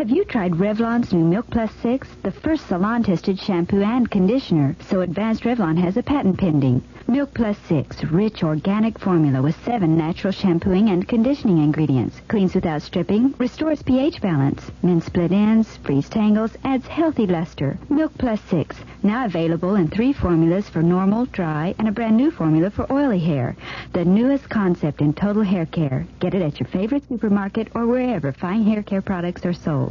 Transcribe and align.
Have 0.00 0.08
you 0.08 0.24
tried 0.24 0.52
Revlon's 0.52 1.12
new 1.12 1.26
Milk 1.26 1.50
Plus 1.50 1.70
6? 1.82 2.08
The 2.22 2.30
first 2.30 2.66
salon-tested 2.68 3.38
shampoo 3.38 3.82
and 3.82 4.10
conditioner. 4.10 4.74
So 4.88 5.02
advanced 5.02 5.42
Revlon 5.42 5.76
has 5.76 5.98
a 5.98 6.02
patent 6.02 6.38
pending. 6.38 6.82
Milk 7.06 7.34
Plus 7.34 7.58
6, 7.68 8.04
rich 8.04 8.42
organic 8.44 8.96
formula 8.98 9.42
with 9.42 9.62
seven 9.64 9.98
natural 9.98 10.32
shampooing 10.32 10.90
and 10.90 11.08
conditioning 11.08 11.58
ingredients. 11.58 12.20
Cleans 12.28 12.54
without 12.54 12.80
stripping, 12.82 13.34
restores 13.36 13.82
pH 13.82 14.22
balance, 14.22 14.70
mends 14.82 15.06
split 15.06 15.32
ends, 15.32 15.76
frees 15.78 16.08
tangles, 16.08 16.56
adds 16.62 16.86
healthy 16.86 17.26
luster. 17.26 17.76
Milk 17.90 18.12
Plus 18.16 18.40
6, 18.42 18.76
now 19.02 19.24
available 19.24 19.74
in 19.74 19.88
three 19.88 20.12
formulas 20.12 20.68
for 20.68 20.82
normal, 20.82 21.26
dry, 21.26 21.74
and 21.78 21.88
a 21.88 21.92
brand 21.92 22.16
new 22.16 22.30
formula 22.30 22.70
for 22.70 22.90
oily 22.92 23.18
hair. 23.18 23.56
The 23.92 24.04
newest 24.04 24.48
concept 24.48 25.00
in 25.00 25.12
total 25.12 25.42
hair 25.42 25.66
care. 25.66 26.06
Get 26.20 26.34
it 26.34 26.42
at 26.42 26.60
your 26.60 26.68
favorite 26.68 27.08
supermarket 27.08 27.68
or 27.74 27.88
wherever 27.88 28.32
fine 28.32 28.62
hair 28.62 28.84
care 28.84 29.02
products 29.02 29.44
are 29.44 29.52
sold. 29.52 29.89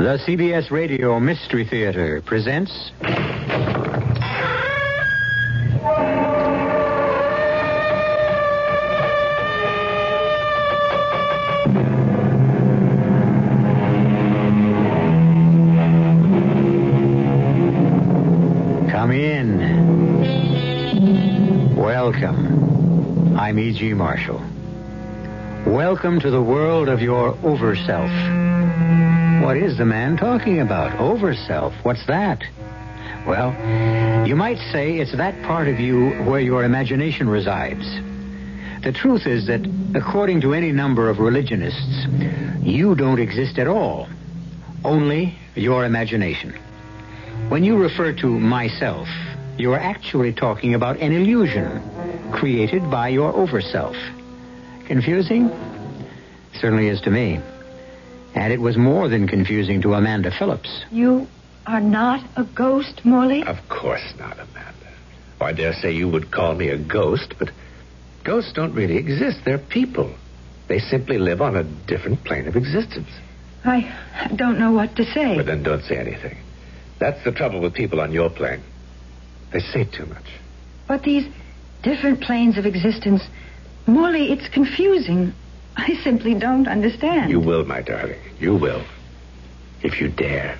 The 0.00 0.16
CBS 0.26 0.70
Radio 0.70 1.20
Mystery 1.20 1.66
Theater 1.66 2.22
presents. 2.22 2.90
Come 18.90 19.10
in. 19.12 19.58
Welcome. 21.76 23.36
I'm 23.38 23.58
E.G. 23.58 23.92
Marshall. 23.92 24.40
Welcome 25.66 26.20
to 26.20 26.30
the 26.30 26.40
world 26.40 26.88
of 26.88 27.02
your 27.02 27.36
over 27.44 27.76
self. 27.76 28.10
What 29.40 29.56
is 29.56 29.78
the 29.78 29.86
man 29.86 30.18
talking 30.18 30.60
about? 30.60 31.00
Over 31.00 31.34
self. 31.34 31.72
What's 31.82 32.06
that? 32.06 32.44
Well, 33.26 33.52
you 34.26 34.36
might 34.36 34.58
say 34.70 34.98
it's 34.98 35.16
that 35.16 35.42
part 35.44 35.66
of 35.66 35.80
you 35.80 36.10
where 36.24 36.40
your 36.40 36.62
imagination 36.62 37.26
resides. 37.26 37.84
The 38.84 38.92
truth 38.92 39.26
is 39.26 39.46
that, 39.46 39.60
according 39.94 40.42
to 40.42 40.52
any 40.52 40.72
number 40.72 41.08
of 41.08 41.20
religionists, 41.20 42.06
you 42.62 42.94
don't 42.94 43.18
exist 43.18 43.58
at 43.58 43.66
all. 43.66 44.08
Only 44.84 45.38
your 45.54 45.86
imagination. 45.86 46.52
When 47.48 47.64
you 47.64 47.78
refer 47.78 48.12
to 48.12 48.26
myself, 48.26 49.08
you 49.56 49.72
are 49.72 49.80
actually 49.80 50.34
talking 50.34 50.74
about 50.74 50.98
an 50.98 51.12
illusion 51.12 51.82
created 52.30 52.90
by 52.90 53.08
your 53.08 53.32
overself. 53.32 53.96
Confusing? 54.86 55.50
Certainly 56.54 56.88
is 56.88 57.00
to 57.02 57.10
me. 57.10 57.40
And 58.34 58.52
it 58.52 58.60
was 58.60 58.76
more 58.76 59.08
than 59.08 59.26
confusing 59.26 59.82
to 59.82 59.94
Amanda 59.94 60.30
Phillips. 60.30 60.84
You 60.90 61.26
are 61.66 61.80
not 61.80 62.24
a 62.36 62.44
ghost, 62.44 63.04
Morley? 63.04 63.42
Of 63.42 63.56
course 63.68 64.14
not, 64.18 64.38
Amanda. 64.38 64.74
Oh, 65.40 65.46
I 65.46 65.52
dare 65.52 65.72
say 65.72 65.92
you 65.92 66.08
would 66.08 66.30
call 66.30 66.54
me 66.54 66.68
a 66.68 66.78
ghost, 66.78 67.34
but 67.38 67.50
ghosts 68.24 68.52
don't 68.52 68.74
really 68.74 68.96
exist. 68.96 69.40
They're 69.44 69.58
people. 69.58 70.14
They 70.68 70.78
simply 70.78 71.18
live 71.18 71.40
on 71.40 71.56
a 71.56 71.64
different 71.64 72.24
plane 72.24 72.46
of 72.46 72.56
existence. 72.56 73.08
I 73.64 74.30
don't 74.36 74.58
know 74.58 74.72
what 74.72 74.96
to 74.96 75.04
say. 75.04 75.36
But 75.36 75.46
then 75.46 75.62
don't 75.62 75.82
say 75.82 75.96
anything. 75.98 76.38
That's 76.98 77.22
the 77.24 77.32
trouble 77.32 77.60
with 77.60 77.74
people 77.74 78.00
on 78.00 78.12
your 78.12 78.30
plane. 78.30 78.62
They 79.52 79.60
say 79.60 79.84
too 79.84 80.06
much. 80.06 80.24
But 80.86 81.02
these 81.02 81.26
different 81.82 82.20
planes 82.20 82.58
of 82.58 82.66
existence, 82.66 83.22
Morley, 83.86 84.32
it's 84.32 84.48
confusing. 84.48 85.32
I 85.82 85.98
simply 86.04 86.34
don't 86.34 86.68
understand. 86.68 87.30
You 87.30 87.40
will, 87.40 87.64
my 87.64 87.80
darling. 87.80 88.20
You 88.38 88.54
will. 88.54 88.82
If 89.82 89.98
you 89.98 90.08
dare. 90.08 90.58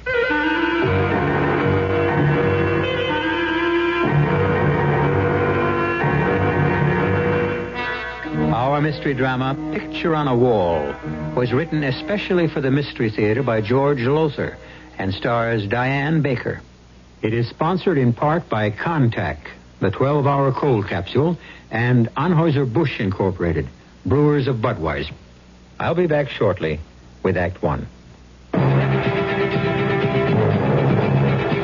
Our 8.54 8.80
mystery 8.80 9.12
drama, 9.12 9.54
Picture 9.75 10.14
on 10.14 10.26
a 10.26 10.34
Wall, 10.34 10.94
was 11.36 11.53
written 11.53 11.84
especially 11.84 12.48
for 12.48 12.62
the 12.62 12.70
Mystery 12.70 13.10
Theater 13.10 13.42
by 13.42 13.60
George 13.60 14.00
Lowther 14.00 14.56
and 14.97 15.12
stars 15.12 15.66
Diane 15.66 16.22
Baker. 16.22 16.62
It 17.20 17.34
is 17.34 17.47
sponsored 17.47 17.98
in 17.98 18.14
part 18.14 18.48
by 18.48 18.70
Contac, 18.70 19.36
the 19.80 19.91
12 19.91 20.26
hour 20.26 20.50
cold 20.53 20.88
capsule, 20.88 21.36
and 21.70 22.09
Anheuser-Busch 22.14 23.00
Incorporated, 23.00 23.69
brewers 24.05 24.49
of 24.49 24.56
Budweiser. 24.56 25.12
I'll 25.78 25.94
be 25.94 26.06
back 26.06 26.28
shortly 26.28 26.81
with 27.22 27.37
Act 27.37 27.62
One. 27.62 27.87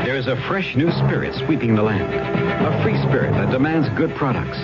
There 0.05 0.17
is 0.17 0.27
a 0.27 0.37
fresh 0.49 0.77
new 0.77 0.91
spirit 0.93 1.35
sweeping 1.35 1.75
the 1.75 1.83
land. 1.83 2.15
A 2.15 2.83
free 2.83 2.97
spirit 3.03 3.33
that 3.33 3.51
demands 3.51 3.89
good 3.91 4.15
products. 4.15 4.59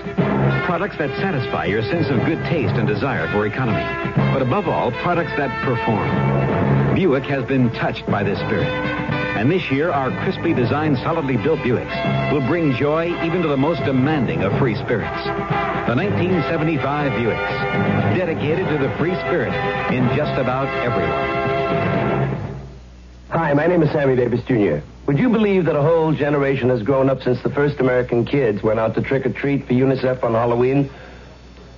Products 0.64 0.98
that 0.98 1.10
satisfy 1.20 1.66
your 1.66 1.82
sense 1.82 2.08
of 2.08 2.24
good 2.24 2.38
taste 2.44 2.74
and 2.74 2.86
desire 2.86 3.30
for 3.30 3.46
economy. 3.46 3.84
But 4.32 4.42
above 4.42 4.68
all, 4.68 4.90
products 4.90 5.32
that 5.36 5.50
perform. 5.64 6.94
Buick 6.94 7.24
has 7.24 7.44
been 7.44 7.70
touched 7.70 8.06
by 8.06 8.22
this 8.22 8.38
spirit. 8.38 8.66
And 8.66 9.50
this 9.50 9.70
year, 9.70 9.90
our 9.90 10.10
crisply 10.22 10.54
designed, 10.54 10.98
solidly 10.98 11.36
built 11.36 11.60
Buicks 11.60 12.32
will 12.32 12.46
bring 12.46 12.74
joy 12.74 13.08
even 13.24 13.42
to 13.42 13.48
the 13.48 13.56
most 13.56 13.84
demanding 13.84 14.42
of 14.42 14.56
free 14.58 14.74
spirits. 14.74 15.24
The 15.24 15.96
1975 15.96 17.12
Buicks, 17.12 18.16
dedicated 18.16 18.68
to 18.68 18.78
the 18.78 18.94
free 18.98 19.14
spirit 19.26 19.52
in 19.92 20.08
just 20.16 20.38
about 20.40 20.68
everyone. 20.84 21.42
Hi, 23.30 23.52
my 23.54 23.66
name 23.66 23.82
is 23.82 23.90
Sammy 23.90 24.14
Davis 24.14 24.42
Jr. 24.44 24.84
Would 25.06 25.18
you 25.18 25.30
believe 25.30 25.64
that 25.64 25.74
a 25.74 25.82
whole 25.82 26.12
generation 26.12 26.68
has 26.68 26.82
grown 26.82 27.10
up 27.10 27.22
since 27.22 27.42
the 27.42 27.50
first 27.50 27.80
American 27.80 28.24
kids 28.24 28.62
went 28.62 28.78
out 28.78 28.94
to 28.94 29.02
trick 29.02 29.26
or 29.26 29.32
treat 29.32 29.66
for 29.66 29.72
UNICEF 29.72 30.22
on 30.22 30.34
Halloween? 30.34 30.90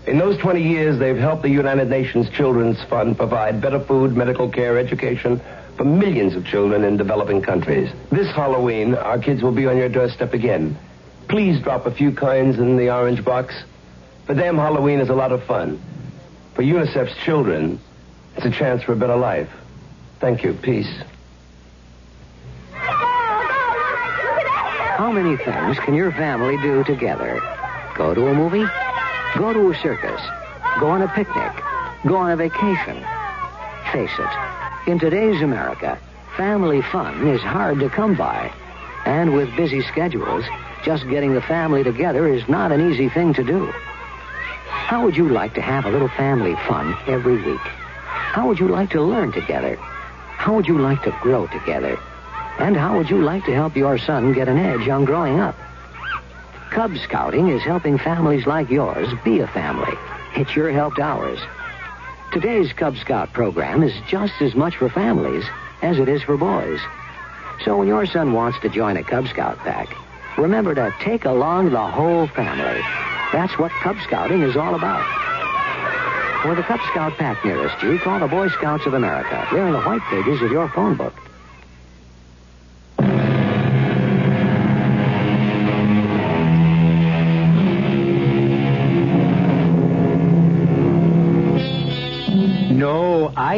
In 0.07 0.19
those 0.19 0.37
20 0.37 0.63
years, 0.63 0.99
they've 0.99 1.17
helped 1.17 1.43
the 1.43 1.49
United 1.49 1.89
Nations 1.89 2.29
Children's 2.29 2.83
Fund 2.85 3.17
provide 3.17 3.63
better 3.63 3.81
food, 3.81 4.15
medical 4.15 4.51
care, 4.51 4.79
education 4.79 5.41
for 5.79 5.85
millions 5.85 6.37
of 6.37 6.45
children 6.45 6.85
in 6.85 6.99
developing 6.99 7.41
countries. 7.41 7.91
This 8.11 8.31
Halloween, 8.31 8.95
our 8.95 9.19
kids 9.19 9.43
will 9.43 9.53
be 9.53 9.67
on 9.67 9.79
your 9.79 9.89
doorstep 9.89 10.35
again. 10.35 10.77
Please 11.27 11.59
drop 11.63 11.87
a 11.87 11.91
few 11.91 12.13
coins 12.13 12.59
in 12.59 12.77
the 12.77 12.95
orange 12.95 13.25
box. 13.25 13.55
For 14.27 14.35
them, 14.35 14.57
Halloween 14.57 15.01
is 15.01 15.09
a 15.09 15.15
lot 15.15 15.33
of 15.33 15.43
fun. 15.45 15.81
For 16.53 16.63
UNICEF's 16.63 17.17
children, 17.25 17.81
it's 18.37 18.45
a 18.45 18.51
chance 18.51 18.83
for 18.83 18.93
a 18.93 18.97
better 18.97 19.17
life. 19.17 19.51
Thank 20.21 20.45
you. 20.45 20.53
Peace. 20.53 20.95
How 24.97 25.11
many 25.11 25.37
things 25.37 25.77
can 25.81 25.95
your 25.95 26.13
family 26.13 26.57
do 26.59 26.85
together? 26.85 27.41
Go 27.97 28.15
to 28.15 28.29
a 28.29 28.33
movie? 28.33 28.65
Go 29.37 29.53
to 29.53 29.73
a 29.73 29.75
circus? 29.83 30.21
Go 30.79 30.87
on 30.87 31.03
a 31.03 31.09
picnic? 31.09 31.51
Go 32.07 32.15
on 32.15 32.31
a 32.31 32.37
vacation? 32.37 33.05
Face 33.91 34.13
it, 34.17 34.89
in 34.89 35.01
today's 35.01 35.43
America, 35.43 35.99
family 36.37 36.81
fun 36.81 37.27
is 37.27 37.41
hard 37.41 37.81
to 37.81 37.91
come 37.91 38.15
by. 38.15 38.53
And 39.05 39.35
with 39.35 39.57
busy 39.57 39.83
schedules, 39.83 40.45
just 40.85 41.09
getting 41.09 41.35
the 41.35 41.43
family 41.43 41.83
together 41.83 42.29
is 42.29 42.49
not 42.49 42.71
an 42.71 42.93
easy 42.93 43.09
thing 43.09 43.35
to 43.35 43.43
do. 43.43 43.67
How 43.67 45.03
would 45.03 45.17
you 45.17 45.29
like 45.29 45.55
to 45.55 45.61
have 45.61 45.87
a 45.87 45.91
little 45.91 46.11
family 46.11 46.55
fun 46.69 46.97
every 47.09 47.43
week? 47.43 47.59
How 47.59 48.47
would 48.47 48.61
you 48.61 48.69
like 48.69 48.91
to 48.91 49.03
learn 49.03 49.33
together? 49.33 49.75
How 49.75 50.55
would 50.55 50.69
you 50.69 50.79
like 50.79 51.03
to 51.03 51.19
grow 51.21 51.49
together? 51.49 51.99
And 52.59 52.77
how 52.77 52.97
would 52.97 53.11
you 53.11 53.21
like 53.21 53.45
to 53.47 53.55
help 53.55 53.77
your 53.77 53.99
son 53.99 54.33
get 54.33 54.49
an 54.49 54.59
edge 54.59 54.89
on 54.89 55.05
growing 55.05 55.41
up? 55.41 55.57
Cub 56.71 56.97
Scouting 56.99 57.49
is 57.49 57.63
helping 57.63 57.99
families 57.99 58.47
like 58.47 58.71
yours 58.71 59.09
be 59.25 59.41
a 59.41 59.47
family. 59.47 59.97
It's 60.37 60.55
your 60.57 60.71
helped 60.73 60.99
ours. 60.99 61.39
Today's 62.33 62.73
Cub 62.73 62.97
Scout 62.97 63.33
program 63.33 63.83
is 63.83 63.93
just 64.09 64.41
as 64.41 64.55
much 64.55 64.77
for 64.77 64.89
families 64.89 65.45
as 65.83 65.99
it 65.99 66.09
is 66.09 66.23
for 66.23 66.37
boys. 66.37 66.81
So 67.65 67.79
when 67.79 67.89
your 67.89 68.07
son 68.07 68.33
wants 68.33 68.59
to 68.61 68.69
join 68.69 68.97
a 68.97 69.05
Cub 69.05 69.29
Scout 69.29 69.59
pack, 69.59 69.95
remember 70.37 70.75
to 70.75 70.93
take 71.01 71.25
along 71.25 71.71
the 71.71 71.87
whole 71.87 72.27
family. 72.29 72.81
That's 73.33 73.57
what 73.59 73.71
Cub 73.83 73.97
Scouting 74.03 74.43
is 74.43 74.57
all 74.57 74.75
about. 74.75 75.05
For 76.43 76.55
the 76.55 76.63
Cub 76.63 76.81
Scout 76.91 77.17
pack 77.17 77.45
nearest 77.45 77.81
you, 77.83 77.99
call 77.99 78.21
the 78.21 78.27
Boy 78.27 78.49
Scouts 78.49 78.87
of 78.87 78.95
America. 78.95 79.47
They're 79.53 79.67
in 79.67 79.73
the 79.73 79.83
white 79.83 80.03
pages 80.03 80.43
of 80.43 80.51
your 80.51 80.69
phone 80.71 80.97
book. 80.97 81.15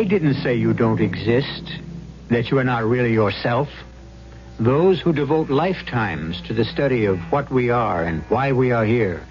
Didn't 0.07 0.35
say 0.43 0.55
you 0.55 0.73
don't 0.73 1.01
exist, 1.01 1.81
that 2.29 2.51
you 2.51 2.59
are 2.59 2.65
not 2.65 2.85
really 2.85 3.13
yourself. 3.13 3.69
Those 4.59 5.01
who 5.01 5.13
devote 5.13 5.51
lifetimes 5.51 6.41
to 6.43 6.55
the 6.55 6.65
study 6.65 7.05
of 7.05 7.19
what 7.31 7.51
we 7.51 7.71
are 7.71 8.05
and 8.05 8.23
why 8.29 8.53
we 8.53 8.73
are 8.73 8.85
here, 8.85 9.23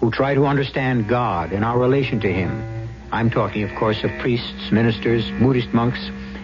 who 0.00 0.10
try 0.10 0.34
to 0.34 0.46
understand 0.46 1.08
God 1.08 1.52
and 1.52 1.64
our 1.64 1.78
relation 1.78 2.20
to 2.20 2.32
Him. 2.32 2.88
I'm 3.12 3.30
talking, 3.30 3.64
of 3.64 3.76
course, 3.76 4.02
of 4.04 4.10
priests, 4.20 4.70
ministers, 4.70 5.28
Buddhist 5.40 5.74
monks, 5.74 5.98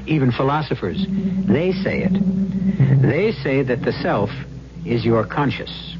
even 0.06 0.32
philosophers. 0.32 1.06
They 1.08 1.72
say 1.72 2.02
it. 2.02 3.02
They 3.02 3.32
say 3.32 3.62
that 3.62 3.82
the 3.82 3.92
self 3.92 4.30
is 4.84 5.04
your 5.04 5.24
conscious, 5.24 5.96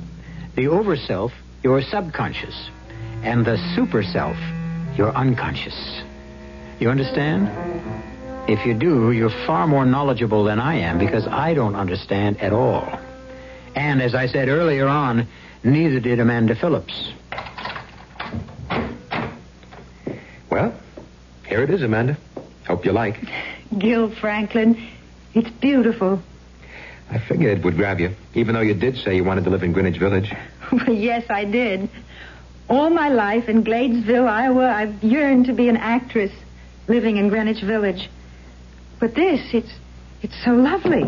the 0.55 0.67
overself, 0.67 1.33
your 1.63 1.83
subconscious, 1.83 2.71
and 3.23 3.45
the 3.45 3.57
super 3.75 4.03
self, 4.03 4.37
your 4.97 5.15
unconscious. 5.17 6.03
You 6.79 6.91
understand? 6.91 7.49
If 8.49 8.65
you 8.67 8.75
do, 8.75 9.11
you're 9.11 9.31
far 9.47 9.67
more 9.67 9.85
knowledgeable 9.85 10.45
than 10.45 10.61
I 10.61 10.77
am 10.77 10.99
because 10.99 11.27
I 11.27 11.55
don't 11.55 11.75
understand 11.75 12.41
at 12.41 12.53
all. 12.53 13.01
And 13.75 14.01
as 14.01 14.15
I 14.15 14.27
said 14.27 14.49
earlier 14.49 14.87
on, 14.87 15.27
neither 15.65 16.01
did 16.01 16.21
Amanda 16.21 16.55
Phillips. 16.55 17.13
Well, 20.51 20.75
here 21.47 21.63
it 21.63 21.71
is, 21.71 21.83
Amanda. 21.83 22.17
Hope 22.67 22.85
you 22.85 22.93
like. 22.93 23.23
It. 23.23 23.79
Gil 23.79 24.11
Franklin, 24.11 24.89
it's 25.35 25.51
beautiful. 25.51 26.23
I 27.11 27.19
figured 27.19 27.59
it 27.59 27.65
would 27.65 27.77
grab 27.77 28.01
you, 28.01 28.15
even 28.35 28.55
though 28.55 28.61
you 28.61 28.75
did 28.75 28.97
say 28.99 29.17
you 29.17 29.25
wanted 29.25 29.45
to 29.45 29.51
live 29.51 29.63
in 29.63 29.73
Greenwich 29.73 29.99
Village. 29.99 30.33
yes, 30.89 31.25
I 31.31 31.45
did. 31.45 31.89
All 32.69 32.91
my 32.91 33.09
life 33.09 33.49
in 33.49 33.65
Gladesville, 33.65 34.29
Iowa, 34.29 34.69
I've 34.69 35.03
yearned 35.03 35.47
to 35.47 35.53
be 35.53 35.69
an 35.69 35.77
actress 35.77 36.33
living 36.89 37.17
in 37.17 37.29
Greenwich 37.29 37.63
Village. 37.63 38.09
But 38.99 39.15
this, 39.15 39.41
it's 39.53 39.73
it's 40.23 40.45
so 40.45 40.53
lovely. 40.53 41.03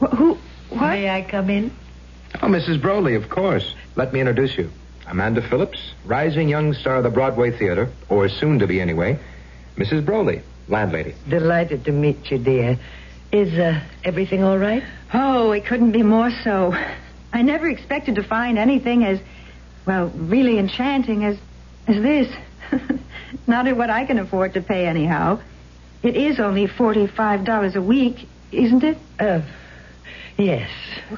Wh- 0.00 0.16
who? 0.16 0.38
What? 0.70 0.80
May 0.90 1.10
I 1.10 1.22
come 1.22 1.50
in? 1.50 1.70
Oh, 2.42 2.46
Mrs. 2.46 2.80
Broley, 2.80 3.14
of 3.14 3.28
course. 3.30 3.74
Let 3.96 4.12
me 4.12 4.20
introduce 4.20 4.56
you. 4.56 4.70
Amanda 5.06 5.40
Phillips, 5.48 5.92
rising 6.04 6.48
young 6.48 6.74
star 6.74 6.96
of 6.96 7.04
the 7.04 7.10
Broadway 7.10 7.50
Theater, 7.56 7.90
or 8.08 8.28
soon 8.28 8.58
to 8.58 8.66
be 8.66 8.80
anyway. 8.80 9.18
Mrs. 9.76 10.04
Broley, 10.04 10.42
landlady. 10.68 11.14
Delighted 11.28 11.84
to 11.86 11.92
meet 11.92 12.30
you, 12.30 12.38
dear. 12.38 12.78
Is 13.32 13.52
uh, 13.58 13.80
everything 14.04 14.42
all 14.42 14.58
right? 14.58 14.82
Oh, 15.14 15.52
it 15.52 15.64
couldn't 15.66 15.92
be 15.92 16.02
more 16.02 16.30
so. 16.44 16.74
I 17.32 17.42
never 17.42 17.68
expected 17.68 18.14
to 18.16 18.22
find 18.22 18.58
anything 18.58 19.04
as, 19.04 19.20
well, 19.86 20.08
really 20.08 20.58
enchanting 20.58 21.24
as, 21.24 21.38
as 21.86 22.02
this. 22.02 22.34
Not 23.46 23.66
at 23.66 23.76
what 23.76 23.90
I 23.90 24.04
can 24.04 24.18
afford 24.18 24.54
to 24.54 24.60
pay, 24.60 24.86
anyhow. 24.86 25.40
It 26.02 26.16
is 26.16 26.38
only 26.38 26.66
forty-five 26.66 27.44
dollars 27.44 27.76
a 27.76 27.82
week, 27.82 28.28
isn't 28.52 28.84
it? 28.84 28.98
Uh, 29.18 29.42
yes. 30.36 30.70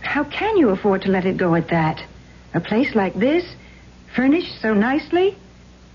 How 0.03 0.25
can 0.25 0.57
you 0.57 0.71
afford 0.71 1.03
to 1.03 1.11
let 1.11 1.27
it 1.27 1.37
go 1.37 1.55
at 1.55 1.69
that? 1.69 2.03
A 2.55 2.61
place 2.61 2.95
like 2.95 3.15
this, 3.15 3.45
furnished 4.17 4.61
so 4.61 4.75
nicely, 4.75 5.37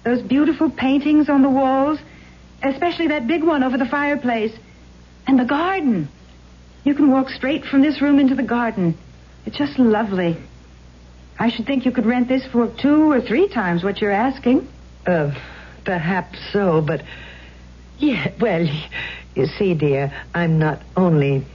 those 0.03 0.21
beautiful 0.21 0.69
paintings 0.69 1.29
on 1.29 1.41
the 1.41 1.49
walls, 1.49 1.99
especially 2.63 3.07
that 3.07 3.27
big 3.27 3.43
one 3.43 3.63
over 3.63 3.77
the 3.77 3.85
fireplace, 3.85 4.53
and 5.27 5.39
the 5.39 5.45
garden. 5.45 6.07
You 6.83 6.93
can 6.93 7.09
walk 7.09 7.29
straight 7.29 7.65
from 7.65 7.81
this 7.81 8.01
room 8.01 8.19
into 8.19 8.35
the 8.35 8.43
garden. 8.43 8.95
It's 9.45 9.57
just 9.57 9.79
lovely. 9.79 10.37
I 11.37 11.49
should 11.49 11.65
think 11.65 11.85
you 11.85 11.91
could 11.91 12.05
rent 12.05 12.27
this 12.27 12.45
for 12.45 12.67
two 12.67 13.11
or 13.11 13.19
three 13.19 13.47
times 13.49 13.83
what 13.83 13.99
you're 13.99 14.11
asking. 14.11 14.67
Uh, 15.05 15.31
perhaps 15.85 16.37
so, 16.51 16.81
but. 16.81 17.01
Yeah, 17.97 18.33
well, 18.41 18.67
you 19.35 19.45
see, 19.45 19.73
dear, 19.73 20.11
I'm 20.33 20.59
not 20.59 20.81
only 20.97 21.45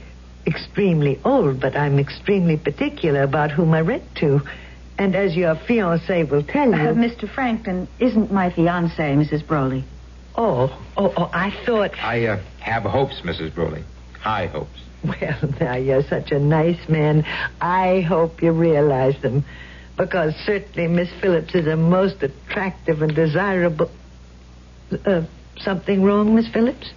extremely 0.46 1.20
old, 1.24 1.60
but 1.60 1.76
I'm 1.76 1.98
extremely 1.98 2.56
particular 2.56 3.22
about 3.22 3.50
whom 3.50 3.74
I 3.74 3.80
rent 3.80 4.04
to. 4.16 4.40
And 4.98 5.14
as 5.14 5.34
your 5.34 5.54
fiancé 5.54 6.28
will 6.30 6.42
tell 6.42 6.68
you. 6.68 6.74
Uh, 6.74 6.94
Mr. 6.94 7.32
Franklin 7.32 7.88
isn't 7.98 8.30
my 8.30 8.50
fiancé, 8.50 9.16
Mrs. 9.16 9.46
Broley. 9.46 9.84
Oh, 10.36 10.78
oh, 10.96 11.12
oh, 11.16 11.30
I 11.32 11.50
thought. 11.64 11.92
I 12.02 12.26
uh, 12.26 12.42
have 12.60 12.82
hopes, 12.82 13.20
Mrs. 13.24 13.54
Broley. 13.54 13.82
High 14.20 14.46
hopes. 14.46 14.78
Well, 15.02 15.54
now, 15.60 15.76
you're 15.76 16.02
such 16.02 16.32
a 16.32 16.38
nice 16.38 16.88
man. 16.88 17.24
I 17.60 18.02
hope 18.02 18.42
you 18.42 18.52
realize 18.52 19.20
them. 19.22 19.44
Because 19.96 20.34
certainly 20.44 20.88
Miss 20.88 21.08
Phillips 21.20 21.54
is 21.54 21.66
a 21.66 21.76
most 21.76 22.22
attractive 22.22 23.02
and 23.02 23.14
desirable. 23.14 23.90
Uh, 25.04 25.22
something 25.58 26.02
wrong, 26.02 26.34
Miss 26.34 26.48
Phillips? 26.48 26.92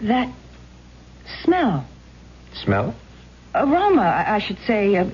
That 0.00 0.32
smell, 1.42 1.86
Smell? 2.54 2.94
aroma, 3.54 4.02
I, 4.02 4.36
I 4.36 4.38
should 4.40 4.58
say, 4.66 4.94
a, 4.96 5.10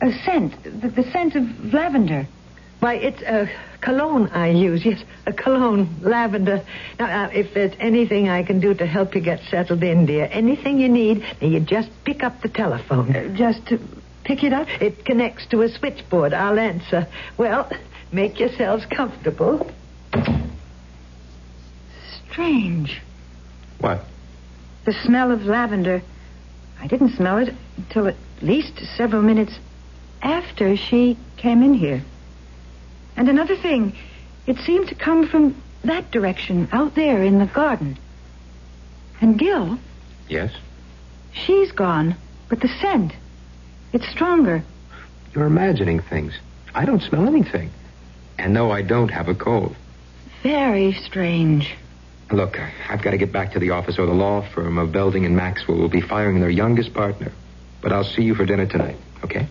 a 0.00 0.12
scent, 0.24 0.62
the, 0.64 0.88
the 0.88 1.10
scent 1.10 1.34
of 1.36 1.72
lavender. 1.72 2.26
Why, 2.80 2.94
it's 2.94 3.22
a 3.22 3.48
cologne 3.80 4.28
I 4.28 4.48
use. 4.48 4.84
Yes, 4.84 5.02
a 5.26 5.32
cologne, 5.32 5.88
lavender. 6.02 6.62
Now, 6.98 7.24
uh, 7.24 7.30
if 7.32 7.54
there's 7.54 7.72
anything 7.78 8.28
I 8.28 8.42
can 8.42 8.60
do 8.60 8.74
to 8.74 8.86
help 8.86 9.14
you 9.14 9.20
get 9.20 9.40
settled 9.50 9.82
in, 9.82 10.06
dear, 10.06 10.28
anything 10.30 10.78
you 10.78 10.88
need, 10.88 11.24
you 11.40 11.60
just 11.60 11.88
pick 12.04 12.22
up 12.22 12.42
the 12.42 12.48
telephone. 12.48 13.14
Uh, 13.14 13.34
just 13.36 13.66
to 13.68 13.78
pick 14.24 14.42
it 14.42 14.52
up? 14.52 14.68
It 14.82 15.04
connects 15.04 15.46
to 15.46 15.62
a 15.62 15.68
switchboard. 15.68 16.34
I'll 16.34 16.58
answer. 16.58 17.06
Well, 17.38 17.70
make 18.12 18.40
yourselves 18.40 18.84
comfortable. 18.86 19.70
Strange. 22.34 23.00
What? 23.78 24.04
The 24.86 24.92
smell 24.92 25.30
of 25.30 25.46
lavender. 25.46 26.02
I 26.80 26.88
didn't 26.88 27.14
smell 27.14 27.38
it 27.38 27.54
until 27.76 28.08
at 28.08 28.16
least 28.42 28.72
several 28.96 29.22
minutes 29.22 29.56
after 30.20 30.76
she 30.76 31.16
came 31.36 31.62
in 31.62 31.74
here. 31.74 32.02
And 33.16 33.28
another 33.28 33.54
thing, 33.54 33.94
it 34.48 34.58
seemed 34.58 34.88
to 34.88 34.96
come 34.96 35.28
from 35.28 35.54
that 35.84 36.10
direction, 36.10 36.68
out 36.72 36.96
there 36.96 37.22
in 37.22 37.38
the 37.38 37.46
garden. 37.46 37.96
And 39.20 39.38
Gil, 39.38 39.78
Yes? 40.28 40.50
she's 41.32 41.70
gone, 41.70 42.16
but 42.48 42.58
the 42.60 42.68
scent, 42.80 43.12
it's 43.92 44.08
stronger. 44.08 44.64
You're 45.36 45.46
imagining 45.46 46.00
things. 46.00 46.36
I 46.74 46.84
don't 46.84 47.00
smell 47.02 47.28
anything. 47.28 47.70
And 48.38 48.52
no, 48.52 48.72
I 48.72 48.82
don't 48.82 49.10
have 49.12 49.28
a 49.28 49.34
cold. 49.36 49.76
Very 50.42 50.94
strange. 50.94 51.76
Look, 52.32 52.58
I've 52.88 53.02
got 53.02 53.10
to 53.10 53.18
get 53.18 53.32
back 53.32 53.52
to 53.52 53.58
the 53.58 53.70
office 53.70 53.98
or 53.98 54.06
the 54.06 54.12
law 54.12 54.48
firm 54.54 54.78
of 54.78 54.92
Belding 54.92 55.26
and 55.26 55.36
Maxwell 55.36 55.78
will 55.78 55.88
be 55.88 56.00
firing 56.00 56.40
their 56.40 56.50
youngest 56.50 56.94
partner. 56.94 57.32
But 57.82 57.92
I'll 57.92 58.04
see 58.04 58.22
you 58.22 58.34
for 58.34 58.46
dinner 58.46 58.66
tonight, 58.66 58.96
okay? 59.22 59.46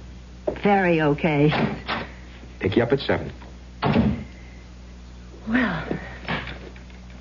Very 0.63 1.01
okay. 1.01 1.51
Pick 2.59 2.75
you 2.75 2.83
up 2.83 2.91
at 2.91 2.99
seven. 2.99 3.31
Well, 5.47 5.99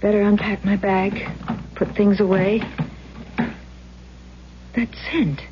better 0.01 0.23
unpack 0.23 0.65
my 0.65 0.77
bag, 0.77 1.29
put 1.75 1.95
things 1.95 2.21
away. 2.21 2.63
That 4.75 4.89
scent. 5.11 5.43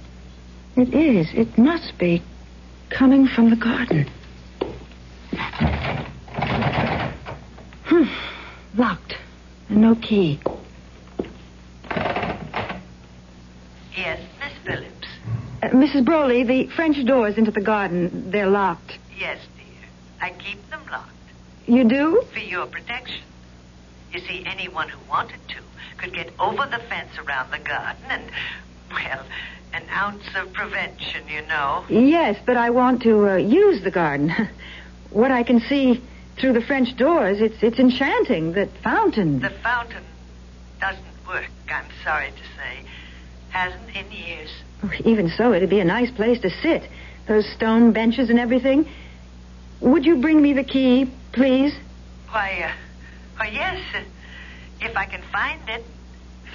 It 0.76 0.94
is. 0.94 1.28
It 1.34 1.58
must 1.58 1.98
be 1.98 2.22
coming 2.88 3.26
from 3.26 3.50
the 3.50 3.56
garden. 3.56 4.08
Hmm. 7.84 8.04
Locked. 8.76 9.19
And 9.70 9.80
no 9.82 9.94
key. 9.94 10.40
Yes, 13.96 14.20
Miss 14.40 14.52
Phillips. 14.64 15.08
Uh, 15.62 15.68
Mrs. 15.68 16.04
Broley, 16.04 16.42
the 16.46 16.66
French 16.74 17.04
doors 17.06 17.38
into 17.38 17.50
the 17.50 17.60
garden, 17.60 18.30
they're 18.30 18.48
locked. 18.48 18.98
Yes, 19.18 19.38
dear. 19.56 19.88
I 20.20 20.30
keep 20.30 20.68
them 20.70 20.80
locked 20.90 21.10
You 21.66 21.84
do? 21.84 22.22
for 22.32 22.40
your 22.40 22.66
protection. 22.66 23.22
You 24.12 24.20
see, 24.20 24.42
anyone 24.44 24.88
who 24.88 24.98
wanted 25.08 25.38
to 25.48 25.56
could 25.98 26.12
get 26.14 26.32
over 26.40 26.66
the 26.66 26.78
fence 26.88 27.10
around 27.18 27.52
the 27.52 27.58
garden 27.58 28.02
and, 28.08 28.24
well, 28.90 29.24
an 29.72 29.82
ounce 29.90 30.24
of 30.34 30.52
prevention, 30.52 31.28
you 31.28 31.42
know. 31.46 31.84
Yes, 31.88 32.36
but 32.44 32.56
I 32.56 32.70
want 32.70 33.02
to 33.02 33.28
uh, 33.28 33.36
use 33.36 33.84
the 33.84 33.90
garden. 33.90 34.32
what 35.10 35.30
I 35.30 35.42
can 35.44 35.60
see 35.60 36.02
through 36.40 36.54
the 36.54 36.60
French 36.62 36.96
doors, 36.96 37.40
it's 37.40 37.62
it's 37.62 37.78
enchanting. 37.78 38.52
That 38.52 38.68
fountain. 38.82 39.40
The 39.40 39.50
fountain 39.50 40.02
doesn't 40.80 41.26
work, 41.28 41.48
I'm 41.68 41.86
sorry 42.02 42.30
to 42.30 42.42
say. 42.56 42.84
Hasn't 43.50 43.96
in 43.96 44.10
years. 44.10 44.50
Even 45.04 45.28
so, 45.28 45.52
it'd 45.52 45.68
be 45.70 45.80
a 45.80 45.84
nice 45.84 46.10
place 46.10 46.40
to 46.40 46.50
sit. 46.50 46.82
Those 47.26 47.46
stone 47.54 47.92
benches 47.92 48.30
and 48.30 48.38
everything. 48.38 48.88
Would 49.80 50.04
you 50.06 50.16
bring 50.16 50.40
me 50.40 50.52
the 50.52 50.64
key, 50.64 51.10
please? 51.32 51.74
Why, 52.30 52.64
uh, 52.66 52.72
Oh, 53.42 53.44
yes. 53.44 53.80
If 54.82 54.96
I 54.96 55.06
can 55.06 55.22
find 55.32 55.66
it. 55.68 55.84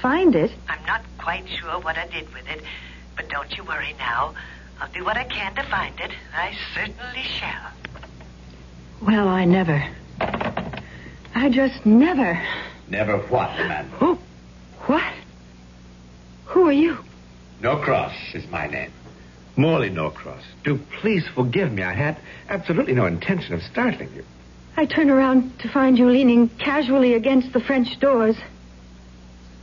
Find 0.02 0.36
it? 0.36 0.52
I'm 0.70 0.86
not 0.86 1.02
quite 1.18 1.48
sure 1.50 1.80
what 1.80 1.98
I 1.98 2.06
did 2.08 2.32
with 2.34 2.48
it, 2.48 2.62
but 3.16 3.28
don't 3.30 3.56
you 3.58 3.64
worry 3.64 3.96
now. 3.98 4.36
I'll 4.80 4.92
do 4.92 5.04
what 5.04 5.18
I 5.18 5.24
can 5.24 5.56
to 5.56 5.64
find 5.64 6.00
it. 6.00 6.12
I 6.36 6.56
certainly 6.76 7.24
shall. 7.24 7.72
Well, 9.06 9.28
I 9.28 9.46
never. 9.46 9.88
I 10.20 11.50
just 11.52 11.86
never. 11.86 12.42
Never 12.90 13.20
what, 13.28 13.52
Amanda? 13.60 13.96
Who? 13.98 14.18
What? 14.88 15.14
Who 16.46 16.68
are 16.68 16.74
you? 16.74 16.98
Norcross 17.62 18.16
is 18.34 18.48
my 18.50 18.66
name. 18.68 18.92
Morley 19.58 19.90
Norcross. 19.90 20.44
Do 20.64 20.80
please 21.02 21.24
forgive 21.36 21.72
me. 21.72 21.84
I 21.84 21.94
had 21.94 22.18
absolutely 22.50 22.94
no 22.94 23.06
intention 23.06 23.54
of 23.54 23.62
startling 23.62 24.12
you. 24.16 24.26
I 24.76 24.86
turn 24.86 25.12
around 25.12 25.60
to 25.60 25.70
find 25.70 25.98
you 26.00 26.10
leaning 26.10 26.50
casually 26.50 27.14
against 27.14 27.54
the 27.54 27.60
French 27.60 28.00
doors. 28.00 28.36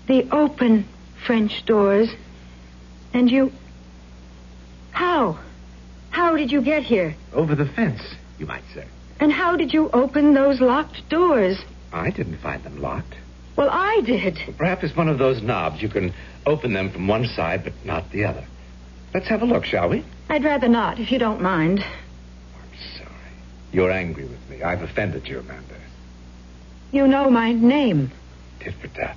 The 0.06 0.28
open 0.30 0.86
French 1.26 1.66
doors. 1.66 2.08
And 3.12 3.28
you. 3.28 3.52
How? 4.92 5.38
How 6.10 6.36
did 6.36 6.52
you 6.52 6.62
get 6.62 6.84
here? 6.84 7.16
Over 7.32 7.56
the 7.56 7.66
fence, 7.66 8.02
you 8.38 8.46
might 8.46 8.64
say. 8.72 8.86
And 9.22 9.30
how 9.30 9.54
did 9.54 9.72
you 9.72 9.88
open 9.92 10.34
those 10.34 10.60
locked 10.60 11.08
doors? 11.08 11.56
I 11.92 12.10
didn't 12.10 12.38
find 12.38 12.60
them 12.64 12.82
locked. 12.82 13.14
Well, 13.54 13.70
I 13.70 14.00
did. 14.04 14.36
Perhaps 14.58 14.82
it's 14.82 14.96
one 14.96 15.08
of 15.08 15.18
those 15.18 15.40
knobs. 15.40 15.80
You 15.80 15.88
can 15.88 16.12
open 16.44 16.72
them 16.72 16.90
from 16.90 17.06
one 17.06 17.26
side, 17.26 17.62
but 17.62 17.72
not 17.84 18.10
the 18.10 18.24
other. 18.24 18.44
Let's 19.14 19.28
have 19.28 19.42
a 19.42 19.44
look, 19.44 19.64
shall 19.64 19.90
we? 19.90 20.04
I'd 20.28 20.42
rather 20.42 20.66
not, 20.66 20.98
if 20.98 21.12
you 21.12 21.20
don't 21.20 21.40
mind. 21.40 21.78
I'm 21.84 22.98
sorry. 22.98 23.32
You're 23.70 23.92
angry 23.92 24.24
with 24.24 24.50
me. 24.50 24.64
I've 24.64 24.82
offended 24.82 25.28
you, 25.28 25.38
Amanda. 25.38 25.76
You 26.90 27.06
know 27.06 27.30
my 27.30 27.52
name, 27.52 28.10
Tit 28.58 28.74
for 28.80 28.88
tat. 28.88 29.16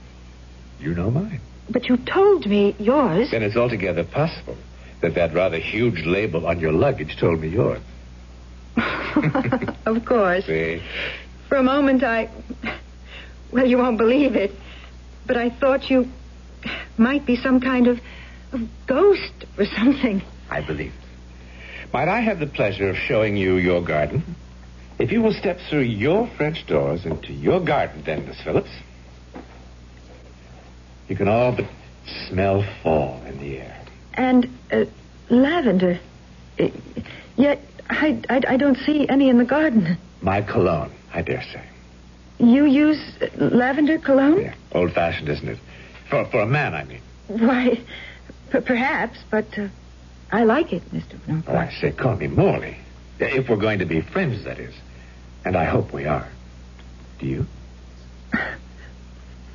You 0.79 0.93
know 0.93 1.09
mine. 1.09 1.41
but 1.71 1.89
you 1.89 1.97
told 1.97 2.45
me 2.45 2.75
yours. 2.77 3.31
Then 3.31 3.41
it's 3.41 3.55
altogether 3.55 4.03
possible 4.03 4.57
that 5.01 5.15
that 5.15 5.33
rather 5.33 5.57
huge 5.57 6.05
label 6.05 6.45
on 6.45 6.59
your 6.59 6.73
luggage 6.73 7.17
told 7.17 7.39
me 7.39 7.47
yours. 7.47 7.81
of 9.85 10.05
course. 10.05 10.45
See? 10.45 10.81
For 11.49 11.57
a 11.57 11.63
moment, 11.63 12.03
I. 12.03 12.29
Well, 13.51 13.67
you 13.67 13.77
won't 13.77 13.97
believe 13.97 14.35
it, 14.35 14.51
but 15.25 15.37
I 15.37 15.49
thought 15.49 15.89
you 15.89 16.09
might 16.97 17.25
be 17.25 17.35
some 17.35 17.61
kind 17.61 17.87
of, 17.87 17.99
of 18.51 18.61
ghost 18.87 19.45
or 19.57 19.65
something. 19.65 20.21
I 20.49 20.61
believe 20.61 20.91
it. 20.91 21.93
Might 21.93 22.09
I 22.09 22.19
have 22.21 22.39
the 22.39 22.47
pleasure 22.47 22.89
of 22.89 22.97
showing 22.97 23.37
you 23.37 23.55
your 23.55 23.81
garden? 23.81 24.35
If 24.99 25.11
you 25.11 25.21
will 25.21 25.33
step 25.33 25.59
through 25.69 25.81
your 25.81 26.27
French 26.35 26.65
doors 26.67 27.05
into 27.05 27.31
your 27.33 27.59
garden, 27.59 28.03
then, 28.05 28.25
Miss 28.27 28.41
Phillips, 28.41 28.69
you 31.07 31.15
can 31.15 31.27
all 31.27 31.51
but 31.51 31.65
smell 32.27 32.65
fall 32.81 33.21
in 33.25 33.39
the 33.39 33.59
air. 33.59 33.81
And 34.13 34.49
uh, 34.71 34.85
lavender. 35.29 35.99
Uh, 36.59 36.69
Yet, 37.37 37.59
I, 37.89 38.21
I, 38.29 38.41
I 38.49 38.57
don't 38.57 38.77
see 38.79 39.07
any 39.07 39.29
in 39.29 39.37
the 39.37 39.45
garden. 39.45 39.97
My 40.21 40.41
cologne, 40.41 40.91
I 41.13 41.21
dare 41.21 41.43
say. 41.43 41.63
You 42.39 42.65
use 42.65 42.99
lavender 43.37 43.97
cologne? 43.99 44.41
Yeah, 44.41 44.55
old-fashioned, 44.73 45.29
isn't 45.29 45.47
it? 45.47 45.59
For 46.09 46.25
for 46.25 46.41
a 46.41 46.45
man, 46.47 46.73
I 46.73 46.83
mean. 46.83 47.01
Why, 47.27 47.79
p- 48.51 48.59
perhaps, 48.59 49.19
but 49.31 49.57
uh, 49.57 49.67
I 50.31 50.43
like 50.43 50.73
it, 50.73 50.83
Mr. 50.93 51.43
Oh, 51.47 51.55
I 51.55 51.71
say, 51.79 51.91
call 51.91 52.15
me 52.17 52.27
Morley. 52.27 52.77
If 53.19 53.49
we're 53.49 53.55
going 53.55 53.79
to 53.79 53.85
be 53.85 54.01
friends, 54.01 54.43
that 54.43 54.59
is. 54.59 54.73
And 55.45 55.55
I 55.55 55.63
hope 55.65 55.93
we 55.93 56.05
are. 56.05 56.27
Do 57.19 57.25
you? 57.27 57.45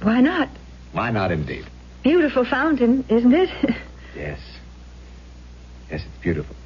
Why 0.03 0.21
not? 0.21 0.49
Why 0.93 1.11
not, 1.11 1.31
indeed? 1.31 1.67
Beautiful 2.03 2.45
fountain, 2.45 3.05
isn't 3.09 3.33
it? 3.35 3.51
Yes. 4.17 4.41
Yes, 5.89 6.03
it's 6.05 6.23
beautiful. 6.23 6.57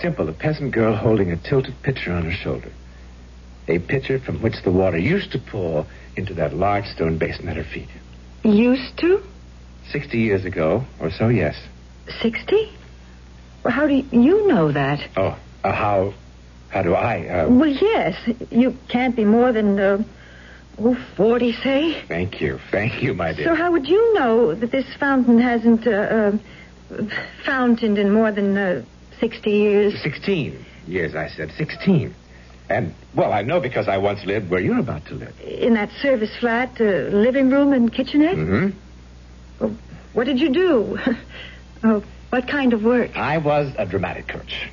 Simple. 0.00 0.28
A 0.28 0.32
peasant 0.32 0.72
girl 0.72 0.94
holding 0.94 1.30
a 1.32 1.36
tilted 1.36 1.74
pitcher 1.82 2.12
on 2.12 2.24
her 2.24 2.32
shoulder. 2.32 2.70
A 3.68 3.78
pitcher 3.78 4.18
from 4.18 4.40
which 4.42 4.62
the 4.64 4.70
water 4.70 4.98
used 4.98 5.32
to 5.32 5.38
pour 5.38 5.86
into 6.16 6.34
that 6.34 6.54
large 6.54 6.86
stone 6.86 7.18
basin 7.18 7.48
at 7.48 7.56
her 7.56 7.64
feet. 7.64 7.88
Used 8.42 8.96
to? 8.98 9.22
Sixty 9.90 10.18
years 10.20 10.44
ago, 10.44 10.84
or 11.00 11.10
so, 11.10 11.28
yes. 11.28 11.56
Sixty? 12.22 12.70
Well, 13.62 13.72
how 13.74 13.86
do 13.86 13.94
you, 13.94 14.06
you 14.12 14.46
know 14.48 14.72
that? 14.72 15.06
Oh, 15.16 15.38
uh, 15.64 15.72
how... 15.72 16.14
How 16.70 16.82
do 16.82 16.94
I... 16.94 17.26
Uh, 17.26 17.48
Well, 17.48 17.68
yes. 17.68 18.16
You 18.50 18.76
can't 18.88 19.14
be 19.16 19.24
more 19.24 19.52
than, 19.52 19.78
uh, 19.78 20.02
oh, 20.78 20.96
40, 21.16 21.52
say. 21.52 22.00
thank 22.06 22.40
you. 22.40 22.60
Thank 22.70 23.02
you, 23.02 23.12
my 23.12 23.32
dear. 23.34 23.44
So 23.46 23.54
how 23.56 23.72
would 23.72 23.88
you 23.88 24.14
know 24.14 24.54
that 24.54 24.70
this 24.70 24.86
fountain 24.98 25.40
hasn't 25.40 25.84
uh, 25.86 25.90
uh, 25.90 26.32
fountained 27.44 27.98
in 27.98 28.12
more 28.12 28.30
than 28.30 28.56
uh, 28.56 28.84
60 29.20 29.50
years? 29.50 30.02
Sixteen 30.02 30.64
years, 30.86 31.14
I 31.14 31.28
said. 31.28 31.52
Sixteen. 31.56 32.14
And, 32.70 32.94
well, 33.16 33.32
I 33.32 33.42
know 33.42 33.60
because 33.60 33.88
I 33.88 33.98
once 33.98 34.24
lived 34.24 34.48
where 34.48 34.60
you're 34.60 34.78
about 34.78 35.04
to 35.06 35.14
live. 35.14 35.38
In 35.40 35.74
that 35.74 35.90
service 36.00 36.34
flat, 36.38 36.80
uh, 36.80 36.84
living 36.84 37.50
room 37.50 37.72
and 37.72 37.92
kitchenette? 37.92 38.36
Mm-hmm. 38.36 38.78
Well, 39.58 39.76
what 40.12 40.24
did 40.24 40.38
you 40.38 40.50
do? 40.50 40.98
oh, 41.84 42.04
what 42.30 42.46
kind 42.46 42.72
of 42.72 42.84
work? 42.84 43.16
I 43.16 43.38
was 43.38 43.74
a 43.76 43.86
dramatic 43.86 44.28
coach. 44.28 44.70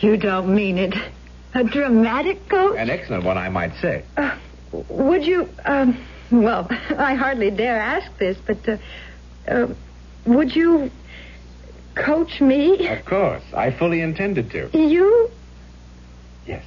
You 0.00 0.16
don't 0.16 0.52
mean 0.52 0.76
it. 0.76 0.94
A 1.54 1.62
dramatic 1.62 2.48
coach? 2.48 2.76
An 2.76 2.90
excellent 2.90 3.24
one, 3.24 3.38
I 3.38 3.48
might 3.48 3.74
say. 3.80 4.04
Uh, 4.16 4.36
would 4.88 5.24
you, 5.24 5.48
um, 5.64 6.04
well, 6.32 6.66
I 6.70 7.14
hardly 7.14 7.52
dare 7.52 7.76
ask 7.76 8.10
this, 8.18 8.36
but, 8.44 8.68
uh, 8.68 8.76
uh, 9.46 9.68
would 10.26 10.54
you 10.54 10.90
coach 11.94 12.40
me? 12.40 12.88
Of 12.88 13.04
course. 13.04 13.42
I 13.54 13.70
fully 13.70 14.00
intended 14.00 14.50
to. 14.50 14.70
You? 14.76 15.30
Yes. 16.46 16.64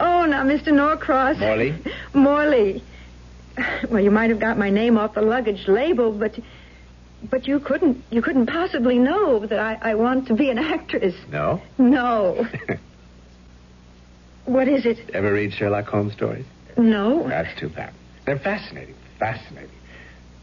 Oh, 0.00 0.26
now, 0.26 0.44
Mr. 0.44 0.72
Norcross. 0.72 1.38
Morley? 1.38 1.74
Morley. 2.14 2.82
Well, 3.90 4.02
you 4.02 4.10
might 4.10 4.30
have 4.30 4.40
got 4.40 4.58
my 4.58 4.70
name 4.70 4.96
off 4.96 5.14
the 5.14 5.22
luggage 5.22 5.68
label, 5.68 6.10
but, 6.12 6.38
but 7.30 7.46
you 7.46 7.60
couldn't, 7.60 8.02
you 8.10 8.22
couldn't 8.22 8.46
possibly 8.46 8.98
know 8.98 9.44
that 9.46 9.58
I, 9.58 9.78
I 9.90 9.94
want 9.94 10.28
to 10.28 10.34
be 10.34 10.48
an 10.50 10.58
actress. 10.58 11.14
No? 11.30 11.60
No. 11.78 12.46
What 14.44 14.68
is 14.68 14.86
it? 14.86 15.10
Ever 15.14 15.32
read 15.32 15.52
Sherlock 15.52 15.86
Holmes 15.86 16.14
stories? 16.14 16.44
No. 16.76 17.28
That's 17.28 17.58
too 17.60 17.68
bad. 17.68 17.92
They're 18.26 18.38
fascinating. 18.38 18.94
Fascinating. 19.18 19.70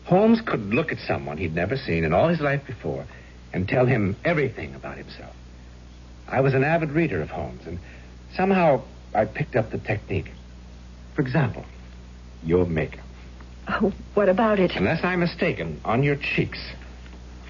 Holmes 0.05 0.41
could 0.41 0.61
look 0.73 0.91
at 0.91 0.99
someone 0.99 1.37
he'd 1.37 1.53
never 1.53 1.75
seen 1.75 2.03
in 2.03 2.13
all 2.13 2.29
his 2.29 2.39
life 2.39 2.65
before 2.65 3.05
and 3.53 3.67
tell 3.67 3.85
him 3.85 4.15
everything 4.23 4.75
about 4.75 4.97
himself. 4.97 5.35
I 6.27 6.41
was 6.41 6.53
an 6.53 6.63
avid 6.63 6.91
reader 6.91 7.21
of 7.21 7.29
Holmes, 7.29 7.65
and 7.65 7.79
somehow 8.35 8.83
I 9.13 9.25
picked 9.25 9.55
up 9.55 9.71
the 9.71 9.79
technique. 9.79 10.31
For 11.15 11.21
example, 11.21 11.65
your 12.43 12.65
makeup. 12.65 13.05
Oh, 13.67 13.93
what 14.13 14.29
about 14.29 14.59
it? 14.59 14.71
Unless 14.75 15.03
I'm 15.03 15.19
mistaken, 15.19 15.79
on 15.83 16.03
your 16.03 16.15
cheeks, 16.15 16.59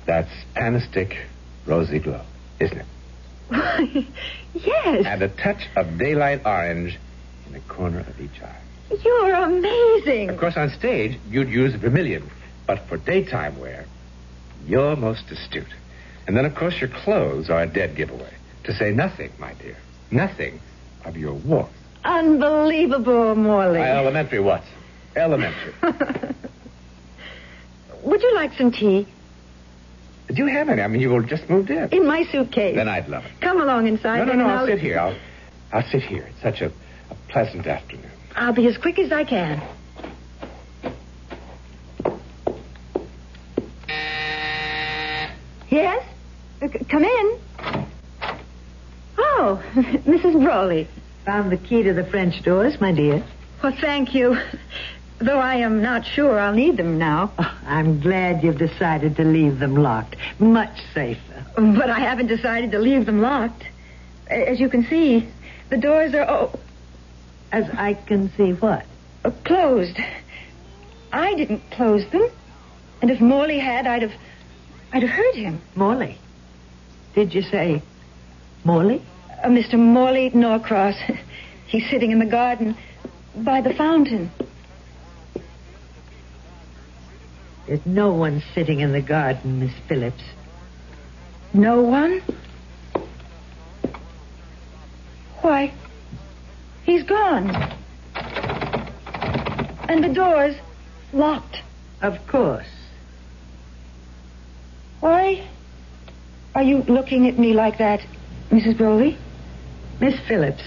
that's 0.06 0.32
anistic 0.56 1.18
rosy 1.66 2.00
glow, 2.00 2.22
isn't 2.60 2.78
it? 2.78 2.86
yes. 4.54 5.06
And 5.06 5.22
a 5.22 5.30
touch 5.30 5.68
of 5.76 5.98
daylight 5.98 6.42
orange 6.46 6.98
in 7.48 7.54
the 7.54 7.60
corner 7.62 8.00
of 8.00 8.20
each 8.20 8.42
eye. 8.42 8.62
You're 9.04 9.34
amazing. 9.34 10.30
Of 10.30 10.40
course, 10.40 10.58
on 10.58 10.70
stage, 10.70 11.20
you'd 11.30 11.50
use 11.50 11.76
vermilion, 11.76 12.30
but 12.66 12.88
for 12.88 12.98
daytime 12.98 13.60
wear, 13.60 13.86
you're 14.66 14.96
most 14.96 15.30
astute. 15.32 15.74
And 16.30 16.38
then, 16.38 16.46
of 16.46 16.54
course, 16.54 16.80
your 16.80 16.90
clothes 16.90 17.50
are 17.50 17.64
a 17.64 17.66
dead 17.66 17.96
giveaway. 17.96 18.32
To 18.66 18.74
say 18.76 18.92
nothing, 18.92 19.32
my 19.40 19.56
dear, 19.56 19.76
nothing 20.12 20.60
of 21.04 21.18
your 21.18 21.34
warmth. 21.34 21.72
Unbelievable, 22.06 23.34
Morley. 23.34 23.80
My 23.80 23.90
elementary 23.90 24.40
what? 24.40 24.62
Elementary. 25.16 25.74
Would 28.04 28.22
you 28.22 28.36
like 28.36 28.54
some 28.60 28.72
tea? 28.72 29.08
Do 30.28 30.36
you 30.36 30.46
have 30.46 30.70
any? 30.70 30.84
I 30.84 30.88
mean, 30.88 31.02
you 31.02 31.20
just 31.26 31.50
moved 31.50 31.72
in. 31.72 31.90
In 31.90 32.06
my 32.06 32.22
suitcase. 32.32 32.76
Then 32.76 32.88
I'd 32.88 33.08
love 33.10 33.26
it. 33.26 33.32
Come 33.42 33.60
along 33.60 33.88
inside. 33.88 34.20
No, 34.20 34.26
no, 34.26 34.34
no. 34.34 34.46
I'll 34.46 34.60
I'll 34.60 34.68
sit 34.68 34.78
here. 34.78 35.00
I'll, 35.00 35.16
I'll 35.74 35.90
sit 35.90 36.04
here. 36.04 36.28
It's 36.30 36.42
such 36.44 36.62
a, 36.62 36.68
a 37.10 37.16
pleasant 37.30 37.66
afternoon. 37.66 38.12
I'll 38.36 38.54
be 38.54 38.68
as 38.68 38.78
quick 38.78 39.00
as 39.00 39.12
I 39.12 39.24
can. 39.24 39.64
Yes? 45.70 46.04
Uh, 46.59 46.59
c- 46.59 46.59
come 46.90 47.04
in. 47.04 47.40
Oh, 49.18 49.62
Mrs. 49.76 50.42
Broley. 50.44 50.88
Found 51.26 51.52
the 51.52 51.58
key 51.58 51.84
to 51.84 51.94
the 51.94 52.04
French 52.06 52.42
doors, 52.44 52.80
my 52.80 52.92
dear. 52.92 53.24
Well, 53.62 53.76
thank 53.80 54.16
you. 54.16 54.38
Though 55.20 55.40
I 55.40 55.56
am 55.56 55.82
not 55.82 56.06
sure 56.06 56.40
I'll 56.40 56.54
need 56.54 56.78
them 56.78 56.98
now. 56.98 57.34
Oh, 57.38 57.58
I'm 57.66 58.00
glad 58.00 58.42
you've 58.44 58.58
decided 58.58 59.18
to 59.18 59.24
leave 59.26 59.60
them 59.60 59.76
locked. 59.76 60.16
Much 60.40 60.80
safer. 60.94 61.46
But 61.56 61.90
I 61.90 62.00
haven't 62.00 62.28
decided 62.28 62.72
to 62.72 62.80
leave 62.80 63.06
them 63.06 63.22
locked. 63.22 63.64
As 64.28 64.60
you 64.62 64.70
can 64.70 64.86
see, 64.88 65.28
the 65.70 65.78
doors 65.78 66.14
are. 66.14 66.26
Oh, 66.30 66.58
As 67.52 67.66
I 67.74 67.96
can 67.96 68.32
see 68.38 68.52
what? 68.54 68.86
Uh, 69.26 69.32
closed. 69.44 70.00
I 71.12 71.34
didn't 71.36 71.64
close 71.72 72.10
them. 72.12 72.30
And 73.02 73.12
if 73.12 73.20
Morley 73.20 73.60
had, 73.60 73.88
I'd 73.88 74.04
have. 74.04 74.14
I'd 74.94 75.04
have 75.04 75.12
heard 75.12 75.36
him. 75.36 75.62
Morley. 75.76 76.18
Did 77.16 77.34
you 77.34 77.42
say 77.42 77.82
Morley? 78.64 79.02
Uh, 79.44 79.48
Mr. 79.48 79.78
Morley 79.78 80.30
Norcross. 80.34 80.96
He's 81.68 81.90
sitting 81.90 82.12
in 82.12 82.20
the 82.20 82.26
garden 82.26 82.76
by 83.36 83.62
the 83.62 83.74
fountain. 83.74 84.32
There's 87.68 87.86
no 87.86 88.14
one 88.14 88.42
sitting 88.56 88.80
in 88.80 88.92
the 88.92 89.02
garden, 89.02 89.60
Miss 89.60 89.74
Phillips. 89.88 90.24
No 91.54 91.82
one? 91.84 92.22
Why, 95.42 95.72
he's 96.84 97.04
gone. 97.04 97.50
And 99.88 100.04
the 100.04 100.10
door's 100.14 100.56
locked. 101.14 101.58
Of 102.02 102.26
course. 102.28 102.68
Why 105.00 105.48
are 106.56 106.64
you 106.64 106.80
looking 106.84 107.28
at 107.28 107.38
me 107.38 107.54
like 107.54 107.78
that, 107.78 108.02
Mrs. 108.52 108.78
Broley? 108.78 109.18
Miss 110.00 110.20
Phillips, 110.28 110.64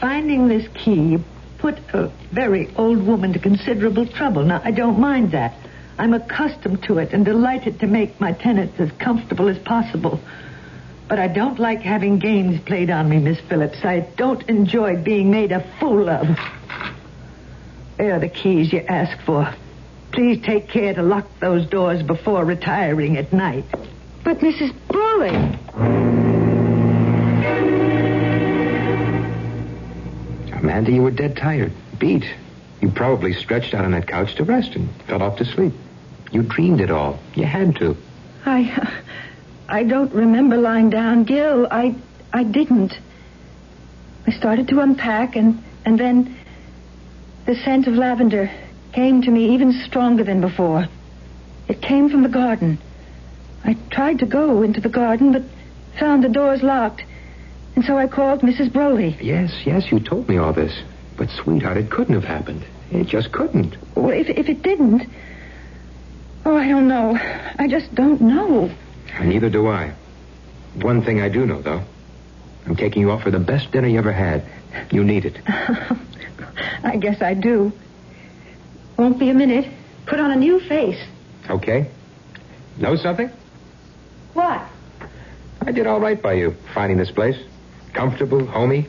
finding 0.00 0.48
this 0.48 0.66
key 0.74 1.18
put 1.58 1.78
a 1.92 2.10
very 2.32 2.74
old 2.76 3.06
woman 3.06 3.32
to 3.32 3.38
considerable 3.38 4.06
trouble. 4.06 4.44
Now, 4.44 4.62
I 4.64 4.70
don't 4.70 4.98
mind 4.98 5.32
that. 5.32 5.54
I'm 5.98 6.14
accustomed 6.14 6.82
to 6.84 6.98
it 6.98 7.12
and 7.12 7.24
delighted 7.24 7.80
to 7.80 7.86
make 7.86 8.18
my 8.20 8.32
tenants 8.32 8.80
as 8.80 8.90
comfortable 8.92 9.48
as 9.48 9.58
possible. 9.58 10.20
But 11.08 11.18
I 11.18 11.28
don't 11.28 11.58
like 11.58 11.80
having 11.80 12.18
games 12.18 12.60
played 12.60 12.88
on 12.88 13.08
me, 13.08 13.18
Miss 13.18 13.40
Phillips. 13.40 13.84
I 13.84 14.00
don't 14.16 14.42
enjoy 14.48 14.96
being 14.96 15.30
made 15.30 15.52
a 15.52 15.60
fool 15.78 16.08
of. 16.08 16.38
There 17.98 18.14
are 18.14 18.20
the 18.20 18.28
keys 18.28 18.72
you 18.72 18.80
asked 18.80 19.20
for. 19.22 19.52
Please 20.12 20.42
take 20.42 20.68
care 20.68 20.94
to 20.94 21.02
lock 21.02 21.26
those 21.40 21.66
doors 21.66 22.02
before 22.02 22.44
retiring 22.44 23.18
at 23.18 23.32
night. 23.32 23.66
But 24.24 24.38
Mrs. 24.38 24.72
Broley. 24.88 25.58
Amanda, 30.52 30.92
you 30.92 31.02
were 31.02 31.10
dead 31.10 31.36
tired, 31.36 31.72
beat. 31.98 32.24
You 32.80 32.90
probably 32.90 33.32
stretched 33.32 33.74
out 33.74 33.84
on 33.84 33.92
that 33.92 34.06
couch 34.06 34.34
to 34.36 34.44
rest 34.44 34.76
and 34.76 34.88
fell 35.06 35.22
off 35.22 35.38
to 35.38 35.44
sleep. 35.44 35.72
You 36.32 36.42
dreamed 36.42 36.80
it 36.80 36.90
all. 36.90 37.18
You 37.34 37.44
had 37.44 37.76
to. 37.76 37.96
I. 38.46 39.02
I 39.68 39.84
don't 39.84 40.12
remember 40.12 40.56
lying 40.56 40.90
down, 40.90 41.24
Gil. 41.24 41.66
I. 41.70 41.94
I 42.32 42.44
didn't. 42.44 42.92
I 44.26 44.32
started 44.32 44.68
to 44.68 44.80
unpack, 44.80 45.34
and, 45.36 45.62
and 45.84 45.98
then 45.98 46.36
the 47.46 47.56
scent 47.56 47.86
of 47.86 47.94
lavender 47.94 48.50
came 48.92 49.22
to 49.22 49.30
me 49.30 49.54
even 49.54 49.72
stronger 49.72 50.24
than 50.24 50.40
before. 50.40 50.86
It 51.68 51.80
came 51.80 52.10
from 52.10 52.22
the 52.22 52.28
garden. 52.28 52.78
I 53.64 53.76
tried 53.90 54.18
to 54.20 54.26
go 54.26 54.62
into 54.62 54.80
the 54.80 54.88
garden, 54.88 55.32
but 55.32 55.42
found 55.98 56.24
the 56.24 56.28
doors 56.28 56.62
locked. 56.62 57.02
And 57.76 57.84
so 57.84 57.96
I 57.96 58.06
called 58.06 58.40
Mrs. 58.40 58.72
Broley. 58.72 59.16
Yes, 59.20 59.52
yes, 59.64 59.90
you 59.90 60.00
told 60.00 60.28
me 60.28 60.36
all 60.38 60.52
this. 60.52 60.82
But, 61.16 61.30
sweetheart, 61.30 61.76
it 61.76 61.90
couldn't 61.90 62.14
have 62.14 62.24
happened. 62.24 62.64
It 62.90 63.06
just 63.06 63.32
couldn't. 63.32 63.76
Well, 63.94 64.10
if, 64.10 64.28
if 64.28 64.48
it 64.48 64.62
didn't. 64.62 65.06
Oh, 66.44 66.56
I 66.56 66.68
don't 66.68 66.88
know. 66.88 67.16
I 67.58 67.68
just 67.68 67.94
don't 67.94 68.20
know. 68.20 68.70
Neither 69.22 69.50
do 69.50 69.68
I. 69.68 69.92
One 70.76 71.02
thing 71.02 71.20
I 71.20 71.28
do 71.28 71.46
know, 71.46 71.60
though. 71.60 71.82
I'm 72.66 72.76
taking 72.76 73.02
you 73.02 73.10
off 73.10 73.22
for 73.22 73.30
the 73.30 73.38
best 73.38 73.70
dinner 73.72 73.88
you 73.88 73.98
ever 73.98 74.12
had. 74.12 74.44
You 74.90 75.04
need 75.04 75.24
it. 75.24 75.38
I 76.84 76.96
guess 76.96 77.20
I 77.20 77.34
do. 77.34 77.72
Won't 78.96 79.18
be 79.18 79.30
a 79.30 79.34
minute. 79.34 79.70
Put 80.06 80.20
on 80.20 80.30
a 80.30 80.36
new 80.36 80.60
face. 80.60 81.02
Okay? 81.48 81.90
Know 82.78 82.96
something? 82.96 83.30
What? 84.34 84.62
I 85.62 85.72
did 85.72 85.86
all 85.86 86.00
right 86.00 86.20
by 86.20 86.34
you, 86.34 86.56
finding 86.74 86.98
this 86.98 87.10
place. 87.10 87.36
Comfortable, 87.92 88.46
homey. 88.46 88.86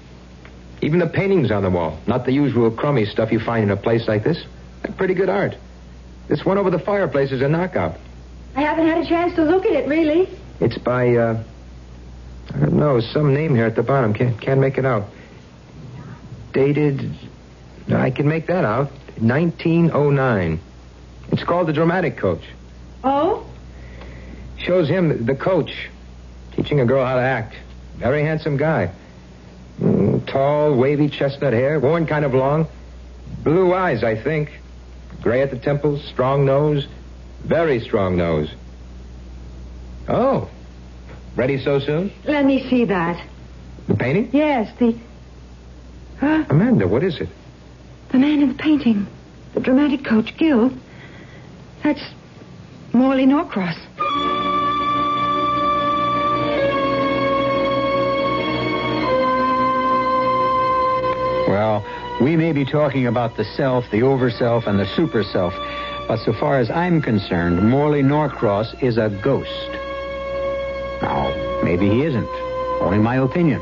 Even 0.82 1.00
the 1.00 1.08
paintings 1.08 1.52
on 1.52 1.64
the 1.64 1.70
wall. 1.70 2.00
Not 2.08 2.26
the 2.26 2.32
usual 2.32 2.72
crummy 2.72 3.06
stuff 3.06 3.32
you 3.32 3.40
find 3.40 3.64
in 3.64 3.72
a 3.72 3.78
place 3.78 4.08
like 4.08 4.24
this. 4.24 4.44
They're 4.82 4.94
pretty 4.94 5.14
good 5.14 5.30
art. 5.30 5.56
This 6.28 6.46
one 6.46 6.58
over 6.58 6.70
the 6.70 6.80
fireplace 6.80 7.32
is 7.32 7.42
a 7.42 7.48
knockout. 7.48 7.98
I 8.56 8.62
haven't 8.62 8.88
had 8.88 9.04
a 9.04 9.08
chance 9.08 9.36
to 9.36 9.44
look 9.44 9.66
at 9.66 9.74
it, 9.74 9.88
really. 9.88 10.30
It's 10.60 10.78
by, 10.78 11.16
uh, 11.16 11.44
I 12.54 12.60
don't 12.60 12.74
know, 12.74 13.00
some 13.00 13.34
name 13.34 13.56
here 13.56 13.66
at 13.66 13.76
the 13.76 13.84
bottom. 13.84 14.14
Can't, 14.14 14.40
can't 14.40 14.60
make 14.60 14.78
it 14.78 14.86
out. 14.86 15.06
Dated, 16.54 17.12
I 17.90 18.12
can 18.12 18.28
make 18.28 18.48
that 18.48 18.66
out. 18.66 18.92
1909. 19.20 20.60
It's 21.32 21.44
called 21.44 21.68
The 21.68 21.74
Dramatic 21.74 22.18
Coach. 22.18 22.44
Oh? 23.04 23.46
Shows 24.64 24.88
him, 24.88 25.26
the 25.26 25.36
coach, 25.36 25.90
teaching 26.56 26.80
a 26.80 26.86
girl 26.86 27.04
how 27.06 27.16
to 27.16 27.22
act. 27.22 27.56
Very 27.98 28.24
handsome 28.24 28.58
guy. 28.58 28.92
Mm, 29.80 30.26
tall, 30.28 30.76
wavy 30.76 31.10
chestnut 31.10 31.54
hair, 31.54 31.80
worn 31.80 32.06
kind 32.06 32.26
of 32.26 32.34
long. 32.34 32.68
Blue 33.44 33.74
eyes, 33.74 34.04
I 34.04 34.22
think. 34.22 34.52
Gray 35.22 35.42
at 35.42 35.50
the 35.50 35.58
temples, 35.58 36.04
strong 36.06 36.46
nose. 36.46 36.88
Very 37.44 37.80
strong 37.80 38.18
nose. 38.18 38.54
Oh. 40.08 40.50
Ready 41.36 41.64
so 41.64 41.80
soon? 41.80 42.12
Let 42.26 42.46
me 42.46 42.70
see 42.70 42.86
that. 42.86 43.26
The 43.88 43.96
painting? 43.96 44.30
Yes, 44.32 44.72
the. 44.78 44.96
Huh? 46.20 46.46
Amanda, 46.50 46.88
what 46.88 47.04
is 47.04 47.20
it? 47.20 47.30
The 48.12 48.20
man 48.20 48.42
in 48.42 48.50
the 48.50 48.56
painting. 48.56 49.08
The 49.54 49.60
dramatic 49.60 50.06
coach, 50.06 50.38
Gil. 50.38 50.72
That's 51.84 52.02
Morley 52.94 53.26
Norcross. 53.26 53.78
We 62.22 62.36
may 62.36 62.52
be 62.52 62.66
talking 62.66 63.08
about 63.08 63.36
the 63.36 63.44
self, 63.44 63.90
the 63.90 64.04
over-self, 64.04 64.68
and 64.68 64.80
the 64.80 64.86
super-self, 64.96 65.54
but 66.08 66.18
so 66.20 66.34
far 66.34 66.60
as 66.60 66.70
I'm 66.70 67.02
concerned, 67.02 67.68
Morley 67.68 68.04
Norcross 68.04 68.74
is 68.82 68.98
a 68.98 69.10
ghost. 69.10 69.72
Now, 71.02 71.62
maybe 71.64 71.90
he 71.90 72.04
isn't. 72.04 72.30
Only 72.82 73.00
my 73.00 73.18
opinion. 73.18 73.62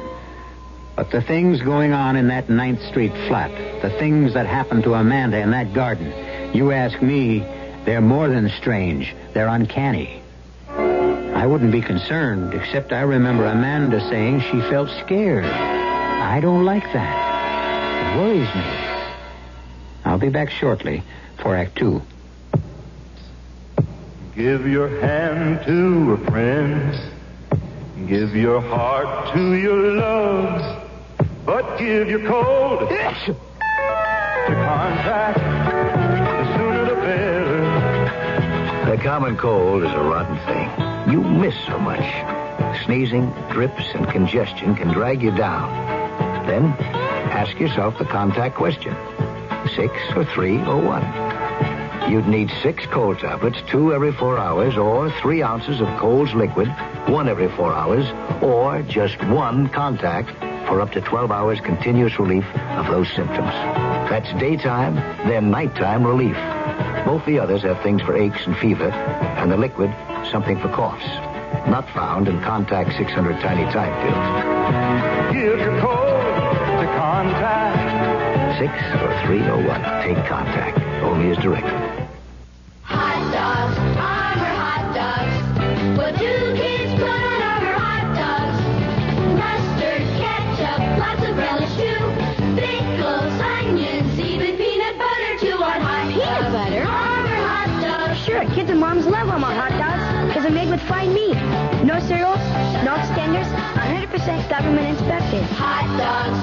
But 0.95 1.11
the 1.11 1.21
things 1.21 1.61
going 1.61 1.93
on 1.93 2.17
in 2.17 2.27
that 2.27 2.49
Ninth 2.49 2.81
Street 2.83 3.13
flat, 3.27 3.51
the 3.81 3.89
things 3.91 4.33
that 4.33 4.45
happened 4.45 4.83
to 4.83 4.93
Amanda 4.93 5.39
in 5.39 5.51
that 5.51 5.73
garden, 5.73 6.11
you 6.53 6.71
ask 6.71 7.01
me, 7.01 7.39
they're 7.85 8.01
more 8.01 8.27
than 8.27 8.49
strange. 8.49 9.15
They're 9.33 9.47
uncanny. 9.47 10.21
I 10.67 11.47
wouldn't 11.47 11.71
be 11.71 11.81
concerned, 11.81 12.53
except 12.53 12.91
I 12.91 13.01
remember 13.01 13.45
Amanda 13.45 14.01
saying 14.09 14.41
she 14.41 14.59
felt 14.69 14.89
scared. 15.05 15.45
I 15.45 16.41
don't 16.41 16.65
like 16.65 16.83
that. 16.91 17.28
It 18.09 18.17
worries 18.17 18.49
me. 18.55 18.63
I'll 20.03 20.17
be 20.17 20.29
back 20.29 20.49
shortly 20.49 21.03
for 21.37 21.55
Act 21.55 21.75
Two. 21.77 22.01
Give 24.35 24.65
your 24.67 24.89
hand 24.99 25.63
to 25.65 26.13
a 26.13 26.17
friend. 26.31 26.99
Give 28.07 28.35
your 28.35 28.61
heart 28.61 29.31
to 29.35 29.53
your 29.53 29.93
loves. 29.93 30.63
But 31.45 31.77
give 31.77 32.09
your 32.09 32.25
cold 32.27 32.89
to 32.89 33.35
Contac. 34.47 35.35
The 35.35 36.57
sooner 36.57 36.85
the 36.85 36.95
better. 36.95 38.95
The 38.95 39.03
common 39.03 39.37
cold 39.37 39.83
is 39.83 39.91
a 39.91 39.99
rotten 39.99 40.37
thing. 40.47 40.69
You 41.13 41.21
miss 41.21 41.53
so 41.67 41.77
much. 41.77 42.03
Sneezing, 42.85 43.31
drips, 43.51 43.83
and 43.93 44.09
congestion 44.09 44.75
can 44.75 44.87
drag 44.87 45.21
you 45.21 45.29
down. 45.31 45.69
Then 46.47 46.73
ask 47.39 47.57
yourself 47.57 47.97
the 47.97 48.03
Contac 48.03 48.53
question. 48.53 48.93
Six 49.73 49.93
or 50.13 50.25
three 50.25 50.57
or 50.57 50.75
one? 50.75 51.05
You'd 52.11 52.27
need 52.27 52.51
six 52.61 52.85
cold 52.87 53.19
tablets, 53.19 53.57
two 53.69 53.93
every 53.93 54.11
four 54.11 54.37
hours, 54.37 54.75
or 54.75 55.09
three 55.21 55.41
ounces 55.41 55.79
of 55.79 55.87
Coles 55.99 56.33
liquid, 56.33 56.67
one 57.07 57.29
every 57.29 57.47
four 57.47 57.71
hours, 57.71 58.05
or 58.43 58.81
just 58.81 59.23
one 59.23 59.69
Contac 59.69 60.27
for 60.67 60.81
up 60.81 60.91
to 60.91 60.99
12 60.99 61.31
hours 61.31 61.61
continuous 61.61 62.19
relief 62.19 62.43
of 62.75 62.87
those 62.87 63.07
symptoms. 63.15 63.53
That's 64.09 64.33
daytime, 64.33 64.95
then 65.29 65.49
nighttime 65.49 66.05
relief. 66.05 66.35
Both 67.05 67.25
the 67.25 67.39
others 67.39 67.61
have 67.61 67.81
things 67.81 68.01
for 68.01 68.17
aches 68.17 68.45
and 68.47 68.57
fever, 68.57 68.91
and 68.91 69.49
the 69.49 69.57
liquid, 69.57 69.95
something 70.29 70.59
for 70.59 70.67
coughs. 70.67 71.05
Not 71.69 71.89
found 71.91 72.27
in 72.27 72.41
Contac 72.41 72.97
600 72.97 73.39
Tiny 73.39 73.63
Time 73.71 73.95
pills. 74.03 75.33
Give 75.33 75.59
your 75.59 75.79
cold 75.79 76.18
Contac. 77.19 78.59
Six 78.59 78.71
or 79.03 79.11
three 79.25 79.41
or 79.41 79.57
one. 79.57 79.81
Take 80.03 80.23
Contac. 80.23 80.71
Only 81.03 81.31
as 81.31 81.37
directed. 81.39 82.07
Hot 82.83 83.19
dogs, 83.35 83.75
Armour 83.99 84.53
hot 84.63 84.87
dogs. 84.95 85.97
What 85.97 86.15
do 86.17 86.31
kids 86.55 86.93
put 86.95 87.09
on 87.11 87.41
Armour 87.43 87.75
hot 87.75 88.07
dogs? 88.15 88.55
Mustard, 89.35 90.03
ketchup, 90.15 90.79
lots 90.95 91.23
of 91.27 91.35
relish 91.35 91.75
too. 91.75 91.99
Pickles, 92.55 93.35
onions, 93.43 94.17
even 94.17 94.55
peanut 94.55 94.97
butter 94.97 95.33
too 95.43 95.61
on 95.61 95.81
hot 95.81 96.07
dogs. 96.07 96.23
Peanut 96.23 96.51
butter? 96.55 96.83
Armour 96.87 97.39
hot 97.51 97.71
dogs. 97.83 98.19
sure. 98.23 98.45
Kids 98.55 98.69
and 98.69 98.79
moms 98.79 99.05
love 99.05 99.27
Armour 99.27 99.47
hot 99.47 99.75
dogs 99.75 100.27
because 100.29 100.43
they're 100.43 100.55
made 100.55 100.69
with 100.69 100.81
fine 100.83 101.13
meat. 101.13 101.35
No 101.83 101.99
cereal, 101.99 102.35
no 102.87 102.95
extenders, 102.95 103.51
100% 103.75 104.47
government 104.49 104.87
inspected. 104.87 105.43
Hot 105.59 105.87
dogs, 105.99 106.38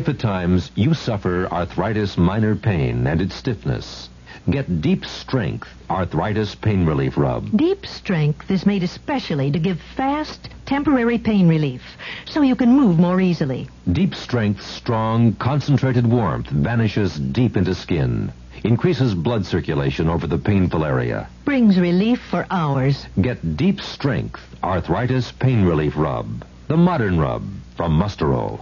If 0.00 0.08
at 0.08 0.18
times 0.18 0.70
you 0.74 0.94
suffer 0.94 1.46
arthritis 1.52 2.16
minor 2.16 2.56
pain 2.56 3.06
and 3.06 3.20
its 3.20 3.34
stiffness, 3.34 4.08
get 4.48 4.80
Deep 4.80 5.04
Strength 5.04 5.68
Arthritis 5.90 6.54
Pain 6.54 6.86
Relief 6.86 7.18
Rub. 7.18 7.54
Deep 7.54 7.84
Strength 7.84 8.50
is 8.50 8.64
made 8.64 8.82
especially 8.82 9.50
to 9.50 9.58
give 9.58 9.78
fast, 9.98 10.48
temporary 10.64 11.18
pain 11.18 11.48
relief 11.48 11.82
so 12.24 12.40
you 12.40 12.56
can 12.56 12.72
move 12.74 12.98
more 12.98 13.20
easily. 13.20 13.68
Deep 13.92 14.14
Strength's 14.14 14.64
strong, 14.64 15.34
concentrated 15.34 16.06
warmth 16.06 16.48
vanishes 16.48 17.18
deep 17.18 17.58
into 17.58 17.74
skin, 17.74 18.32
increases 18.64 19.14
blood 19.14 19.44
circulation 19.44 20.08
over 20.08 20.26
the 20.26 20.38
painful 20.38 20.82
area. 20.82 21.28
Brings 21.44 21.78
relief 21.78 22.22
for 22.30 22.46
hours. 22.50 23.06
Get 23.20 23.58
Deep 23.58 23.82
Strength 23.82 24.40
Arthritis 24.64 25.30
Pain 25.30 25.62
Relief 25.66 25.92
Rub, 25.94 26.42
the 26.68 26.78
modern 26.78 27.20
rub 27.20 27.42
from 27.76 28.00
Musterole. 28.00 28.60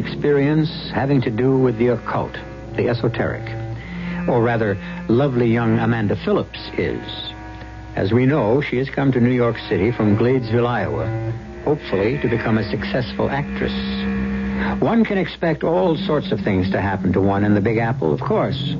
Experience 0.00 0.90
having 0.90 1.20
to 1.22 1.30
do 1.30 1.56
with 1.56 1.78
the 1.78 1.88
occult, 1.88 2.32
the 2.74 2.88
esoteric. 2.88 3.46
Or 4.28 4.42
rather, 4.42 4.76
lovely 5.08 5.52
young 5.52 5.78
Amanda 5.78 6.16
Phillips 6.16 6.58
is. 6.76 7.02
As 7.94 8.12
we 8.12 8.26
know, 8.26 8.60
she 8.60 8.78
has 8.78 8.90
come 8.90 9.12
to 9.12 9.20
New 9.20 9.30
York 9.30 9.58
City 9.68 9.92
from 9.92 10.16
Gladesville, 10.16 10.66
Iowa, 10.66 11.06
hopefully 11.64 12.18
to 12.18 12.28
become 12.28 12.58
a 12.58 12.68
successful 12.70 13.30
actress. 13.30 13.72
One 14.80 15.04
can 15.04 15.18
expect 15.18 15.64
all 15.64 15.96
sorts 15.96 16.32
of 16.32 16.40
things 16.40 16.70
to 16.70 16.80
happen 16.80 17.12
to 17.12 17.20
one 17.20 17.44
in 17.44 17.54
the 17.54 17.60
Big 17.60 17.78
Apple, 17.78 18.12
of 18.12 18.20
course. 18.20 18.74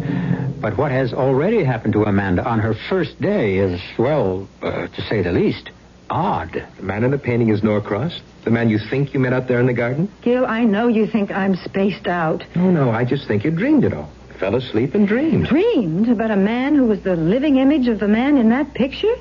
But 0.61 0.77
what 0.77 0.91
has 0.93 1.13
already 1.13 1.65
happened 1.65 1.95
to 1.95 2.05
Amanda 2.05 2.47
on 2.47 2.59
her 2.59 2.75
first 2.75 3.21
day 3.21 3.59
is, 3.59 3.81
well, 3.99 4.49
uh, 4.63 4.89
to 4.89 5.03
say 5.03 5.23
the 5.23 5.33
least, 5.33 5.71
odd. 6.11 6.67
The 6.77 6.83
man 6.83 7.05
in 7.05 7.11
the 7.11 7.19
painting 7.19 7.49
is 7.49 7.63
Norcross? 7.63 8.21
The 8.45 8.51
man 8.51 8.71
you 8.71 8.79
think 8.79 9.13
you 9.13 9.21
met 9.21 9.33
out 9.33 9.49
there 9.49 9.61
in 9.61 9.67
the 9.67 9.73
garden? 9.73 10.11
Gil, 10.23 10.47
I 10.47 10.65
know 10.65 10.89
you 10.89 11.07
think 11.07 11.31
I'm 11.31 11.57
spaced 11.57 12.07
out. 12.07 12.45
No, 12.57 12.71
no, 12.71 12.91
I 12.91 13.05
just 13.05 13.29
think 13.29 13.45
you 13.45 13.51
dreamed 13.51 13.85
it 13.85 13.93
all. 13.93 14.11
Fell 14.39 14.55
asleep 14.55 14.95
and 14.95 15.07
dreamed. 15.07 15.47
Dreamed 15.47 16.09
about 16.09 16.31
a 16.31 16.37
man 16.37 16.75
who 16.75 16.87
was 16.87 17.03
the 17.03 17.17
living 17.17 17.59
image 17.59 17.87
of 17.89 17.99
the 18.01 18.09
man 18.09 18.39
in 18.39 18.49
that 18.49 18.73
picture? 18.73 19.15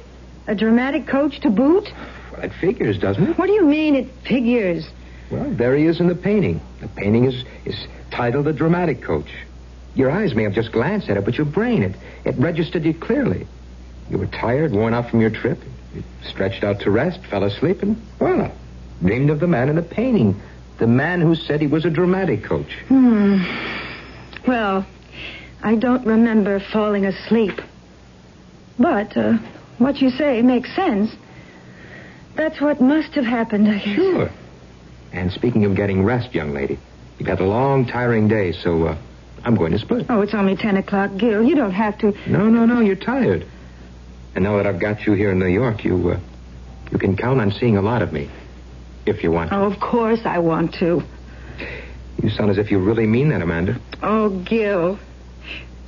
A 0.47 0.55
dramatic 0.55 1.05
coach 1.07 1.41
to 1.41 1.49
boot? 1.49 1.91
Well, 2.31 2.41
it 2.41 2.53
figures, 2.53 2.97
doesn't 2.97 3.27
it? 3.31 3.37
What 3.37 3.47
do 3.47 3.53
you 3.53 3.65
mean 3.65 3.95
it 3.95 4.09
figures? 4.25 4.89
Well, 5.29 5.49
there 5.51 5.75
he 5.75 5.85
is 5.85 5.99
in 5.99 6.07
the 6.07 6.15
painting. 6.15 6.61
The 6.79 6.87
painting 6.87 7.25
is, 7.25 7.43
is 7.65 7.75
titled 8.11 8.45
The 8.45 8.53
Dramatic 8.53 9.01
Coach. 9.01 9.29
Your 9.95 10.09
eyes 10.09 10.33
may 10.33 10.43
have 10.43 10.53
just 10.53 10.71
glanced 10.71 11.09
at 11.09 11.17
it, 11.17 11.25
but 11.25 11.37
your 11.37 11.45
brain, 11.45 11.83
it, 11.83 11.95
it 12.23 12.35
registered 12.37 12.85
you 12.85 12.93
clearly. 12.93 13.45
You 14.09 14.17
were 14.17 14.27
tired, 14.27 14.71
worn 14.71 14.93
out 14.93 15.09
from 15.09 15.19
your 15.19 15.29
trip. 15.29 15.59
You 15.93 16.03
stretched 16.23 16.63
out 16.63 16.79
to 16.81 16.91
rest, 16.91 17.19
fell 17.25 17.43
asleep, 17.43 17.83
and, 17.83 18.01
well, 18.19 18.51
dreamed 19.01 19.29
of 19.29 19.39
the 19.39 19.47
man 19.47 19.69
in 19.69 19.75
the 19.75 19.81
painting. 19.81 20.39
The 20.77 20.87
man 20.87 21.21
who 21.21 21.35
said 21.35 21.61
he 21.61 21.67
was 21.67 21.85
a 21.85 21.89
dramatic 21.89 22.43
coach. 22.43 22.73
Hmm. 22.87 23.43
Well, 24.47 24.85
I 25.61 25.75
don't 25.75 26.05
remember 26.05 26.59
falling 26.71 27.05
asleep. 27.05 27.59
But 28.77 29.15
uh, 29.17 29.33
what 29.77 29.97
you 29.97 30.09
say 30.09 30.41
makes 30.41 30.73
sense. 30.75 31.11
That's 32.35 32.61
what 32.61 32.79
must 32.79 33.13
have 33.15 33.25
happened, 33.25 33.67
I 33.67 33.79
guess. 33.79 33.95
Sure. 33.95 34.29
And 35.11 35.31
speaking 35.31 35.65
of 35.65 35.75
getting 35.75 36.05
rest, 36.05 36.33
young 36.33 36.53
lady, 36.53 36.79
you've 37.17 37.27
had 37.27 37.41
a 37.41 37.45
long, 37.45 37.85
tiring 37.85 38.29
day, 38.29 38.53
so 38.53 38.85
uh, 38.85 38.97
I'm 39.43 39.55
going 39.55 39.73
to 39.73 39.79
split. 39.79 40.05
Oh, 40.09 40.21
it's 40.21 40.33
only 40.33 40.55
10 40.55 40.77
o'clock, 40.77 41.11
Gil. 41.17 41.43
You 41.43 41.55
don't 41.55 41.71
have 41.71 41.97
to. 41.99 42.13
No, 42.29 42.47
no, 42.47 42.65
no, 42.65 42.79
you're 42.79 42.95
tired. 42.95 43.45
And 44.35 44.43
now 44.43 44.57
that 44.57 44.67
I've 44.67 44.79
got 44.79 45.05
you 45.05 45.13
here 45.13 45.31
in 45.31 45.39
New 45.39 45.47
York, 45.47 45.83
you, 45.83 46.11
uh, 46.11 46.19
you 46.91 46.97
can 46.97 47.17
count 47.17 47.41
on 47.41 47.51
seeing 47.51 47.75
a 47.75 47.81
lot 47.81 48.01
of 48.01 48.13
me. 48.13 48.29
If 49.09 49.23
you 49.23 49.31
want. 49.31 49.51
Oh, 49.51 49.63
of 49.63 49.79
course 49.79 50.19
I 50.23 50.37
want 50.37 50.75
to. 50.75 51.01
You 52.21 52.29
sound 52.29 52.51
as 52.51 52.59
if 52.59 52.69
you 52.69 52.77
really 52.77 53.07
mean 53.07 53.29
that, 53.29 53.41
Amanda. 53.41 53.79
Oh, 54.03 54.29
Gil. 54.29 54.99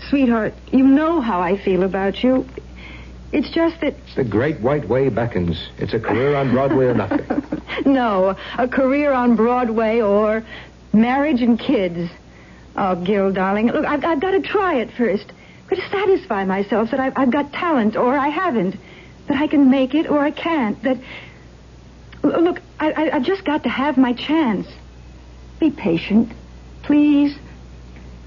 Sweetheart, 0.10 0.56
you 0.72 0.84
know 0.84 1.22
how 1.22 1.40
I 1.40 1.64
feel 1.64 1.84
about 1.84 2.24
you. 2.24 2.48
It's 3.32 3.50
just 3.52 3.80
that, 3.82 3.94
The 4.16 4.24
great 4.24 4.60
white 4.60 4.88
way 4.88 5.10
beckons. 5.10 5.70
It's 5.78 5.94
a 5.94 6.00
career 6.00 6.36
on 6.36 6.52
Broadway 6.52 6.86
or 6.86 6.96
nothing. 6.96 7.26
no, 7.86 8.36
a 8.58 8.68
career 8.68 9.14
on 9.14 9.36
Broadway 9.36 10.02
or 10.02 10.44
marriage 10.92 11.42
and 11.42 11.60
kids. 11.60 12.10
Oh, 12.76 12.96
Gil, 12.96 13.32
darling, 13.32 13.68
look, 13.68 13.86
I've, 13.86 14.04
I've 14.04 14.20
got 14.20 14.32
to 14.32 14.42
try 14.42 14.80
it 14.80 14.90
first. 14.98 15.26
I've 15.64 15.70
got 15.70 15.76
to 15.76 15.90
satisfy 15.90 16.44
myself 16.44 16.90
that 16.90 17.00
I've, 17.00 17.14
I've 17.16 17.32
got 17.32 17.54
talent 17.54 17.96
or 17.96 18.18
I 18.18 18.30
haven't. 18.30 18.78
That 19.28 19.38
I 19.38 19.46
can 19.46 19.70
make 19.70 19.94
it 19.94 20.10
or 20.10 20.20
I 20.20 20.32
can't. 20.32 20.82
That, 20.84 20.98
look, 22.24 22.62
I, 22.80 22.92
I, 22.92 23.16
I've 23.16 23.24
just 23.24 23.46
got 23.46 23.64
to 23.64 23.70
have 23.70 23.98
my 23.98 24.14
chance. 24.14 24.68
Be 25.60 25.72
patient, 25.72 26.32
please. 26.84 27.38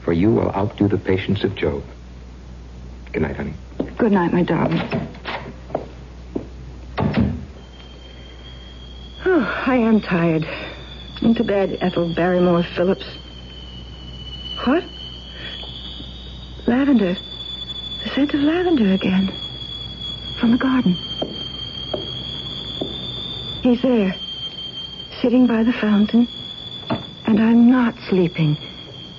For 0.03 0.13
you 0.13 0.31
will 0.31 0.51
outdo 0.51 0.89
the 0.89 0.99
patience 0.99 1.45
of 1.45 1.55
Job. 1.55 1.83
Good 3.13 3.23
night, 3.23 3.37
honey. 3.37 3.55
Good 3.97 4.13
night, 4.13 4.33
my 4.33 4.43
darling. 4.43 4.81
Oh, 9.25 9.63
I 9.67 9.77
am 9.77 10.01
tired. 10.01 10.47
Into 11.23 11.45
bed, 11.45 11.79
Ethel 11.81 12.15
Barrymore 12.15 12.63
Phillips. 12.63 13.07
What? 14.65 14.85
Lavender. 16.67 17.17
The 18.03 18.11
scent 18.11 18.35
of 18.35 18.41
lavender 18.41 18.93
again. 18.93 19.33
From 20.39 20.51
the 20.51 20.59
garden. 20.59 20.97
He's 23.65 23.81
there, 23.81 24.15
sitting 25.23 25.47
by 25.47 25.63
the 25.63 25.73
fountain, 25.73 26.29
and 27.27 27.41
I'm 27.41 27.71
not 27.71 27.95
sleeping, 28.11 28.59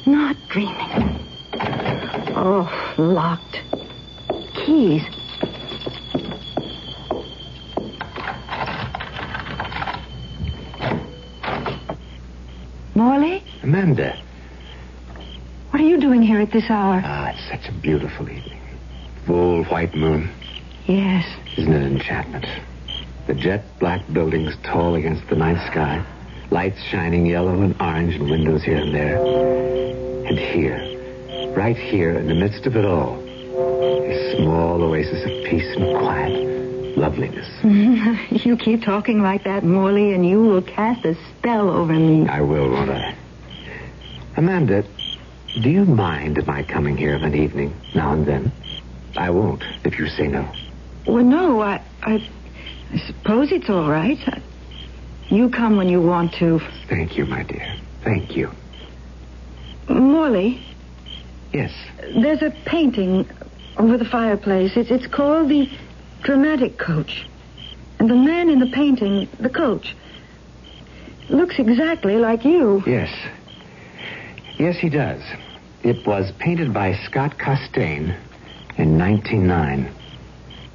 not 0.06 0.36
dreaming. 0.50 1.20
Oh, 2.38 2.70
locked. 3.00 3.64
Keys. 4.54 5.02
Morley, 12.94 13.44
Amanda. 13.64 14.16
what 15.72 15.82
are 15.82 15.88
you 15.88 16.00
doing 16.00 16.22
here 16.22 16.40
at 16.40 16.52
this 16.52 16.70
hour? 16.70 17.02
Ah, 17.04 17.32
it's 17.32 17.50
such 17.50 17.74
a 17.74 17.82
beautiful 17.82 18.30
evening. 18.30 18.62
Full 19.26 19.64
white 19.64 19.96
moon. 19.96 20.30
Yes. 20.86 21.26
Isn't 21.58 21.74
it 21.74 21.82
an 21.82 21.94
enchantment? 21.94 22.46
The 23.28 23.34
jet 23.34 23.64
black 23.80 24.02
buildings 24.14 24.56
tall 24.64 24.96
against 24.96 25.28
the 25.30 25.36
night 25.36 25.58
sky. 25.72 26.06
Lights 26.52 26.82
shining 26.84 27.26
yellow 27.26 27.62
and 27.62 27.76
orange 27.82 28.16
in 28.16 28.30
windows 28.30 28.64
here 28.64 28.78
and 28.78 28.94
there. 28.94 29.18
And 30.28 30.38
here, 30.38 31.54
right 31.56 31.76
here 31.76 32.12
in 32.20 32.28
the 32.28 32.36
midst 32.36 32.68
of 32.68 32.76
it 32.76 32.86
all, 32.86 33.20
a 33.20 34.36
small 34.38 34.84
oasis 34.84 35.24
of 35.24 35.44
peace 35.46 35.76
and 35.76 35.98
quiet, 35.98 36.98
loveliness. 36.98 37.48
you 38.46 38.56
keep 38.58 38.84
talking 38.84 39.24
like 39.24 39.44
that, 39.46 39.64
Morley, 39.64 40.14
and 40.14 40.28
you 40.28 40.42
will 40.44 40.62
cast 40.62 41.04
a 41.04 41.16
spell 41.30 41.70
over 41.70 41.94
me. 41.94 42.28
I 42.28 42.42
will, 42.42 42.70
won't 42.70 42.92
I? 42.92 43.16
Amanda, 44.38 44.84
do 45.62 45.70
you 45.70 45.86
mind 45.86 46.46
my 46.46 46.62
coming 46.62 46.96
here 46.96 47.16
of 47.16 47.24
an 47.24 47.34
evening 47.34 47.74
now 47.96 48.14
and 48.14 48.26
then? 48.26 48.52
I 49.18 49.32
won't, 49.32 49.64
if 49.84 49.98
you 49.98 50.08
say 50.08 50.28
no. 50.28 50.48
Well, 51.08 51.24
no, 51.24 51.62
I, 51.62 51.82
I, 52.04 52.28
I 52.94 52.98
suppose 52.98 53.52
it's 53.52 53.70
all 53.70 53.90
right. 53.90 54.18
You 55.30 55.50
come 55.50 55.76
when 55.78 55.90
you 55.90 56.02
want 56.02 56.34
to. 56.36 56.60
Thank 56.88 57.18
you, 57.18 57.26
my 57.26 57.44
dear. 57.44 57.76
Thank 58.04 58.36
you. 58.36 58.52
Morley, 59.90 60.62
Yes. 61.54 61.72
there's 62.16 62.42
a 62.42 62.52
painting 62.66 63.28
over 63.78 63.98
the 63.98 64.06
fireplace. 64.06 64.76
It's, 64.76 64.92
it's 64.92 65.08
called 65.08 65.50
the 65.50 65.70
Dramatic 66.24 66.78
Coach. 66.78 67.28
And 68.00 68.10
the 68.10 68.16
man 68.16 68.50
in 68.50 68.60
the 68.60 68.68
painting, 68.68 69.28
the 69.40 69.50
coach, 69.50 69.96
looks 71.30 71.58
exactly 71.60 72.18
like 72.18 72.44
you. 72.46 72.84
Yes. 72.86 73.10
Yes, 74.58 74.78
he 74.78 74.90
does. 74.90 75.22
It 75.84 76.06
was 76.06 76.32
painted 76.40 76.74
by 76.74 76.94
Scott 77.06 77.38
Costain 77.38 78.16
in 78.78 78.98
1909. 78.98 79.90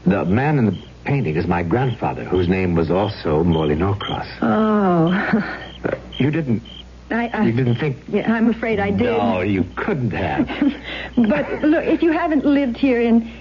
The 0.06 0.24
man 0.24 0.58
in 0.58 0.66
the 0.66 0.78
painting 1.04 1.36
is 1.36 1.46
my 1.46 1.62
grandfather, 1.62 2.24
whose 2.24 2.48
name 2.48 2.74
was 2.74 2.90
also 2.90 3.42
Morley 3.44 3.74
Norcross. 3.76 4.28
Oh. 4.42 5.56
Uh, 5.82 5.96
you 6.18 6.30
didn't 6.30 6.62
I, 7.10 7.28
I, 7.28 7.46
You 7.46 7.52
didn't 7.52 7.76
think. 7.76 7.96
Yeah, 8.08 8.32
I'm 8.32 8.50
afraid 8.50 8.78
I 8.78 8.90
did. 8.90 9.00
No, 9.00 9.40
you 9.40 9.64
couldn't 9.76 10.12
have. 10.12 10.46
But 11.16 11.62
look, 11.62 11.84
if 11.84 12.02
you 12.02 12.12
haven't 12.12 12.44
lived 12.44 12.76
here 12.76 13.00
in 13.00 13.32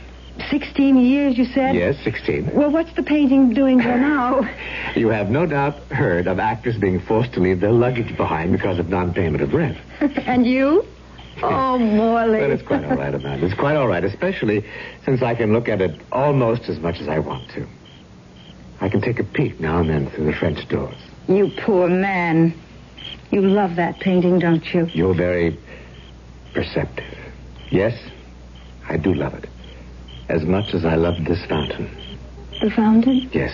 16 0.50 0.98
years, 0.98 1.38
you 1.38 1.46
said. 1.46 1.76
yes, 1.76 1.96
16. 2.04 2.52
Well, 2.54 2.72
what's 2.72 2.94
the 2.94 3.04
painting 3.04 3.54
doing 3.54 3.78
there 3.78 3.98
now? 3.98 4.42
You 4.96 5.10
have 5.10 5.30
no 5.30 5.46
doubt 5.46 5.76
heard 5.92 6.26
of 6.28 6.40
actors 6.40 6.78
being 6.78 7.00
forced 7.00 7.34
to 7.34 7.40
leave 7.40 7.60
their 7.60 7.72
luggage 7.72 8.16
behind 8.18 8.52
because 8.52 8.80
of 8.80 8.90
non-payment 8.90 9.44
of 9.44 9.54
rent. 9.54 9.78
and 10.02 10.46
you? 10.48 10.84
Oh, 11.44 11.78
Morley. 11.78 12.40
But 12.40 12.50
it's 12.52 12.64
quite 12.64 12.84
all 12.84 12.98
right, 12.98 13.14
Amanda. 13.14 13.46
It's 13.46 13.56
quite 13.60 13.76
all 13.76 13.88
right, 13.88 14.04
especially 14.04 14.66
since 15.06 15.22
I 15.22 15.36
can 15.36 15.54
look 15.54 15.70
at 15.70 15.82
it 15.82 16.00
almost 16.12 16.70
as 16.70 16.80
much 16.80 17.00
as 17.00 17.08
I 17.08 17.20
want 17.20 17.50
to. 17.52 17.68
I 18.82 18.90
can 18.90 19.02
take 19.02 19.20
a 19.20 19.24
peek 19.24 19.60
now 19.60 19.80
and 19.80 19.90
then 19.90 20.10
through 20.10 20.26
the 20.26 20.34
French 20.34 20.68
doors. 20.70 20.96
You 21.28 21.52
poor 21.66 21.88
man. 21.88 22.54
You 23.32 23.42
love 23.42 23.76
that 23.76 24.00
painting, 24.00 24.40
don't 24.40 24.66
you? 24.74 24.88
You're 24.94 25.14
very 25.14 25.58
perceptive. 26.54 27.14
Yes, 27.70 27.98
I 28.88 28.98
do 28.98 29.14
love 29.14 29.34
it. 29.36 29.48
As 30.30 30.44
much 30.44 30.74
as 30.74 30.86
I 30.86 30.96
love 30.96 31.16
this 31.26 31.44
fountain. 31.46 31.96
The 32.62 32.70
fountain? 32.72 33.30
Yes. 33.32 33.54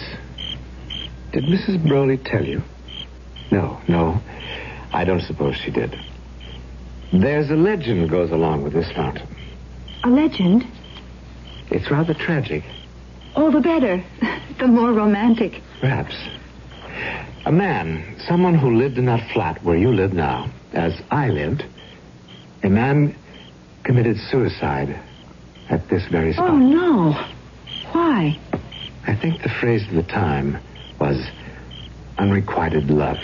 Did 1.32 1.44
Mrs. 1.46 1.86
Broley 1.86 2.18
tell 2.18 2.46
you? 2.46 2.62
No, 3.52 3.80
no. 3.88 4.22
I 4.94 5.04
don't 5.04 5.22
suppose 5.22 5.56
she 5.58 5.72
did. 5.72 5.96
There's 7.14 7.50
a 7.50 7.56
legend 7.56 8.10
goes 8.10 8.32
along 8.32 8.64
with 8.64 8.74
this 8.74 8.92
fountain. 8.92 9.28
A 10.04 10.10
legend? 10.10 10.66
It's 11.72 11.90
rather 11.90 12.14
tragic, 12.14 12.64
All 13.36 13.52
the 13.52 13.62
better. 13.62 14.04
The 14.58 14.68
more 14.68 14.94
romantic. 14.94 15.62
perhaps. 15.82 16.16
A 17.46 17.52
man, 17.52 18.16
someone 18.26 18.56
who 18.56 18.78
lived 18.78 18.98
in 18.98 19.06
that 19.08 19.30
flat 19.34 19.62
where 19.66 19.76
you 19.76 19.90
live 19.92 20.14
now, 20.14 20.50
as 20.72 20.94
I 21.12 21.28
lived, 21.28 21.66
a 22.64 22.70
man 22.70 23.14
committed 23.84 24.18
suicide 24.18 24.98
at 25.70 25.90
this 25.90 26.06
very 26.08 26.32
spot. 26.32 26.52
Oh, 26.52 26.56
no. 26.56 27.12
Why? 27.92 28.40
I 29.06 29.14
think 29.16 29.42
the 29.44 29.50
phrase 29.50 29.86
of 29.90 29.94
the 29.96 30.04
time 30.04 30.58
was 31.02 31.22
unrequited 32.18 32.90
love. 32.90 33.20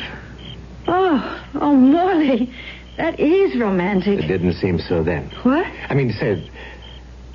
Oh, 0.90 1.44
oh, 1.56 1.74
Morley. 1.78 2.54
That 3.02 3.20
is 3.20 3.60
romantic. 3.60 4.20
It 4.20 4.28
didn't 4.28 4.54
seem 4.54 4.78
so 4.78 5.02
then. 5.02 5.32
What? 5.42 5.66
I 5.90 5.96
mean 5.96 6.10
to 6.10 6.14
say, 6.14 6.52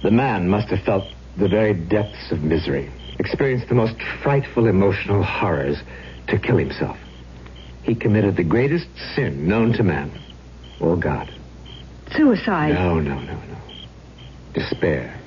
the 0.00 0.12
man 0.12 0.48
must 0.48 0.68
have 0.68 0.85
felt 0.85 1.12
the 1.37 1.48
very 1.48 1.74
depths 1.74 2.31
of 2.31 2.44
misery, 2.44 2.88
experienced 3.18 3.68
the 3.68 3.74
most 3.74 4.00
frightful 4.22 4.68
emotional 4.68 5.24
horrors 5.24 5.76
to 6.29 6.38
kill 6.38 6.57
himself. 6.57 6.96
He 7.83 7.96
committed 7.96 8.37
the 8.37 8.44
greatest 8.44 8.87
sin 9.16 9.48
known 9.48 9.72
to 9.72 9.83
man, 9.83 10.12
or 10.79 10.96
God. 10.96 11.35
Suicide. 12.12 12.74
No, 12.74 13.00
no, 13.00 13.18
no, 13.18 13.35
no. 13.35 13.59
Despair. 14.55 15.18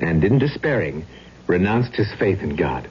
And 0.00 0.24
in 0.24 0.40
despairing, 0.40 1.06
renounced 1.46 1.94
his 1.94 2.12
faith 2.14 2.40
in 2.40 2.56
God. 2.56 2.90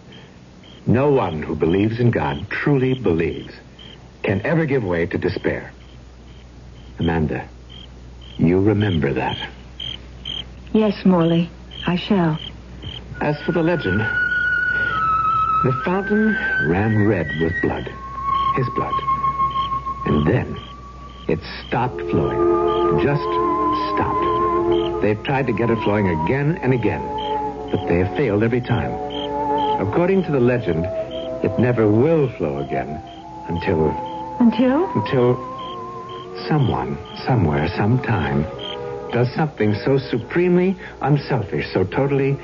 No 0.87 1.11
one 1.11 1.43
who 1.43 1.53
believes 1.53 1.99
in 1.99 2.11
God, 2.11 2.49
truly 2.49 2.93
believes, 2.93 3.53
can 4.23 4.41
ever 4.45 4.65
give 4.65 4.85
way 4.85 5.05
to 5.07 5.17
despair. 5.17 5.73
Amanda, 6.99 7.47
you 8.37 8.59
remember 8.59 9.13
that. 9.13 9.37
Yes, 10.73 11.05
Morley. 11.05 11.49
I 11.87 11.95
shall. 11.95 12.39
As 13.21 13.39
for 13.43 13.51
the 13.51 13.63
legend, 13.63 13.99
the 13.99 15.81
fountain 15.85 16.33
ran 16.69 17.07
red 17.07 17.27
with 17.41 17.53
blood. 17.61 17.87
His 18.55 18.67
blood. 18.75 18.93
And 20.05 20.27
then 20.27 20.57
it 21.27 21.39
stopped 21.67 21.99
flowing. 22.09 23.03
Just 23.03 23.23
stopped. 23.93 25.01
They've 25.01 25.21
tried 25.23 25.47
to 25.47 25.53
get 25.53 25.69
it 25.69 25.77
flowing 25.83 26.07
again 26.23 26.57
and 26.61 26.73
again, 26.73 27.01
but 27.71 27.85
they 27.87 27.99
have 27.99 28.15
failed 28.17 28.43
every 28.43 28.61
time. 28.61 28.91
According 29.81 30.23
to 30.23 30.31
the 30.31 30.39
legend, 30.39 30.85
it 31.43 31.57
never 31.59 31.87
will 31.89 32.29
flow 32.37 32.57
again 32.65 33.01
until 33.47 33.89
Until? 34.39 34.89
until 34.99 35.54
someone, 36.47 36.97
somewhere, 37.25 37.67
sometime, 37.75 38.43
does 39.11 39.31
something 39.33 39.73
so 39.85 39.97
supremely 39.97 40.75
unselfish, 41.01 41.71
so 41.73 41.83
totally 41.83 42.37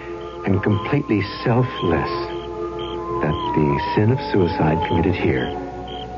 and 0.45 0.61
completely 0.63 1.21
selfless, 1.43 2.09
that 3.21 3.35
the 3.55 3.93
sin 3.95 4.11
of 4.11 4.19
suicide 4.31 4.77
committed 4.87 5.13
here 5.13 5.47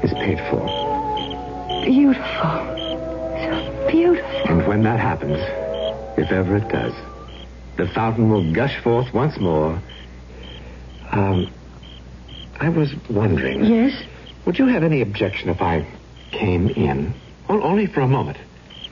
is 0.03 0.13
paid 0.13 0.37
for. 0.49 0.63
Beautiful. 1.83 2.51
So 3.43 3.87
beautiful. 3.91 4.43
And 4.47 4.67
when 4.67 4.83
that 4.83 4.99
happens, 4.99 5.37
if 6.17 6.31
ever 6.31 6.57
it 6.57 6.69
does, 6.69 6.93
the 7.77 7.87
fountain 7.93 8.29
will 8.29 8.53
gush 8.53 8.81
forth 8.83 9.13
once 9.13 9.37
more. 9.39 9.81
Um, 11.11 11.51
I 12.59 12.69
was 12.69 12.93
wondering. 13.09 13.65
Yes? 13.65 14.03
Would 14.45 14.59
you 14.59 14.67
have 14.67 14.83
any 14.83 15.01
objection 15.01 15.49
if 15.49 15.61
I 15.61 15.85
came 16.31 16.69
in, 16.69 17.13
o- 17.53 17.61
only 17.61 17.85
for 17.87 18.01
a 18.01 18.07
moment, 18.07 18.37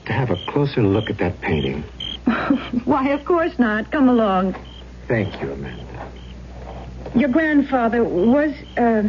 to 0.05 0.13
have 0.13 0.29
a 0.29 0.37
closer 0.51 0.81
look 0.83 1.09
at 1.09 1.17
that 1.19 1.41
painting? 1.41 1.83
Why, 2.85 3.09
of 3.09 3.25
course 3.25 3.57
not. 3.57 3.91
Come 3.91 4.09
along. 4.09 4.55
Thank 5.07 5.41
you, 5.41 5.51
Amanda. 5.51 6.11
Your 7.15 7.29
grandfather, 7.29 8.03
was 8.03 8.53
uh, 8.77 9.03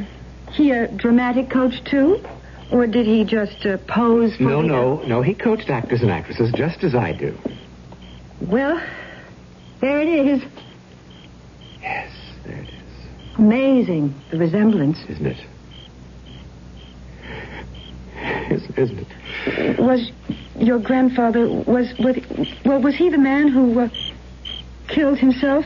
he 0.53 0.71
a 0.73 0.89
dramatic 0.89 1.51
coach, 1.51 1.85
too? 1.85 2.21
Or 2.73 2.87
did 2.87 3.07
he 3.07 3.25
just 3.25 3.65
uh, 3.67 3.77
pose 3.87 4.37
for 4.37 4.43
No, 4.45 4.63
no, 4.63 5.03
no. 5.07 5.23
He 5.23 5.35
coached 5.35 5.69
actors 5.69 6.01
and 6.01 6.11
actresses 6.11 6.51
just 6.53 6.83
as 6.83 6.95
I 6.95 7.13
do. 7.13 7.39
Well, 8.41 8.81
there 9.81 10.01
it 10.01 10.09
is. 10.09 10.43
Yes, 11.83 12.11
there 12.45 12.57
it 12.57 12.69
is. 12.69 13.37
Amazing, 13.39 14.21
the 14.31 14.39
resemblance. 14.39 14.99
Isn't 15.09 15.27
it? 15.27 15.47
Isn't, 18.51 18.79
isn't 18.79 19.07
it? 19.47 19.79
Was 19.79 20.11
your 20.57 20.79
grandfather, 20.79 21.49
was, 21.49 21.93
was 21.99 22.17
well, 22.65 22.81
was 22.81 22.95
he 22.95 23.09
the 23.09 23.19
man 23.19 23.49
who 23.49 23.81
uh, 23.81 23.89
killed 24.89 25.19
himself 25.19 25.65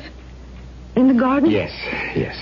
in 0.94 1.08
the 1.08 1.14
garden? 1.14 1.50
Yes, 1.50 1.72
yes. 2.16 2.36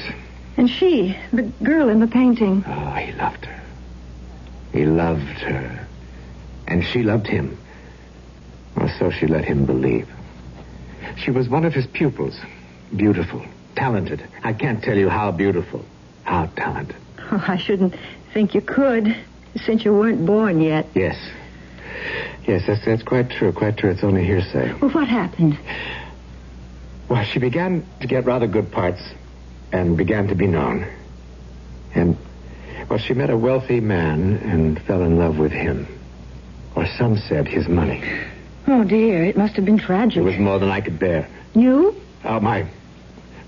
And 0.57 0.71
she, 0.71 1.17
the 1.33 1.43
girl 1.63 1.89
in 1.89 2.01
the 2.01 2.07
painting. 2.07 2.65
Oh, 2.67 2.91
he 2.93 3.13
loved 3.13 3.45
her. 3.47 3.63
He 4.73 4.85
loved 4.85 5.41
her. 5.41 5.87
And 6.67 6.85
she 6.85 7.03
loved 7.03 7.27
him. 7.27 7.59
Or 8.77 8.89
so 8.99 9.11
she 9.11 9.27
let 9.27 9.45
him 9.45 9.67
believe. 9.67 10.09
She 11.17 11.31
was 11.31 11.49
one 11.49 11.65
of 11.65 11.75
his 11.75 11.87
pupils. 11.87 12.39
Beautiful. 12.95 13.45
Talented. 13.77 14.27
I 14.43 14.53
can't 14.53 14.83
tell 14.83 14.97
you 14.97 15.09
how 15.09 15.33
beautiful. 15.33 15.85
How 16.25 16.47
talented. 16.57 16.97
Oh, 17.31 17.45
I 17.47 17.57
shouldn't 17.57 17.95
think 18.33 18.55
you 18.55 18.61
could, 18.61 19.17
since 19.65 19.85
you 19.85 19.93
weren't 19.93 20.25
born 20.27 20.61
yet. 20.61 20.87
Yes. 20.95 21.17
Yes, 22.47 22.63
that's, 22.67 22.85
that's 22.85 23.03
quite 23.03 23.31
true. 23.31 23.53
Quite 23.53 23.79
true. 23.79 23.91
It's 23.91 24.05
only 24.05 24.25
hearsay. 24.25 24.75
Well, 24.81 24.91
what 24.91 25.09
happened? 25.09 25.59
Well, 27.09 27.25
she 27.25 27.39
began 27.39 27.87
to 28.01 28.07
get 28.07 28.25
rather 28.25 28.47
good 28.47 28.71
parts 28.73 29.01
and 29.73 29.97
began 29.97 30.29
to 30.29 30.35
be 30.35 30.47
known. 30.47 30.87
And, 31.95 32.17
well, 32.89 32.99
she 32.99 33.15
met 33.15 33.31
a 33.31 33.37
wealthy 33.37 33.81
man 33.81 34.37
and 34.39 34.81
fell 34.83 35.03
in 35.03 35.19
love 35.19 35.39
with 35.39 35.53
him. 35.53 35.87
Or 36.77 36.87
some 36.99 37.17
said 37.17 37.47
his 37.47 37.69
money. 37.69 38.03
Oh, 38.67 38.85
dear, 38.85 39.25
it 39.25 39.37
must 39.37 39.55
have 39.57 39.65
been 39.65 39.79
tragic. 39.79 40.19
It 40.19 40.23
was 40.23 40.39
more 40.39 40.59
than 40.59 40.71
I 40.71 40.81
could 40.81 40.99
bear. 40.99 41.29
You? 41.55 41.95
Oh, 42.25 42.41
my, 42.41 42.67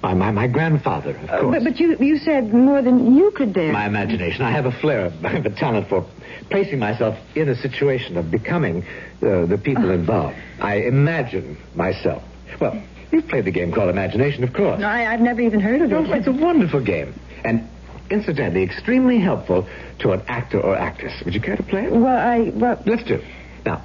my, 0.07 0.15
my, 0.15 0.31
my 0.31 0.47
grandfather, 0.47 1.11
of 1.17 1.31
Uh, 1.31 1.41
course. 1.41 1.55
but, 1.57 1.65
but 1.73 1.81
you, 1.81 1.97
you 1.99 2.19
said 2.19 2.53
more 2.55 2.81
than 2.83 3.17
you 3.17 3.31
could 3.33 3.53
bear. 3.53 3.73
My 3.73 3.87
imagination. 3.87 4.43
I 4.43 4.51
have 4.53 4.67
a 4.67 4.73
flair. 4.81 5.13
I 5.25 5.29
have 5.29 5.47
a 5.53 5.55
talent 5.55 5.89
for 5.89 6.07
placing 6.51 6.79
myself 6.79 7.17
in 7.35 7.49
a 7.49 7.55
situation 7.57 8.17
of 8.17 8.31
becoming 8.31 8.85
uh, 9.23 9.47
the 9.47 9.59
people 9.63 9.91
involved. 9.91 10.37
I 10.61 10.77
imagine 10.77 11.57
myself. 11.75 12.23
Well, 12.61 12.81
you've 13.11 13.27
played 13.29 13.45
the 13.47 13.51
game 13.51 13.73
called 13.73 13.91
imagination, 13.91 14.45
of 14.45 14.53
course. 14.53 14.81
No, 14.81 14.87
I, 14.87 15.13
I've 15.13 15.21
never 15.21 15.41
even 15.41 15.61
heard 15.61 15.83
of 15.83 15.91
it. 15.91 15.95
Oh, 15.95 16.05
it. 16.05 16.19
it's 16.19 16.27
a 16.29 16.33
wonderful 16.33 16.81
game. 16.85 17.13
And 17.45 17.69
incidentally, 18.11 18.63
extremely 18.63 19.19
helpful 19.19 19.67
to 20.01 20.13
an 20.13 20.23
actor 20.29 20.61
or 20.61 20.77
actress. 20.77 21.15
Would 21.25 21.35
you 21.35 21.41
care 21.41 21.57
to 21.57 21.63
play 21.65 21.85
it? 21.87 21.93
Well, 21.93 22.07
I, 22.07 22.51
well, 22.55 22.81
Let's 22.87 23.03
do. 23.05 23.15
it. 23.15 23.25
Now, 23.65 23.83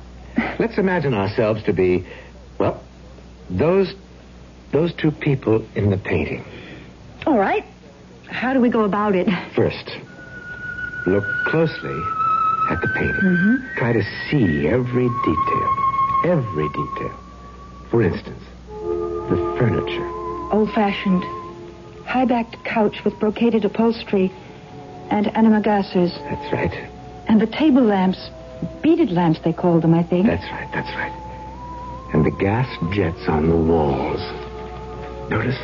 let's 0.60 0.78
imagine 0.78 1.14
ourselves 1.16 1.64
to 1.64 1.74
be, 1.74 2.06
well, 2.60 2.84
those 3.50 3.94
those 4.72 4.94
two 4.94 5.12
people 5.12 5.66
in 5.76 5.90
the 5.90 5.98
painting. 5.98 6.44
all 7.26 7.38
right. 7.38 7.66
How 8.28 8.54
do 8.54 8.62
we 8.62 8.70
go 8.70 8.86
about 8.86 9.14
it? 9.14 9.28
First, 9.56 9.92
look 11.06 11.26
closely 11.46 12.00
at 12.70 12.80
the 12.80 12.88
painting. 12.96 13.22
Mm-hmm. 13.22 13.78
Try 13.78 13.92
to 13.94 14.04
see 14.30 14.68
every 14.68 15.10
detail. 15.10 15.78
Every 16.26 16.70
detail. 16.70 17.20
For 17.90 18.02
instance, 18.02 18.42
the 18.70 19.56
furniture. 19.60 20.08
Old-fashioned, 20.54 21.24
high-backed 22.06 22.64
couch 22.64 23.04
with 23.04 23.16
brocaded 23.16 23.66
upholstery 23.66 24.32
and 25.10 25.26
antimacassars. 25.28 26.14
That's 26.30 26.54
right. 26.54 26.74
And 27.28 27.42
the 27.42 27.48
table 27.48 27.84
lamps, 27.84 28.30
beaded 28.82 29.12
lamps 29.12 29.40
they 29.44 29.52
called 29.52 29.84
them, 29.84 29.94
I 29.94 30.04
think. 30.04 30.26
That's 30.28 30.50
right, 30.52 30.70
that's 30.74 30.90
right. 30.96 31.12
And 32.14 32.26
the 32.26 32.32
gas 32.32 32.68
jets 32.94 33.28
on 33.28 33.50
the 33.50 33.58
walls. 33.58 34.22
Notice? 35.32 35.56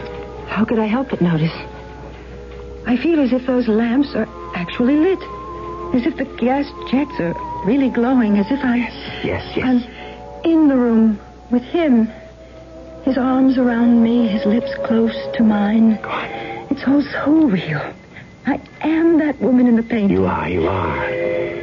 How 0.48 0.64
could 0.64 0.80
I 0.80 0.86
help 0.86 1.10
but 1.10 1.22
notice? 1.22 1.52
I 2.86 2.96
feel 2.96 3.20
as 3.20 3.34
if 3.34 3.46
those 3.46 3.68
lamps 3.68 4.16
are 4.16 4.26
actually 4.56 4.96
lit. 4.96 5.20
As 5.94 6.08
if 6.08 6.16
the 6.16 6.24
gas 6.40 6.66
jets 6.90 7.20
are 7.20 7.36
really 7.66 7.90
glowing. 7.90 8.38
As 8.38 8.46
if 8.50 8.60
I. 8.64 8.78
Yes, 9.26 9.44
yes. 9.58 9.66
I'm 9.66 9.84
in 10.46 10.70
the 10.70 10.78
room 10.78 11.20
with 11.52 11.64
him. 11.64 12.08
His 13.04 13.18
arms 13.18 13.58
around 13.58 14.02
me, 14.02 14.30
his 14.30 14.46
lips 14.46 14.74
close 14.86 15.16
to 15.36 15.44
mine. 15.44 16.00
It's 16.72 16.88
all 16.88 17.02
so 17.02 17.32
real. 17.48 17.94
I 18.46 18.62
am 18.82 19.20
that 19.20 19.38
woman 19.42 19.68
in 19.68 19.76
the 19.76 19.84
painting. 19.84 20.12
You 20.12 20.28
are, 20.28 20.48
you 20.48 20.66
are. 20.66 21.10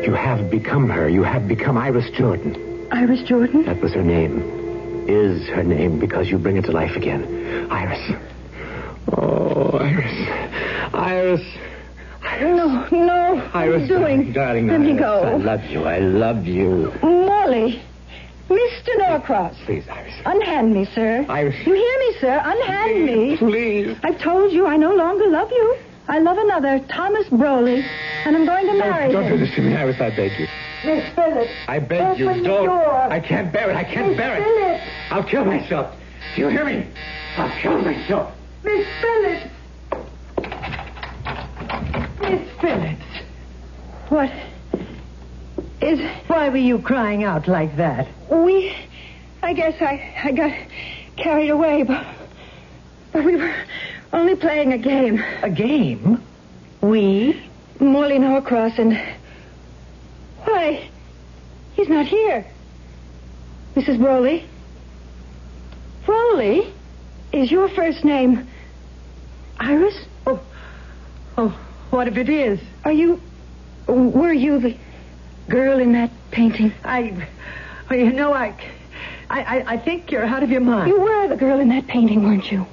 You 0.02 0.12
have 0.12 0.50
become 0.50 0.90
her. 0.90 1.08
You 1.08 1.22
have 1.22 1.48
become 1.48 1.78
Iris 1.78 2.10
Jordan. 2.10 2.86
Iris 2.92 3.22
Jordan? 3.22 3.64
That 3.64 3.80
was 3.80 3.94
her 3.94 4.02
name. 4.02 4.63
Is 5.06 5.46
her 5.48 5.62
name 5.62 5.98
because 5.98 6.28
you 6.30 6.38
bring 6.38 6.56
it 6.56 6.62
to 6.62 6.72
life 6.72 6.96
again. 6.96 7.68
Iris. 7.70 8.00
Oh, 9.12 9.78
Iris. 9.78 10.94
Iris. 10.94 11.42
No, 12.40 12.88
no. 12.90 13.34
What 13.36 13.54
are 13.54 13.78
you 13.78 13.86
doing? 13.86 14.32
Darling, 14.32 14.66
Let 14.68 14.80
me 14.80 14.96
go. 14.98 15.22
I 15.24 15.36
love 15.36 15.64
you. 15.64 15.84
I 15.84 15.98
love 15.98 16.46
you. 16.46 16.92
Molly. 17.02 17.82
Mr. 18.48 18.96
Norcross. 18.98 19.56
Please, 19.66 19.84
Iris. 19.88 20.14
Unhand 20.24 20.72
me, 20.74 20.86
sir. 20.94 21.24
Iris. 21.28 21.54
You 21.66 21.74
hear 21.74 21.98
me, 21.98 22.16
sir? 22.20 22.40
Unhand 22.44 23.04
me. 23.06 23.36
Please. 23.36 23.96
I've 24.02 24.20
told 24.20 24.52
you 24.52 24.66
I 24.66 24.76
no 24.76 24.94
longer 24.94 25.26
love 25.28 25.50
you. 25.50 25.76
I 26.08 26.18
love 26.18 26.36
another, 26.38 26.80
Thomas 26.88 27.26
Broley, 27.28 27.82
and 28.26 28.36
I'm 28.36 28.44
going 28.44 28.66
to 28.66 28.74
marry 28.78 29.10
Don't 29.12 29.26
do 29.28 29.34
him. 29.34 29.40
this 29.40 29.54
to 29.54 29.62
me, 29.62 29.74
Iris. 29.74 29.96
I 30.00 30.10
beg 30.14 30.32
you. 30.38 30.46
Miss 30.84 31.14
Phillips. 31.14 31.50
I 31.68 31.78
beg 31.78 32.00
Open 32.02 32.18
you. 32.18 32.26
the 32.34 32.48
Don't. 32.48 32.66
door. 32.66 32.94
I 32.94 33.20
can't 33.20 33.52
bear 33.52 33.70
it. 33.70 33.76
I 33.76 33.84
can't 33.84 34.08
Miss 34.08 34.16
bear 34.16 34.36
it. 34.38 34.44
Phillips. 34.44 34.82
I'll 35.10 35.24
kill 35.24 35.44
myself. 35.44 35.94
Do 36.34 36.42
you 36.42 36.48
hear 36.48 36.64
me? 36.64 36.86
I'll 37.36 37.60
kill 37.60 37.80
myself. 37.82 38.32
Miss 38.62 38.86
Phillips. 39.00 39.50
Miss 42.20 42.48
Phillips, 42.60 43.02
What 44.08 44.32
is... 45.82 46.00
why 46.26 46.48
were 46.48 46.56
you 46.56 46.78
crying 46.78 47.24
out 47.24 47.46
like 47.48 47.76
that? 47.76 48.08
We... 48.30 48.74
I 49.42 49.52
guess 49.52 49.80
I, 49.82 50.14
I 50.24 50.32
got 50.32 50.52
carried 51.16 51.50
away, 51.50 51.82
but... 51.82 52.06
But 53.12 53.24
we 53.24 53.36
were 53.36 53.54
only 54.12 54.34
playing 54.36 54.72
a 54.72 54.78
game. 54.78 55.22
A 55.42 55.50
game? 55.50 56.22
We? 56.80 57.42
Morley 57.78 58.18
Norcross 58.18 58.78
and... 58.78 58.98
Why? 60.44 60.88
He's 61.74 61.88
not 61.88 62.06
here. 62.06 62.46
Mrs. 63.74 63.98
Broley? 63.98 64.44
Broley? 66.06 66.72
Is 67.32 67.50
your 67.50 67.68
first 67.68 68.04
name 68.04 68.46
Iris? 69.58 69.96
Oh, 70.26 70.40
oh, 71.36 71.58
what 71.90 72.08
if 72.08 72.16
it 72.16 72.28
is? 72.28 72.60
Are 72.84 72.92
you... 72.92 73.20
Were 73.86 74.32
you 74.32 74.60
the 74.60 74.76
girl 75.48 75.78
in 75.78 75.92
that 75.92 76.10
painting? 76.30 76.72
I, 76.84 77.28
well, 77.90 77.98
you 77.98 78.12
know, 78.12 78.32
I, 78.32 78.56
I, 79.28 79.42
I, 79.42 79.72
I 79.72 79.76
think 79.76 80.10
you're 80.10 80.24
out 80.24 80.42
of 80.42 80.50
your 80.50 80.62
mind. 80.62 80.88
You 80.88 81.00
were 81.00 81.28
the 81.28 81.36
girl 81.36 81.60
in 81.60 81.68
that 81.68 81.86
painting, 81.86 82.24
weren't 82.24 82.50
you? 82.50 82.66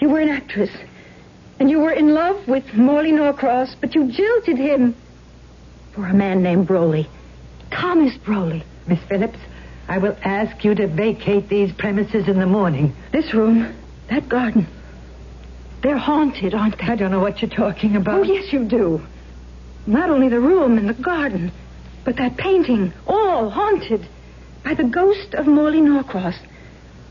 You 0.00 0.10
were 0.10 0.20
an 0.20 0.28
actress. 0.28 0.70
And 1.58 1.68
you 1.68 1.80
were 1.80 1.90
in 1.90 2.14
love 2.14 2.46
with 2.46 2.72
Morley 2.74 3.10
Norcross, 3.10 3.74
but 3.80 3.96
you 3.96 4.12
jilted 4.12 4.58
him 4.58 4.94
for 5.98 6.06
a 6.06 6.14
man 6.14 6.44
named 6.44 6.68
Broley. 6.68 7.08
Thomas 7.72 8.16
Broley. 8.18 8.62
Miss 8.86 9.00
Phillips, 9.08 9.38
I 9.88 9.98
will 9.98 10.16
ask 10.22 10.64
you 10.64 10.72
to 10.76 10.86
vacate 10.86 11.48
these 11.48 11.72
premises 11.72 12.28
in 12.28 12.38
the 12.38 12.46
morning. 12.46 12.94
This 13.10 13.34
room, 13.34 13.74
that 14.08 14.28
garden, 14.28 14.68
they're 15.82 15.98
haunted, 15.98 16.54
aren't 16.54 16.78
they? 16.78 16.84
I 16.84 16.94
don't 16.94 17.10
know 17.10 17.18
what 17.18 17.42
you're 17.42 17.50
talking 17.50 17.96
about. 17.96 18.20
Oh, 18.20 18.22
yes, 18.22 18.52
you 18.52 18.64
do. 18.64 19.04
Not 19.88 20.08
only 20.08 20.28
the 20.28 20.38
room 20.38 20.78
and 20.78 20.88
the 20.88 20.94
garden, 20.94 21.50
but 22.04 22.16
that 22.18 22.36
painting, 22.36 22.92
all 23.08 23.50
haunted 23.50 24.06
by 24.62 24.74
the 24.74 24.84
ghost 24.84 25.34
of 25.34 25.48
Morley 25.48 25.80
Norcross, 25.80 26.38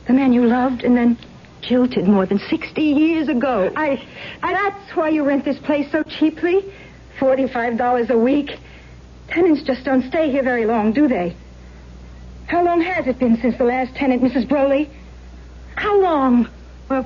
the 0.06 0.14
man 0.14 0.32
you 0.32 0.46
loved 0.46 0.84
and 0.86 0.96
then 0.96 1.18
jilted 1.62 2.08
more 2.08 2.26
than 2.26 2.40
60 2.40 2.82
years 2.82 3.28
ago. 3.28 3.70
I, 3.76 4.02
I 4.42 4.54
that's 4.54 4.96
why 4.96 5.10
you 5.10 5.26
rent 5.26 5.44
this 5.44 5.60
place 5.60 5.92
so 5.92 6.04
cheaply. 6.04 6.64
$45 7.20 8.10
a 8.10 8.18
week. 8.18 8.52
Tenants 9.30 9.62
just 9.64 9.84
don't 9.84 10.08
stay 10.08 10.32
here 10.32 10.44
very 10.44 10.66
long, 10.66 10.94
do 10.94 11.08
they? 11.08 11.36
How 12.48 12.64
long 12.64 12.82
has 12.82 13.08
it 13.08 13.20
been 13.20 13.40
since 13.42 13.58
the 13.58 13.66
last 13.66 13.94
tenant, 13.96 14.24
Mrs. 14.24 14.48
Broley? 14.48 14.90
How 15.76 16.02
long? 16.02 16.50
Well, 16.90 17.06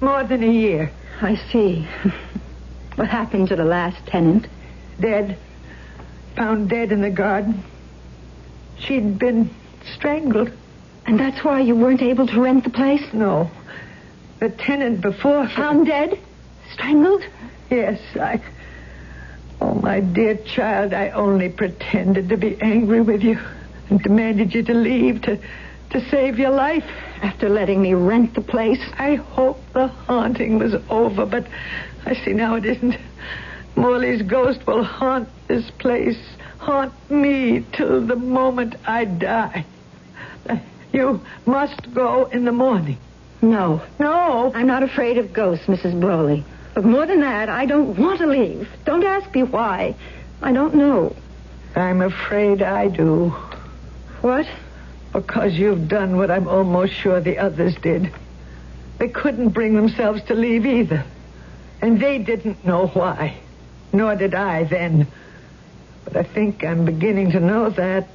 more 0.00 0.24
than 0.24 0.42
a 0.42 0.52
year. 0.52 0.90
I 1.20 1.36
see. 1.50 1.86
what 2.96 3.08
happened 3.08 3.48
to 3.48 3.56
the 3.56 3.64
last 3.64 4.04
tenant? 4.06 4.46
Dead. 5.00 5.38
Found 6.36 6.68
dead 6.68 6.92
in 6.92 7.00
the 7.00 7.10
garden. 7.10 7.62
She'd 8.78 9.18
been 9.18 9.50
strangled. 9.94 10.50
And 11.06 11.18
that's 11.18 11.42
why 11.42 11.60
you 11.60 11.74
weren't 11.74 12.02
able 12.02 12.26
to 12.26 12.40
rent 12.40 12.64
the 12.64 12.70
place? 12.70 13.12
No. 13.12 13.50
The 14.38 14.50
tenant 14.50 15.00
before 15.00 15.48
Found 15.48 15.86
dead? 15.86 16.18
Strangled? 16.72 17.22
Yes, 17.70 18.00
I. 18.16 18.40
Oh, 19.72 19.80
my 19.80 20.00
dear 20.00 20.34
child, 20.36 20.92
I 20.92 21.08
only 21.10 21.48
pretended 21.48 22.28
to 22.28 22.36
be 22.36 22.60
angry 22.60 23.00
with 23.00 23.22
you 23.22 23.38
and 23.88 24.02
demanded 24.02 24.54
you 24.54 24.62
to 24.64 24.74
leave 24.74 25.22
to, 25.22 25.38
to 25.92 26.10
save 26.10 26.38
your 26.38 26.50
life. 26.50 26.84
After 27.22 27.48
letting 27.48 27.80
me 27.80 27.94
rent 27.94 28.34
the 28.34 28.42
place? 28.42 28.82
I 28.98 29.14
hope 29.14 29.58
the 29.72 29.86
haunting 29.86 30.58
was 30.58 30.74
over, 30.90 31.24
but 31.24 31.46
I 32.04 32.14
see 32.16 32.34
now 32.34 32.56
it 32.56 32.66
isn't. 32.66 32.96
Morley's 33.74 34.20
ghost 34.20 34.66
will 34.66 34.84
haunt 34.84 35.30
this 35.48 35.70
place, 35.70 36.20
haunt 36.58 36.92
me 37.10 37.64
till 37.72 38.06
the 38.06 38.16
moment 38.16 38.74
I 38.86 39.06
die. 39.06 39.64
You 40.92 41.22
must 41.46 41.94
go 41.94 42.26
in 42.26 42.44
the 42.44 42.52
morning. 42.52 42.98
No. 43.40 43.80
No. 43.98 44.52
I'm 44.54 44.66
not 44.66 44.82
afraid 44.82 45.16
of 45.16 45.32
ghosts, 45.32 45.64
Mrs. 45.64 45.98
Broley. 45.98 46.44
But 46.74 46.84
more 46.84 47.06
than 47.06 47.20
that, 47.20 47.48
I 47.48 47.66
don't 47.66 47.98
want 47.98 48.20
to 48.20 48.26
leave. 48.26 48.68
Don't 48.84 49.04
ask 49.04 49.34
me 49.34 49.42
why. 49.42 49.94
I 50.40 50.52
don't 50.52 50.74
know. 50.74 51.14
I'm 51.76 52.00
afraid 52.00 52.62
I 52.62 52.88
do. 52.88 53.30
What? 54.20 54.46
Because 55.12 55.54
you've 55.54 55.88
done 55.88 56.16
what 56.16 56.30
I'm 56.30 56.48
almost 56.48 56.94
sure 56.94 57.20
the 57.20 57.38
others 57.38 57.74
did. 57.82 58.12
They 58.98 59.08
couldn't 59.08 59.50
bring 59.50 59.74
themselves 59.74 60.22
to 60.24 60.34
leave 60.34 60.64
either. 60.64 61.04
And 61.82 62.00
they 62.00 62.18
didn't 62.18 62.64
know 62.64 62.86
why. 62.86 63.36
Nor 63.92 64.16
did 64.16 64.34
I 64.34 64.64
then. 64.64 65.06
But 66.04 66.16
I 66.16 66.22
think 66.22 66.64
I'm 66.64 66.84
beginning 66.84 67.32
to 67.32 67.40
know 67.40 67.70
that. 67.70 68.08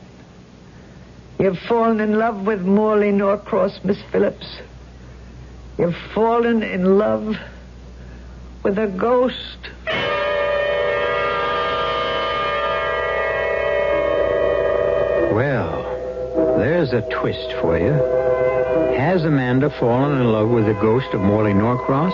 You've 1.39 1.59
fallen 1.59 1.99
in 1.99 2.17
love 2.17 2.45
with 2.47 2.61
Morley 2.61 3.11
Norcross, 3.11 3.83
Miss 3.83 4.01
Phillips. 4.11 4.59
You've 5.77 5.95
fallen 6.15 6.63
in 6.63 6.97
love 6.97 7.37
with 8.63 8.77
a 8.77 8.87
ghost. 8.87 9.57
Well, 15.33 16.57
there's 16.57 16.93
a 16.93 17.01
twist 17.09 17.53
for 17.61 17.77
you. 17.77 17.93
Has 18.97 19.23
Amanda 19.23 19.69
fallen 19.79 20.19
in 20.19 20.31
love 20.31 20.49
with 20.49 20.65
the 20.65 20.73
ghost 20.73 21.07
of 21.13 21.21
Morley 21.21 21.53
Norcross? 21.53 22.13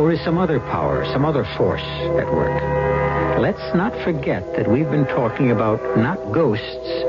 Or 0.00 0.12
is 0.12 0.22
some 0.24 0.38
other 0.38 0.60
power, 0.60 1.04
some 1.06 1.24
other 1.24 1.44
force 1.56 1.82
at 1.82 2.32
work? 2.32 2.62
Let's 3.40 3.74
not 3.74 3.92
forget 4.04 4.56
that 4.56 4.70
we've 4.70 4.90
been 4.90 5.06
talking 5.06 5.50
about 5.50 5.98
not 5.98 6.32
ghosts, 6.32 7.04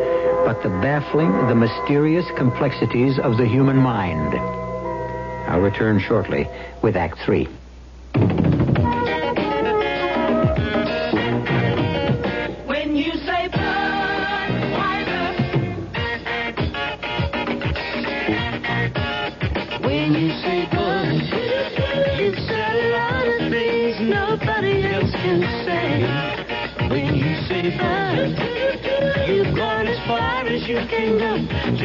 but 0.45 0.61
the 0.63 0.69
baffling, 0.81 1.31
the 1.47 1.55
mysterious 1.55 2.25
complexities 2.35 3.19
of 3.19 3.37
the 3.37 3.47
human 3.47 3.77
mind. 3.77 4.33
I'll 5.47 5.61
return 5.61 5.99
shortly 5.99 6.47
with 6.81 6.95
Act 6.95 7.19
Three. 7.19 7.47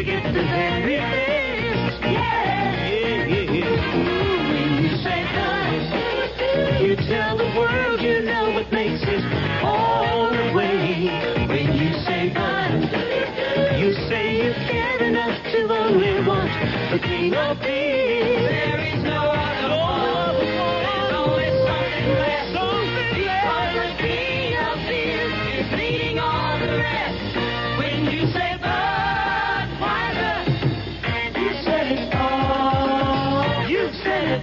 to 0.01 0.07
get 0.07 0.25
the 0.33 0.33
very 0.33 0.97
best. 0.97 2.03
Yeah. 2.03 2.11
Yeah, 2.89 3.27
yeah, 3.27 3.53
yeah. 3.53 4.49
When 4.49 4.85
you 4.85 4.97
say 5.05 5.23
nice, 5.25 6.81
you 6.81 6.97
tell 6.97 7.37
the 7.37 7.45
world 7.59 8.01
you 8.01 8.23
know 8.23 8.51
what 8.55 8.73
makes 8.73 9.03
it 9.03 9.23
all 9.63 10.31
the 10.31 10.53
way. 10.55 11.05
When 11.49 11.75
you 11.77 11.93
say 12.07 12.33
nice, 12.33 13.79
you 13.79 13.93
say 14.09 14.37
you 14.43 14.53
care 14.71 15.03
enough 15.03 15.37
to 15.53 15.69
only 15.71 16.27
want 16.27 16.51
the 16.93 16.99
king 16.99 17.35
of 17.35 17.61
peace. 17.61 17.90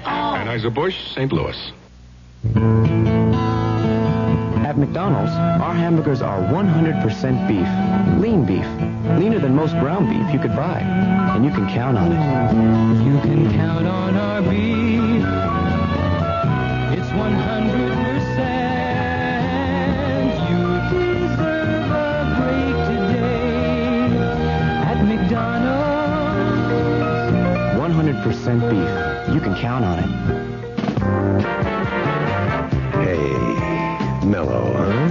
Anheuser-Busch, 0.08 1.14
St. 1.14 1.32
Louis. 1.32 1.72
At 4.66 4.78
McDonald's, 4.78 5.32
our 5.32 5.74
hamburgers 5.74 6.22
are 6.22 6.39
100% 6.39 7.47
beef. 7.47 7.68
Lean 8.22 8.45
beef. 8.45 8.68
Leaner 9.20 9.39
than 9.39 9.55
most 9.55 9.74
ground 9.80 10.10
beef 10.10 10.34
you 10.34 10.39
could 10.39 10.55
buy. 10.55 10.80
And 10.82 11.43
you 11.45 11.51
can 11.51 11.68
count 11.70 11.97
on 11.97 12.12
it. 12.12 12.20
You 13.05 13.20
can 13.22 13.51
count 13.53 13.88
on 13.88 14.16
our 14.16 14.41
beef. 14.41 15.24
It's 16.97 17.10
100%. 17.10 17.28
You 20.49 20.62
deserve 20.91 21.91
a 21.91 22.36
break 22.38 22.76
today 22.88 24.18
at 24.91 24.99
McDonald's. 25.03 25.88
100% 27.78 28.70
beef. 28.70 28.87
Count 29.58 29.84
on 29.84 29.99
it. 29.99 30.10
Hey, 32.93 34.26
mellow, 34.28 34.72
huh? 34.72 35.08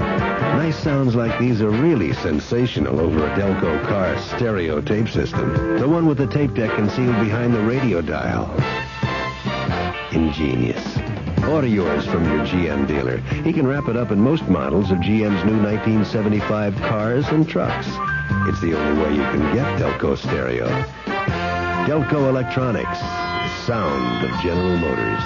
Nice 0.56 0.78
sounds 0.78 1.16
like 1.16 1.36
these 1.40 1.60
are 1.60 1.70
really 1.70 2.12
sensational 2.12 3.00
over 3.00 3.26
a 3.26 3.30
Delco 3.36 3.82
car 3.88 4.16
stereo 4.18 4.80
tape 4.80 5.08
system. 5.08 5.78
The 5.80 5.88
one 5.88 6.06
with 6.06 6.18
the 6.18 6.28
tape 6.28 6.54
deck 6.54 6.74
concealed 6.76 7.16
behind 7.16 7.54
the 7.54 7.60
radio 7.60 8.00
dial. 8.00 8.46
Ingenious. 10.12 10.96
Order 11.48 11.66
yours 11.66 12.06
from 12.06 12.24
your 12.24 12.46
GM 12.46 12.86
dealer. 12.86 13.18
He 13.42 13.52
can 13.52 13.66
wrap 13.66 13.88
it 13.88 13.96
up 13.96 14.12
in 14.12 14.20
most 14.20 14.48
models 14.48 14.92
of 14.92 14.98
GM's 14.98 15.44
new 15.44 15.60
1975 15.60 16.76
cars 16.82 17.26
and 17.28 17.48
trucks. 17.48 17.88
It's 18.48 18.60
the 18.60 18.74
only 18.78 19.02
way 19.02 19.10
you 19.10 19.22
can 19.22 19.54
get 19.56 19.80
Delco 19.80 20.16
stereo. 20.16 20.68
Delco 21.86 22.28
Electronics. 22.28 23.25
Sound 23.66 24.24
of 24.24 24.30
General 24.42 24.76
Motors. 24.76 25.22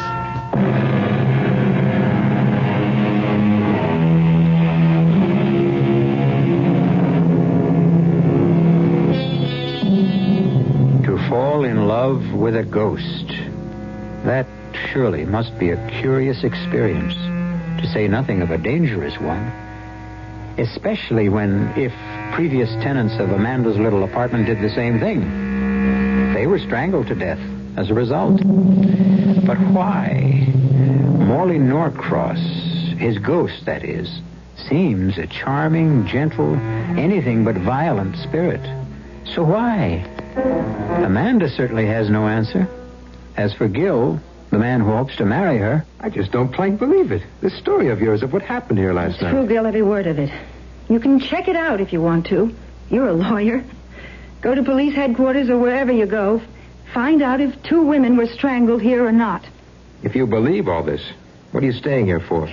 To 11.04 11.28
fall 11.28 11.64
in 11.64 11.86
love 11.86 12.32
with 12.32 12.56
a 12.56 12.62
ghost. 12.64 13.26
That 14.24 14.46
surely 14.90 15.26
must 15.26 15.58
be 15.58 15.72
a 15.72 15.90
curious 16.00 16.42
experience, 16.42 17.12
to 17.82 17.86
say 17.92 18.08
nothing 18.08 18.40
of 18.40 18.50
a 18.50 18.56
dangerous 18.56 19.20
one. 19.20 19.52
Especially 20.56 21.28
when, 21.28 21.74
if 21.76 21.92
previous 22.34 22.70
tenants 22.76 23.16
of 23.18 23.32
Amanda's 23.32 23.76
little 23.76 24.02
apartment 24.02 24.46
did 24.46 24.62
the 24.62 24.74
same 24.74 24.98
thing, 24.98 26.32
they 26.32 26.46
were 26.46 26.58
strangled 26.58 27.08
to 27.08 27.14
death 27.14 27.59
as 27.80 27.90
a 27.90 27.94
result. 27.94 28.36
But 29.46 29.58
why? 29.72 30.46
Morley 31.18 31.58
Norcross, 31.58 32.38
his 32.98 33.18
ghost, 33.18 33.64
that 33.64 33.82
is, 33.82 34.20
seems 34.68 35.16
a 35.16 35.26
charming, 35.26 36.06
gentle, 36.06 36.54
anything 36.56 37.42
but 37.42 37.56
violent 37.56 38.16
spirit. 38.18 38.60
So 39.24 39.42
why? 39.44 40.04
Amanda 41.04 41.48
certainly 41.48 41.86
has 41.86 42.10
no 42.10 42.28
answer. 42.28 42.68
As 43.36 43.54
for 43.54 43.66
Gil, 43.66 44.20
the 44.50 44.58
man 44.58 44.80
who 44.80 44.92
hopes 44.92 45.16
to 45.16 45.24
marry 45.24 45.56
her, 45.56 45.86
I 46.00 46.10
just 46.10 46.30
don't 46.32 46.52
plain 46.52 46.76
believe 46.76 47.10
it. 47.12 47.22
This 47.40 47.56
story 47.56 47.88
of 47.88 48.00
yours 48.00 48.22
of 48.22 48.32
what 48.32 48.42
happened 48.42 48.78
here 48.78 48.92
last 48.92 49.22
night. 49.22 49.30
True, 49.30 49.46
Gil, 49.46 49.66
every 49.66 49.82
word 49.82 50.06
of 50.06 50.18
it. 50.18 50.30
You 50.90 51.00
can 51.00 51.18
check 51.18 51.48
it 51.48 51.56
out 51.56 51.80
if 51.80 51.94
you 51.94 52.02
want 52.02 52.26
to. 52.26 52.54
You're 52.90 53.08
a 53.08 53.12
lawyer. 53.12 53.64
Go 54.42 54.54
to 54.54 54.62
police 54.62 54.94
headquarters 54.94 55.48
or 55.48 55.58
wherever 55.58 55.92
you 55.92 56.06
go. 56.06 56.42
Find 56.92 57.22
out 57.22 57.40
if 57.40 57.62
two 57.62 57.82
women 57.82 58.16
were 58.16 58.26
strangled 58.26 58.82
here 58.82 59.04
or 59.06 59.12
not. 59.12 59.44
If 60.02 60.16
you 60.16 60.26
believe 60.26 60.68
all 60.68 60.82
this, 60.82 61.02
what 61.52 61.62
are 61.62 61.66
you 61.66 61.72
staying 61.72 62.06
here 62.06 62.20
for? 62.20 62.48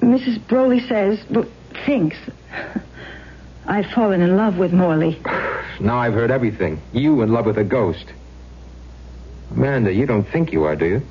Mrs. 0.00 0.46
Broley 0.46 0.86
says, 0.88 1.18
well, 1.30 1.46
thinks, 1.84 2.16
I've 3.66 3.86
fallen 3.86 4.20
in 4.20 4.36
love 4.36 4.56
with 4.56 4.72
Morley. 4.72 5.18
Now 5.80 5.98
I've 5.98 6.14
heard 6.14 6.30
everything. 6.30 6.80
You 6.92 7.22
in 7.22 7.32
love 7.32 7.46
with 7.46 7.58
a 7.58 7.64
ghost. 7.64 8.06
Amanda, 9.50 9.92
you 9.92 10.06
don't 10.06 10.24
think 10.24 10.52
you 10.52 10.64
are, 10.64 10.76
do 10.76 10.86
you? 10.86 11.02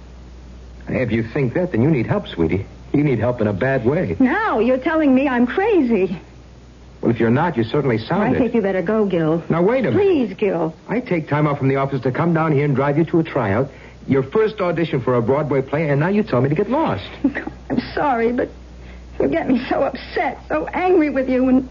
If 0.87 1.11
you 1.11 1.23
think 1.23 1.53
that, 1.55 1.71
then 1.71 1.81
you 1.81 1.89
need 1.89 2.05
help, 2.05 2.27
sweetie. 2.27 2.65
You 2.93 3.03
need 3.03 3.19
help 3.19 3.41
in 3.41 3.47
a 3.47 3.53
bad 3.53 3.85
way. 3.85 4.15
Now 4.19 4.59
you're 4.59 4.77
telling 4.77 5.13
me 5.13 5.27
I'm 5.27 5.47
crazy. 5.47 6.19
Well, 7.05 7.13
if 7.13 7.19
you're 7.19 7.29
not, 7.29 7.55
you 7.55 7.63
certainly 7.63 7.99
sound 7.99 8.23
I 8.23 8.31
it. 8.31 8.39
think 8.39 8.55
you 8.55 8.63
better 8.63 8.81
go, 8.81 9.05
Gil. 9.05 9.43
Now, 9.47 9.61
wait 9.61 9.85
a 9.85 9.91
minute. 9.91 10.01
Please, 10.01 10.33
Gil. 10.35 10.73
I 10.87 11.01
take 11.01 11.27
time 11.27 11.45
off 11.45 11.59
from 11.59 11.67
the 11.67 11.75
office 11.75 12.01
to 12.01 12.11
come 12.11 12.33
down 12.33 12.51
here 12.51 12.65
and 12.65 12.75
drive 12.75 12.97
you 12.97 13.05
to 13.05 13.19
a 13.19 13.23
tryout, 13.23 13.69
your 14.07 14.23
first 14.23 14.59
audition 14.59 14.99
for 15.01 15.13
a 15.13 15.21
Broadway 15.21 15.61
play, 15.61 15.87
and 15.89 15.99
now 15.99 16.07
you 16.07 16.23
tell 16.23 16.41
me 16.41 16.49
to 16.49 16.55
get 16.55 16.67
lost. 16.67 17.07
I'm 17.69 17.79
sorry, 17.93 18.31
but 18.31 18.49
you 19.19 19.27
get 19.27 19.47
me 19.47 19.63
so 19.69 19.83
upset, 19.83 20.39
so 20.47 20.65
angry 20.69 21.11
with 21.11 21.29
you, 21.29 21.47
and 21.47 21.69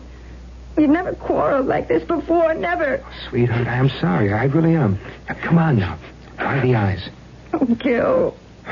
we've 0.76 0.88
never 0.88 1.14
quarreled 1.16 1.66
like 1.66 1.88
this 1.88 2.04
before, 2.04 2.54
never. 2.54 3.02
Oh, 3.04 3.12
Sweetheart, 3.28 3.66
I 3.66 3.74
am 3.74 3.88
sorry. 3.88 4.32
I 4.32 4.44
really 4.44 4.76
am. 4.76 5.00
Now, 5.28 5.34
come 5.42 5.58
on 5.58 5.80
now. 5.80 5.98
Dry 6.38 6.60
the 6.60 6.76
eyes. 6.76 7.08
Oh, 7.52 7.66
Gil. 7.74 8.36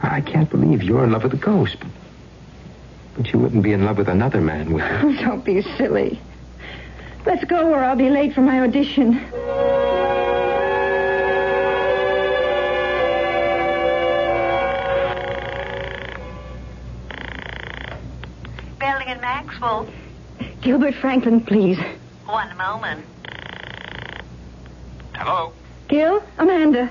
I 0.00 0.20
can't 0.20 0.50
believe 0.50 0.82
you're 0.82 1.04
in 1.04 1.12
love 1.12 1.22
with 1.22 1.34
a 1.34 1.36
ghost. 1.36 1.76
But 3.16 3.32
you 3.32 3.38
wouldn't 3.38 3.62
be 3.62 3.72
in 3.72 3.84
love 3.84 3.96
with 3.96 4.08
another 4.08 4.42
man, 4.42 4.72
would 4.72 4.82
you? 4.82 4.88
Oh, 4.90 5.16
don't 5.24 5.44
be 5.44 5.62
silly. 5.62 6.20
Let's 7.24 7.44
go 7.44 7.72
or 7.72 7.82
I'll 7.82 7.96
be 7.96 8.10
late 8.10 8.34
for 8.34 8.42
my 8.42 8.60
audition. 8.60 9.14
Belding 18.78 19.08
and 19.08 19.20
Maxwell. 19.20 19.88
Gilbert 20.60 20.94
Franklin, 20.94 21.40
please. 21.40 21.78
One 22.26 22.56
moment. 22.56 23.04
Hello? 25.14 25.52
Gil? 25.88 26.22
Amanda. 26.38 26.90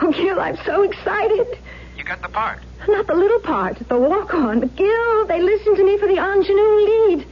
Oh, 0.00 0.12
Gil, 0.12 0.40
I'm 0.40 0.56
so 0.64 0.82
excited. 0.82 1.58
You 1.98 2.04
got 2.04 2.22
the 2.22 2.28
part. 2.28 2.60
Not 2.86 3.08
the 3.08 3.14
little 3.14 3.40
part, 3.40 3.76
the 3.88 3.98
walk 3.98 4.32
on. 4.32 4.60
But 4.60 4.76
Gil, 4.76 5.26
they 5.26 5.42
listened 5.42 5.76
to 5.76 5.84
me 5.84 5.98
for 5.98 6.06
the 6.06 6.16
ingenue 6.16 6.76
lead. 6.86 7.26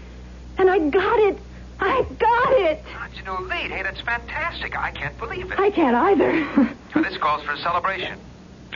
And 0.59 0.69
I 0.69 0.79
got 0.91 1.19
it. 1.21 1.39
I 1.79 2.03
got 2.19 2.53
it. 2.53 2.83
Know, 3.25 3.41
lead. 3.41 3.73
Hey, 3.73 3.83
that's 3.83 4.01
fantastic. 4.03 4.79
I 4.79 4.93
can't 4.93 5.19
believe 5.19 5.51
it. 5.51 5.59
I 5.59 5.71
can't 5.71 5.97
either. 5.97 6.75
Now, 6.95 7.03
this 7.03 7.19
calls 7.19 7.43
for 7.43 7.53
a 7.53 7.59
celebration. 7.59 8.19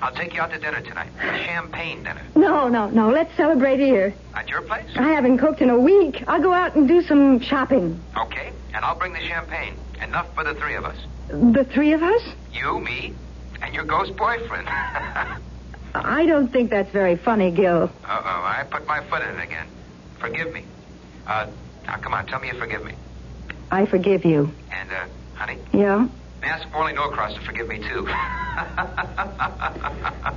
I'll 0.03 0.13
take 0.13 0.35
you 0.35 0.41
out 0.43 0.51
to 0.51 0.59
dinner 0.59 0.81
tonight. 0.81 1.09
A 1.21 1.39
champagne 1.45 2.03
dinner. 2.03 2.21
no, 2.35 2.69
no, 2.69 2.91
no. 2.91 3.09
Let's 3.11 3.35
celebrate 3.37 3.79
here. 3.79 4.13
At 4.35 4.49
your 4.49 4.61
place? 4.61 4.91
I 4.97 5.09
haven't 5.13 5.39
cooked 5.39 5.63
in 5.63 5.71
a 5.71 5.79
week. 5.79 6.25
I'll 6.27 6.43
go 6.43 6.53
out 6.53 6.75
and 6.75 6.87
do 6.87 7.01
some 7.03 7.41
shopping. 7.41 7.99
Okay. 8.17 8.53
And 8.75 8.85
I'll 8.85 8.99
bring 8.99 9.13
the 9.15 9.21
champagne. 9.21 9.75
Enough 10.03 10.35
for 10.35 10.45
the 10.45 10.55
three 10.55 10.75
of 10.75 10.85
us. 10.85 10.97
The 11.29 11.65
three 11.73 11.93
of 11.93 12.03
us? 12.03 12.23
You, 12.53 12.81
me, 12.81 13.15
and 13.63 13.73
your 13.73 13.85
ghost 13.85 14.17
boyfriend. 14.17 14.69
I 15.95 16.27
don't 16.27 16.53
think 16.53 16.71
that's 16.71 16.91
very 16.93 17.17
funny, 17.17 17.51
Gil. 17.51 17.85
Uh-oh, 18.05 18.09
I 18.45 18.65
put 18.71 18.87
my 18.87 19.01
foot 19.09 19.23
in 19.23 19.29
it 19.39 19.43
again. 19.45 19.67
Forgive 20.19 20.53
me. 20.53 20.65
Uh, 21.27 21.47
now, 21.87 21.97
come 21.99 22.15
on, 22.15 22.27
tell 22.27 22.41
me 22.41 22.49
you 22.49 22.59
forgive 22.59 22.85
me. 22.85 22.93
I 23.71 23.87
forgive 23.87 24.25
you. 24.25 24.51
And, 24.73 24.91
uh, 24.91 25.07
honey, 25.35 25.59
Yeah? 25.73 26.09
ask 26.43 26.69
Morley 26.73 26.93
Norcross 26.95 27.35
to 27.35 27.41
forgive 27.45 27.69
me, 27.69 27.79
too. 27.79 28.07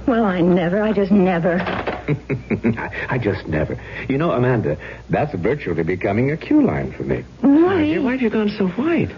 Well, 0.07 0.25
I 0.25 0.41
never. 0.41 0.81
I 0.81 0.91
just 0.91 1.11
never. 1.11 1.55
I 3.09 3.17
just 3.21 3.47
never. 3.47 3.79
You 4.09 4.17
know, 4.17 4.31
Amanda, 4.31 4.77
that's 5.09 5.33
virtually 5.35 5.83
becoming 5.83 6.31
a 6.31 6.37
cue 6.37 6.61
line 6.65 6.91
for 6.93 7.03
me. 7.03 7.23
Why? 7.41 7.83
Dear, 7.85 8.01
why 8.01 8.11
have 8.13 8.21
you 8.21 8.29
gone 8.29 8.49
so 8.57 8.67
white? 8.67 9.11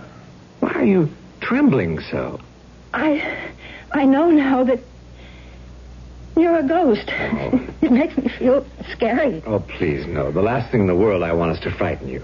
Why 0.59 0.71
are 0.73 0.85
you 0.85 1.09
trembling 1.41 1.99
so? 2.11 2.39
I, 2.93 3.51
I 3.91 4.05
know 4.05 4.29
now 4.29 4.63
that 4.63 4.79
you're 6.35 6.57
a 6.57 6.63
ghost. 6.63 7.09
Oh. 7.09 7.67
it 7.81 7.91
makes 7.91 8.17
me 8.17 8.29
feel 8.37 8.65
scary. 8.91 9.43
Oh, 9.45 9.59
please, 9.59 10.05
no. 10.05 10.31
The 10.31 10.41
last 10.41 10.71
thing 10.71 10.81
in 10.81 10.87
the 10.87 10.95
world 10.95 11.23
I 11.23 11.33
want 11.33 11.53
is 11.57 11.59
to 11.63 11.71
frighten 11.71 12.07
you. 12.07 12.23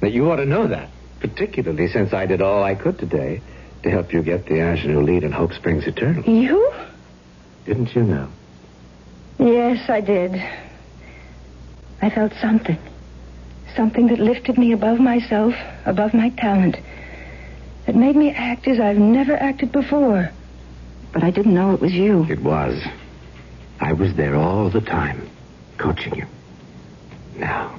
That 0.00 0.12
you 0.12 0.30
ought 0.30 0.36
to 0.36 0.44
know 0.44 0.66
that, 0.68 0.90
particularly 1.20 1.88
since 1.88 2.12
I 2.12 2.26
did 2.26 2.42
all 2.42 2.62
I 2.62 2.74
could 2.74 2.98
today 2.98 3.40
to 3.82 3.90
help 3.90 4.12
you 4.12 4.22
get 4.22 4.46
the 4.46 4.60
ingenue 4.60 5.00
lead 5.00 5.24
in 5.24 5.32
Hope 5.32 5.52
Springs 5.52 5.86
Eternal. 5.86 6.24
You? 6.24 6.72
Didn't 7.64 7.94
you 7.94 8.02
know? 8.02 8.28
Yes, 9.38 9.88
I 9.88 10.00
did. 10.00 10.34
I 12.02 12.10
felt 12.10 12.32
something. 12.40 12.78
Something 13.74 14.08
that 14.08 14.18
lifted 14.18 14.58
me 14.58 14.72
above 14.72 14.98
myself, 14.98 15.54
above 15.84 16.14
my 16.14 16.30
talent. 16.30 16.76
It 17.86 17.94
made 17.94 18.16
me 18.16 18.30
act 18.30 18.66
as 18.66 18.80
I've 18.80 18.98
never 18.98 19.36
acted 19.36 19.72
before. 19.72 20.30
But 21.12 21.22
I 21.22 21.30
didn't 21.30 21.54
know 21.54 21.72
it 21.74 21.80
was 21.80 21.92
you. 21.92 22.24
It 22.28 22.42
was. 22.42 22.82
I 23.80 23.92
was 23.92 24.14
there 24.16 24.34
all 24.36 24.70
the 24.70 24.80
time, 24.80 25.28
coaching 25.78 26.14
you. 26.16 26.26
Now, 27.36 27.78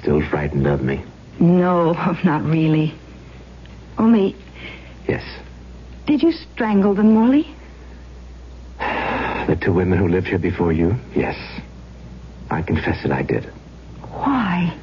still 0.00 0.20
frightened 0.28 0.66
of 0.66 0.82
me? 0.82 1.02
No, 1.40 1.92
not 2.24 2.42
really. 2.44 2.94
Only, 3.98 4.36
Yes. 5.08 5.22
did 6.06 6.22
you 6.22 6.32
strangle 6.32 6.94
them, 6.94 7.14
Morley? 7.14 7.46
The 8.78 9.56
two 9.60 9.72
women 9.72 9.98
who 9.98 10.08
lived 10.08 10.26
here 10.26 10.38
before 10.38 10.72
you? 10.72 10.96
Yes. 11.14 11.36
I 12.50 12.62
confess 12.62 13.04
it, 13.04 13.10
I 13.12 13.22
did. 13.22 13.44
Why? 14.10 14.76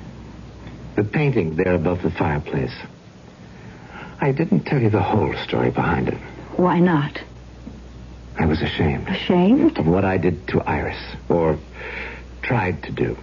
The 0.96 1.04
painting 1.04 1.56
there 1.56 1.74
above 1.74 2.02
the 2.02 2.12
fireplace. 2.12 2.74
I 4.22 4.32
didn't 4.32 4.66
tell 4.66 4.80
you 4.82 4.90
the 4.90 5.02
whole 5.02 5.34
story 5.46 5.70
behind 5.72 6.08
it. 6.08 6.18
Why 6.56 6.80
not? 6.80 7.20
I 8.38 8.46
was 8.46 8.62
ashamed. 8.62 9.08
Ashamed? 9.08 9.78
Of 9.78 9.88
what 9.88 10.06
I 10.06 10.18
did 10.18 10.48
to 10.50 10.62
Iris, 10.62 10.98
or 11.30 11.58
tried 12.42 12.84
to 12.84 12.92
do. 12.92 13.18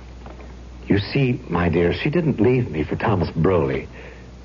You 0.86 0.98
see, 0.98 1.40
my 1.48 1.68
dear, 1.68 1.92
she 1.92 2.10
didn't 2.10 2.40
leave 2.40 2.70
me 2.70 2.84
for 2.84 2.96
Thomas 2.96 3.30
Broley 3.30 3.88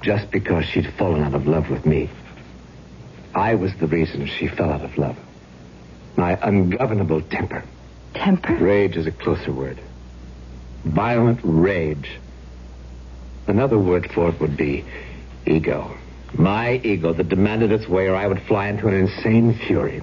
just 0.01 0.29
because 0.31 0.65
she'd 0.65 0.91
fallen 0.93 1.23
out 1.23 1.33
of 1.33 1.47
love 1.47 1.69
with 1.69 1.85
me. 1.85 2.09
I 3.33 3.55
was 3.55 3.75
the 3.75 3.87
reason 3.87 4.27
she 4.27 4.47
fell 4.47 4.71
out 4.71 4.83
of 4.83 4.97
love. 4.97 5.17
My 6.15 6.37
ungovernable 6.41 7.21
temper. 7.21 7.63
Temper? 8.13 8.55
Rage 8.55 8.95
is 8.95 9.07
a 9.07 9.11
closer 9.11 9.51
word. 9.51 9.79
Violent 10.83 11.39
rage. 11.43 12.09
Another 13.47 13.77
word 13.77 14.11
for 14.11 14.29
it 14.29 14.39
would 14.39 14.55
be 14.55 14.85
ego. 15.45 15.95
My 16.37 16.79
ego 16.83 17.13
that 17.13 17.29
demanded 17.29 17.71
its 17.71 17.87
way, 17.87 18.07
or 18.07 18.15
I 18.15 18.27
would 18.27 18.41
fly 18.43 18.67
into 18.67 18.87
an 18.87 18.93
insane 18.93 19.53
fury. 19.67 20.01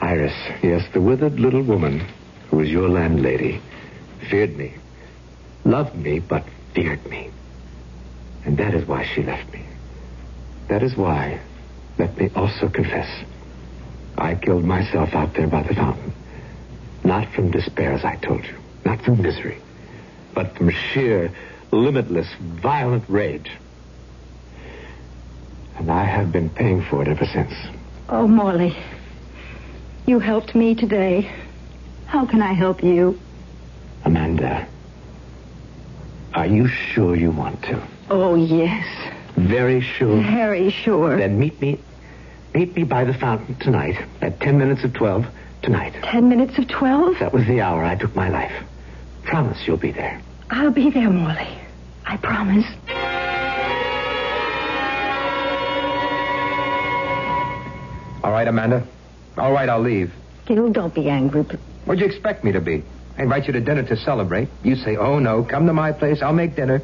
Iris, 0.00 0.34
yes, 0.62 0.86
the 0.92 1.00
withered 1.00 1.40
little 1.40 1.62
woman 1.62 2.06
who 2.50 2.58
was 2.58 2.70
your 2.70 2.88
landlady, 2.88 3.60
feared 4.30 4.56
me, 4.56 4.74
loved 5.64 5.94
me, 5.96 6.18
but 6.20 6.44
feared 6.74 7.04
me. 7.06 7.30
And 8.44 8.56
that 8.58 8.74
is 8.74 8.86
why 8.86 9.04
she 9.04 9.22
left 9.22 9.52
me. 9.52 9.64
That 10.68 10.82
is 10.82 10.96
why, 10.96 11.40
let 11.98 12.16
me 12.16 12.30
also 12.34 12.68
confess, 12.68 13.08
I 14.16 14.34
killed 14.34 14.64
myself 14.64 15.14
out 15.14 15.34
there 15.34 15.48
by 15.48 15.62
the 15.62 15.74
fountain. 15.74 16.12
Not 17.04 17.32
from 17.32 17.50
despair, 17.50 17.92
as 17.92 18.04
I 18.04 18.16
told 18.16 18.44
you, 18.44 18.56
not 18.84 19.02
from 19.02 19.22
misery, 19.22 19.60
but 20.34 20.56
from 20.56 20.70
sheer, 20.70 21.32
limitless, 21.72 22.28
violent 22.40 23.04
rage. 23.08 23.50
And 25.76 25.90
I 25.90 26.04
have 26.04 26.32
been 26.32 26.50
paying 26.50 26.82
for 26.82 27.02
it 27.02 27.08
ever 27.08 27.24
since. 27.24 27.52
Oh, 28.08 28.26
Morley. 28.26 28.76
You 30.08 30.20
helped 30.20 30.54
me 30.54 30.74
today. 30.74 31.30
How 32.06 32.24
can 32.24 32.40
I 32.40 32.54
help 32.54 32.82
you? 32.82 33.20
Amanda, 34.06 34.66
are 36.32 36.46
you 36.46 36.66
sure 36.66 37.14
you 37.14 37.30
want 37.30 37.60
to? 37.64 37.86
Oh, 38.08 38.34
yes. 38.34 38.86
Very 39.36 39.82
sure? 39.82 40.16
Very 40.22 40.70
sure. 40.70 41.18
Then 41.18 41.38
meet 41.38 41.60
me, 41.60 41.78
meet 42.54 42.74
me 42.74 42.84
by 42.84 43.04
the 43.04 43.12
fountain 43.12 43.56
tonight 43.56 44.02
at 44.22 44.40
ten 44.40 44.56
minutes 44.56 44.82
of 44.82 44.94
twelve 44.94 45.26
tonight. 45.60 45.92
Ten 46.04 46.30
minutes 46.30 46.56
of 46.56 46.68
twelve? 46.68 47.18
That 47.18 47.34
was 47.34 47.46
the 47.46 47.60
hour 47.60 47.84
I 47.84 47.94
took 47.94 48.16
my 48.16 48.30
life. 48.30 48.64
Promise 49.24 49.58
you'll 49.66 49.76
be 49.76 49.92
there. 49.92 50.22
I'll 50.48 50.70
be 50.70 50.88
there, 50.88 51.10
Morley. 51.10 51.58
I 52.06 52.16
promise. 52.16 52.64
All 58.24 58.32
right, 58.32 58.48
Amanda. 58.48 58.88
All 59.38 59.52
right, 59.52 59.68
I'll 59.68 59.80
leave. 59.80 60.12
Gil, 60.46 60.70
don't 60.70 60.94
be 60.94 61.08
angry. 61.08 61.42
but- 61.42 61.58
What'd 61.84 62.00
you 62.00 62.06
expect 62.06 62.44
me 62.44 62.52
to 62.52 62.60
be? 62.60 62.82
I 63.16 63.22
invite 63.22 63.46
you 63.46 63.52
to 63.54 63.60
dinner 63.60 63.82
to 63.84 63.96
celebrate. 63.96 64.48
You 64.62 64.76
say, 64.76 64.96
oh, 64.96 65.18
no, 65.18 65.42
come 65.42 65.66
to 65.66 65.72
my 65.72 65.92
place. 65.92 66.22
I'll 66.22 66.32
make 66.32 66.54
dinner. 66.56 66.82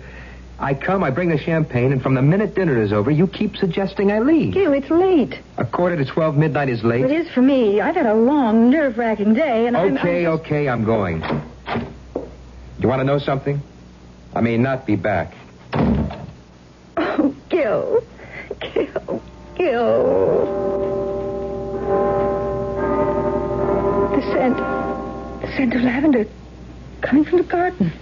I 0.58 0.74
come, 0.74 1.02
I 1.02 1.10
bring 1.10 1.28
the 1.30 1.38
champagne, 1.38 1.92
and 1.92 2.00
from 2.00 2.14
the 2.14 2.22
minute 2.22 2.54
dinner 2.54 2.80
is 2.80 2.92
over, 2.92 3.10
you 3.10 3.26
keep 3.26 3.56
suggesting 3.56 4.12
I 4.12 4.20
leave. 4.20 4.54
Gil, 4.54 4.72
it's 4.72 4.88
late. 4.88 5.38
A 5.58 5.64
quarter 5.64 5.96
to 5.96 6.04
12 6.04 6.36
midnight 6.36 6.68
is 6.68 6.82
late. 6.84 7.04
It 7.04 7.10
is 7.10 7.28
for 7.30 7.42
me. 7.42 7.80
I've 7.80 7.96
had 7.96 8.06
a 8.06 8.14
long, 8.14 8.70
nerve-wracking 8.70 9.34
day, 9.34 9.66
and 9.66 9.76
I'm... 9.76 9.98
Okay, 9.98 10.26
okay, 10.28 10.68
I'm 10.68 10.84
going. 10.84 11.22
You 12.78 12.88
want 12.88 13.00
to 13.00 13.04
know 13.04 13.18
something? 13.18 13.60
I 14.34 14.40
may 14.40 14.56
not 14.56 14.86
be 14.86 14.94
back. 14.96 15.34
Oh, 16.96 17.34
Gil. 17.48 18.04
Gil. 18.60 19.22
Gil. 19.56 20.63
Scent. 24.32 24.56
The 24.56 25.52
scent 25.56 25.74
of 25.74 25.82
lavender 25.82 26.26
coming 27.02 27.24
from 27.24 27.38
the 27.38 27.44
garden. 27.44 27.92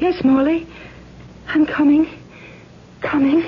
Yes, 0.00 0.22
Morley. 0.22 0.66
I'm 1.48 1.66
coming. 1.66 2.08
Coming. 3.00 3.40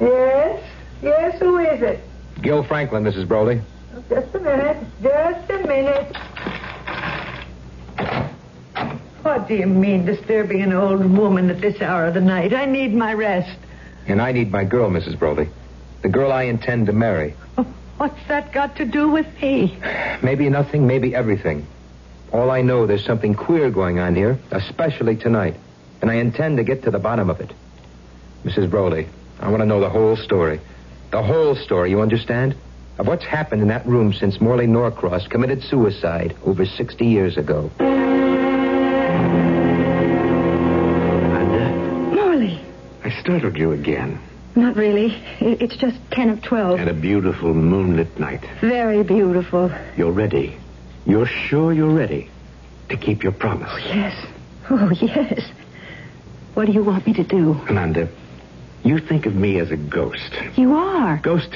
Yes? 0.00 0.62
Yes, 1.02 1.40
who 1.40 1.58
is 1.58 1.82
it? 1.82 2.00
Gil 2.42 2.62
Franklin, 2.62 3.02
Mrs. 3.02 3.26
Broley. 3.26 3.60
Oh, 3.94 4.04
just 4.08 4.34
a 4.34 4.40
minute. 4.40 4.86
Just 5.02 5.50
a 5.50 5.66
minute. 5.66 6.16
What 9.22 9.48
do 9.48 9.54
you 9.54 9.66
mean, 9.66 10.06
disturbing 10.06 10.62
an 10.62 10.72
old 10.72 11.04
woman 11.04 11.50
at 11.50 11.60
this 11.60 11.80
hour 11.82 12.06
of 12.06 12.14
the 12.14 12.20
night? 12.20 12.54
I 12.54 12.64
need 12.64 12.94
my 12.94 13.12
rest. 13.12 13.58
And 14.08 14.22
I 14.22 14.32
need 14.32 14.50
my 14.50 14.64
girl, 14.64 14.90
Mrs. 14.90 15.18
Broley. 15.18 15.48
The 16.02 16.08
girl 16.08 16.32
I 16.32 16.44
intend 16.44 16.86
to 16.86 16.92
marry. 16.92 17.34
What's 17.98 18.26
that 18.28 18.52
got 18.52 18.76
to 18.76 18.84
do 18.84 19.10
with 19.10 19.26
me? 19.42 19.78
Maybe 20.22 20.48
nothing, 20.48 20.86
maybe 20.86 21.14
everything. 21.14 21.66
All 22.32 22.50
I 22.50 22.62
know, 22.62 22.86
there's 22.86 23.04
something 23.04 23.34
queer 23.34 23.70
going 23.70 23.98
on 23.98 24.14
here, 24.14 24.38
especially 24.50 25.16
tonight. 25.16 25.56
And 26.00 26.10
I 26.10 26.14
intend 26.14 26.56
to 26.58 26.64
get 26.64 26.84
to 26.84 26.90
the 26.90 26.98
bottom 26.98 27.28
of 27.28 27.40
it. 27.40 27.52
Mrs. 28.44 28.70
Broley, 28.70 29.08
I 29.40 29.50
want 29.50 29.60
to 29.62 29.66
know 29.66 29.80
the 29.80 29.90
whole 29.90 30.16
story. 30.16 30.60
The 31.10 31.22
whole 31.22 31.56
story, 31.56 31.90
you 31.90 32.00
understand? 32.00 32.54
Of 32.98 33.06
what's 33.06 33.24
happened 33.24 33.62
in 33.62 33.68
that 33.68 33.86
room 33.86 34.12
since 34.12 34.40
Morley 34.40 34.66
Norcross 34.66 35.28
committed 35.28 35.62
suicide 35.62 36.36
over 36.44 36.64
60 36.66 37.04
years 37.06 37.36
ago. 37.36 37.70
Startled 43.28 43.58
you 43.58 43.72
again. 43.72 44.18
Not 44.56 44.74
really. 44.74 45.14
It's 45.38 45.76
just 45.76 45.98
ten 46.10 46.30
of 46.30 46.40
twelve. 46.42 46.80
And 46.80 46.88
a 46.88 46.94
beautiful 46.94 47.52
moonlit 47.52 48.18
night. 48.18 48.40
Very 48.62 49.02
beautiful. 49.02 49.70
You're 49.98 50.12
ready. 50.12 50.56
You're 51.04 51.26
sure 51.26 51.74
you're 51.74 51.92
ready 51.94 52.30
to 52.88 52.96
keep 52.96 53.22
your 53.22 53.32
promise. 53.32 53.70
Oh, 53.70 53.76
Yes. 53.76 54.26
Oh, 54.70 54.90
yes. 54.90 55.50
What 56.54 56.66
do 56.66 56.72
you 56.72 56.82
want 56.82 57.06
me 57.06 57.12
to 57.14 57.22
do? 57.22 57.52
Amanda, 57.68 58.08
you 58.82 58.98
think 58.98 59.26
of 59.26 59.34
me 59.34 59.58
as 59.60 59.70
a 59.70 59.76
ghost. 59.76 60.32
You 60.56 60.74
are. 60.74 61.18
Ghost, 61.18 61.50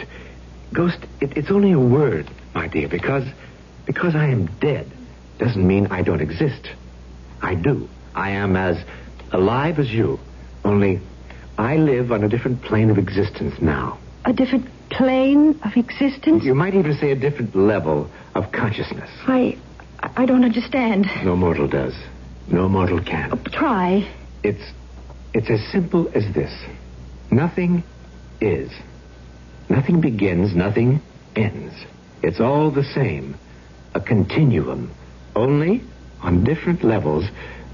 ghost, 0.75 0.99
it, 1.23 1.37
it's 1.39 1.51
only 1.51 1.73
a 1.73 1.79
word, 1.81 2.29
my 2.55 2.69
dear, 2.69 2.89
because, 2.89 3.27
because 3.87 4.15
I 4.15 4.27
am 4.29 4.47
dead 4.61 4.91
doesn't 5.39 5.67
mean 5.67 5.87
I 5.87 6.03
don't 6.03 6.21
exist. 6.21 6.69
I 7.41 7.55
do. 7.55 7.89
I 8.15 8.31
am 8.33 8.57
as 8.57 8.83
alive 9.33 9.79
as 9.79 9.91
you, 9.91 10.21
only 10.65 11.01
I 11.59 11.77
live 11.77 12.13
on 12.13 12.25
a 12.25 12.29
different 12.29 12.63
plane 12.63 12.91
of 12.91 12.99
existence 12.99 13.61
now. 13.61 13.99
A 14.25 14.33
different 14.33 14.69
plane 14.91 15.61
of 15.65 15.77
existence? 15.77 16.45
You 16.45 16.55
might 16.55 16.75
even 16.75 16.95
say 16.95 17.11
a 17.11 17.17
different 17.17 17.55
level 17.57 18.11
of 18.35 18.53
consciousness. 18.53 19.11
I. 19.27 19.59
I 20.17 20.27
don't 20.27 20.45
understand. 20.45 21.07
No 21.25 21.37
mortal 21.37 21.69
does. 21.69 21.95
No 22.49 22.69
mortal 22.69 23.01
can. 23.01 23.31
Oh, 23.33 23.37
try. 23.51 24.09
It's 24.43 24.63
it's 25.33 25.49
as 25.49 25.65
simple 25.71 26.11
as 26.15 26.25
this. 26.35 26.53
Nothing 27.31 27.83
is. 28.41 28.71
Nothing 29.69 30.01
begins, 30.01 30.55
nothing 30.55 31.01
ends. 31.35 31.75
It's 32.23 32.41
all 32.41 32.71
the 32.71 32.85
same. 32.85 33.37
A 33.95 34.01
continuum. 34.01 34.91
Only 35.35 35.83
on 36.21 36.45
different 36.45 36.85
levels, 36.85 37.25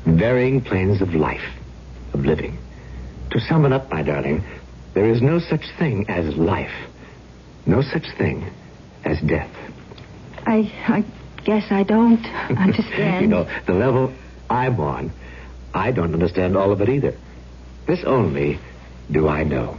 varying 0.06 0.60
planes 0.60 1.00
of 1.00 1.14
life, 1.14 1.50
of 2.12 2.24
living. 2.24 2.58
To 3.30 3.40
sum 3.40 3.64
it 3.66 3.72
up, 3.72 3.90
my 3.90 4.02
darling, 4.02 4.42
there 4.94 5.08
is 5.08 5.20
no 5.20 5.38
such 5.38 5.64
thing 5.78 6.08
as 6.08 6.36
life. 6.36 6.72
No 7.66 7.82
such 7.82 8.06
thing 8.16 8.50
as 9.04 9.20
death. 9.20 9.50
I. 10.46 10.72
I 10.88 11.04
guess 11.44 11.70
I 11.70 11.82
don't 11.82 12.24
understand. 12.58 13.22
you 13.22 13.28
know, 13.28 13.48
the 13.66 13.72
level 13.72 14.12
I'm 14.50 14.78
on, 14.80 15.12
I 15.72 15.92
don't 15.92 16.12
understand 16.12 16.56
all 16.56 16.72
of 16.72 16.80
it 16.80 16.88
either. 16.88 17.16
This 17.86 18.00
only 18.04 18.58
do 19.10 19.28
I 19.28 19.44
know. 19.44 19.76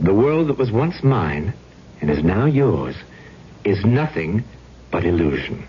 The 0.00 0.14
world 0.14 0.48
that 0.48 0.58
was 0.58 0.70
once 0.72 1.02
mine 1.02 1.52
and 2.00 2.10
is 2.10 2.24
now 2.24 2.46
yours 2.46 2.96
is 3.64 3.84
nothing 3.84 4.42
but 4.90 5.04
illusion. 5.04 5.66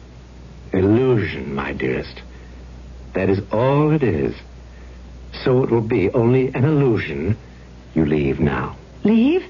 Illusion, 0.72 1.54
my 1.54 1.74
dearest. 1.74 2.22
That 3.14 3.30
is 3.30 3.40
all 3.52 3.92
it 3.92 4.02
is. 4.02 4.36
So 5.44 5.64
it 5.64 5.72
will 5.72 5.82
be 5.82 6.10
only 6.12 6.48
an 6.54 6.64
illusion. 6.64 7.38
You 7.96 8.06
leave 8.06 8.40
now 8.40 8.76
Leave? 9.04 9.46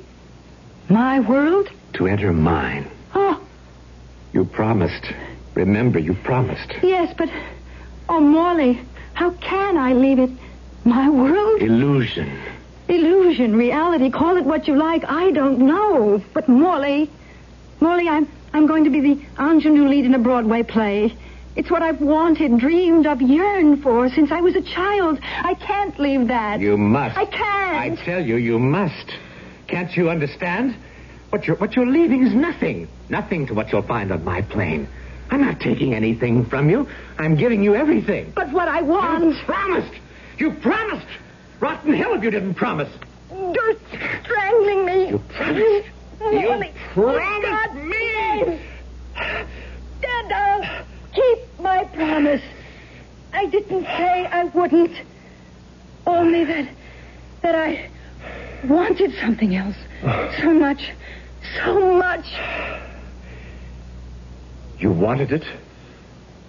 My 0.90 1.20
world? 1.20 1.70
to 1.94 2.08
enter 2.08 2.34
mine. 2.34 2.90
Oh, 3.14 3.40
You 4.34 4.46
promised. 4.46 5.06
Remember, 5.54 6.00
you 6.00 6.14
promised. 6.16 6.74
yes, 6.82 7.14
but. 7.18 7.30
Oh, 8.10 8.20
Morley, 8.20 8.82
how 9.14 9.30
can 9.32 9.78
I 9.78 9.94
leave 9.94 10.20
it? 10.20 10.30
My 10.84 11.10
world? 11.10 11.62
Illusion. 11.62 12.38
Illusion, 12.90 13.56
reality, 13.56 14.10
call 14.10 14.36
it 14.38 14.44
what 14.44 14.68
you 14.68 14.76
like. 14.76 15.06
I 15.06 15.32
don't 15.32 15.60
know. 15.60 16.22
But 16.34 16.50
Morley, 16.50 17.10
Morley, 17.80 18.10
I'm 18.10 18.28
I'm 18.54 18.66
going 18.68 18.84
to 18.84 18.90
be 18.90 19.00
the 19.00 19.22
ingenue 19.40 19.88
lead 19.88 20.06
in 20.06 20.14
a 20.16 20.20
Broadway 20.20 20.64
play. 20.64 21.14
It's 21.56 21.70
what 21.70 21.84
I've 21.84 22.02
wanted, 22.02 22.58
dreamed 22.60 23.06
of, 23.06 23.22
yearned 23.22 23.84
for 23.84 24.10
since 24.10 24.32
I 24.32 24.42
was 24.42 24.56
a 24.56 24.62
child. 24.62 25.20
I 25.22 25.54
can't 25.54 25.98
leave 26.00 26.28
that. 26.28 26.60
You 26.60 26.78
must. 26.78 27.18
I 27.18 27.26
can't. 27.26 28.00
I 28.00 28.04
tell 28.04 28.26
you, 28.26 28.38
you 28.38 28.58
must. 28.58 29.14
Can't 29.68 29.96
you 29.96 30.10
understand? 30.10 30.76
What 31.30 31.46
you're, 31.46 31.56
what 31.58 31.76
you're 31.76 31.88
leaving 31.88 32.26
is 32.26 32.34
nothing. 32.34 32.88
Nothing 33.10 33.48
to 33.48 33.54
what 33.54 33.72
you'll 33.72 33.84
find 33.84 34.12
on 34.12 34.24
my 34.24 34.42
plane. 34.42 34.88
I'm 35.30 35.42
not 35.42 35.60
taking 35.60 35.94
anything 35.94 36.46
from 36.46 36.70
you. 36.70 36.88
I'm 37.18 37.36
giving 37.36 37.64
you 37.64 37.76
everything. 37.76 38.34
But 38.36 38.52
what 38.52 38.68
I 38.68 38.82
want. 38.82 39.24
You 39.24 39.36
promised. 39.46 39.94
You 40.38 40.52
promised. 40.52 41.08
Rotten 41.60 41.94
hell 41.94 42.14
if 42.14 42.24
you 42.24 42.32
didn't 42.32 42.56
promise. 42.56 42.92
You're 43.32 43.76
strangling 44.24 44.86
me. 44.86 45.10
You 45.10 45.20
promised. 45.30 45.88
You 46.20 46.72
promised 46.94 47.74
me. 47.76 48.62
Dad, 50.02 50.32
I'll 50.32 50.62
uh, 50.62 50.84
keep 51.14 51.40
my 51.64 51.86
promise. 51.86 52.42
I 53.32 53.48
didn't 53.48 53.86
say 53.86 54.28
I 54.28 54.44
wouldn't. 54.44 54.96
Only 56.06 56.44
that 56.44 56.70
that 57.42 57.56
I 57.56 57.90
wanted 58.66 59.14
something 59.22 59.56
else. 59.56 59.76
So 60.42 60.54
much. 60.54 60.92
So 61.64 61.98
much. 61.98 62.26
You 64.80 64.92
wanted 64.92 65.32
it 65.32 65.46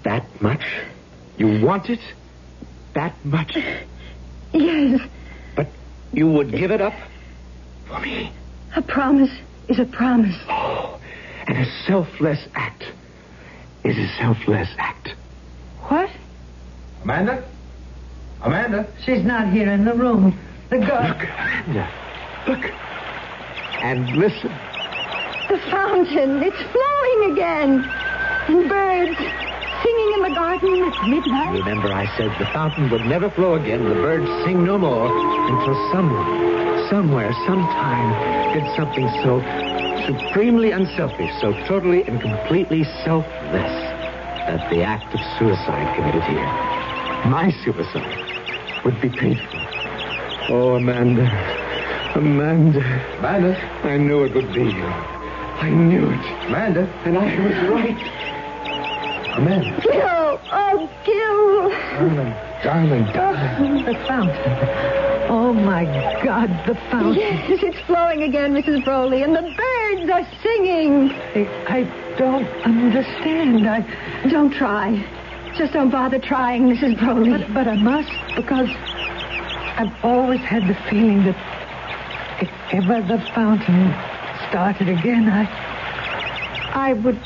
that 0.04 0.24
much? 0.42 0.64
You 1.38 1.64
want 1.64 1.88
it 1.88 2.00
that 2.94 3.14
much? 3.24 3.56
Yes. 4.52 5.00
But 5.56 5.68
you 6.12 6.30
would 6.30 6.52
give 6.52 6.70
it 6.70 6.80
up 6.80 6.94
for 7.88 7.98
me? 7.98 8.32
A 8.76 8.82
promise 8.82 9.30
is 9.68 9.80
a 9.80 9.84
promise. 9.84 10.36
Oh, 10.48 11.00
and 11.48 11.58
a 11.58 11.64
selfless 11.86 12.46
act 12.54 12.84
is 13.84 13.98
a 13.98 14.08
selfless 14.16 14.68
act. 14.78 15.14
What? 15.82 16.10
Amanda? 17.02 17.44
Amanda? 18.42 18.88
She's 19.04 19.24
not 19.24 19.52
here 19.52 19.70
in 19.70 19.84
the 19.84 19.94
room. 19.94 20.38
The 20.70 20.78
girl. 20.78 21.08
Look, 21.08 21.22
Amanda. 21.22 21.90
Look. 22.48 22.64
And 23.82 24.16
listen. 24.16 24.50
The 25.48 25.58
fountain. 25.70 26.42
It's 26.42 26.62
flowing 26.72 27.32
again. 27.32 27.84
And 28.48 28.68
birds 28.68 29.18
singing 29.84 30.12
in 30.14 30.22
the 30.22 30.34
garden 30.34 30.82
at 30.82 31.08
midnight. 31.08 31.52
Remember, 31.52 31.92
I 31.92 32.06
said 32.16 32.30
the 32.38 32.46
fountain 32.52 32.90
would 32.90 33.04
never 33.04 33.28
flow 33.30 33.54
again, 33.54 33.84
the 33.84 33.94
birds 33.94 34.26
sing 34.44 34.64
no 34.64 34.78
more, 34.78 35.06
until 35.06 35.92
someone, 35.92 36.88
somewhere, 36.88 37.32
sometime, 37.46 38.54
did 38.54 38.64
something 38.76 39.08
so 39.22 39.40
supremely 40.06 40.70
unselfish, 40.70 41.30
so 41.40 41.52
totally 41.66 42.02
and 42.04 42.20
completely 42.20 42.84
selfless, 43.04 43.72
that 44.46 44.68
the 44.70 44.82
act 44.82 45.14
of 45.14 45.20
suicide 45.38 45.96
committed 45.96 46.22
here, 46.24 46.44
my 47.30 47.50
suicide, 47.64 48.84
would 48.84 49.00
be 49.00 49.08
painful. 49.08 49.60
Oh, 50.50 50.74
Amanda. 50.76 51.24
Amanda. 52.14 52.80
Amanda. 53.18 53.56
I 53.84 53.96
knew 53.96 54.24
it 54.24 54.34
would 54.34 54.52
be 54.52 54.64
you. 54.64 54.84
I 54.84 55.70
knew 55.70 56.10
it. 56.10 56.46
Amanda. 56.48 56.86
And 57.04 57.16
I 57.16 57.24
was 57.40 57.56
right. 57.70 57.96
Amanda. 59.38 59.80
Gil! 59.80 60.40
Oh, 60.52 60.88
Gil! 61.04 61.70
Darling, 61.98 62.32
darling, 62.62 63.04
darling. 63.12 63.84
The 63.84 63.94
fountain. 64.06 65.03
Oh, 65.28 65.52
my 65.52 65.84
God, 66.24 66.48
the 66.66 66.74
fountain. 66.90 67.14
Yes, 67.14 67.60
it's 67.62 67.80
flowing 67.86 68.22
again, 68.22 68.52
Mrs. 68.52 68.84
Broley, 68.84 69.22
and 69.22 69.34
the 69.34 69.42
birds 69.42 70.10
are 70.10 70.26
singing. 70.42 71.10
I, 71.10 71.48
I 71.68 72.16
don't 72.16 72.46
understand. 72.64 73.68
I 73.68 74.28
don't 74.28 74.52
try. 74.52 75.04
Just 75.56 75.72
don't 75.72 75.90
bother 75.90 76.18
trying, 76.18 76.64
Mrs. 76.64 76.98
Broley. 76.98 77.30
But, 77.30 77.54
but 77.54 77.68
I 77.68 77.76
must, 77.76 78.10
because 78.36 78.68
I've 79.76 80.04
always 80.04 80.40
had 80.40 80.68
the 80.68 80.74
feeling 80.90 81.24
that 81.24 81.36
if 82.42 82.50
ever 82.72 83.00
the 83.02 83.18
fountain 83.34 83.90
started 84.48 84.88
again, 84.88 85.28
I 85.28 85.44
I 86.74 86.92
would 86.92 87.20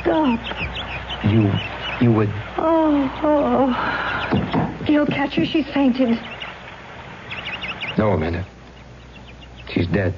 stop. 0.00 0.38
You, 1.24 1.52
you 2.00 2.12
would. 2.12 2.30
Oh, 2.56 3.10
oh. 3.22 4.84
Gil, 4.86 5.04
catch 5.06 5.34
her. 5.34 5.44
She's 5.44 5.66
fainted. 5.74 6.16
No, 7.96 8.10
Amanda. 8.10 8.46
She's 9.72 9.86
dead. 9.86 10.14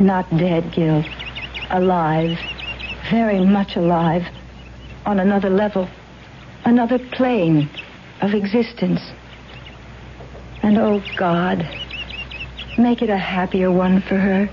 Not 0.00 0.28
dead, 0.36 0.72
Gil. 0.72 1.04
Alive. 1.70 2.38
Very 3.10 3.44
much 3.44 3.76
alive. 3.76 4.22
On 5.04 5.20
another 5.20 5.50
level. 5.50 5.88
Another 6.64 6.98
plane 6.98 7.68
of 8.22 8.32
existence. 8.32 9.00
And 10.62 10.78
oh, 10.78 11.02
God, 11.18 11.58
make 12.78 13.02
it 13.02 13.10
a 13.10 13.18
happier 13.18 13.70
one 13.70 14.00
for 14.00 14.16
her. 14.16 14.48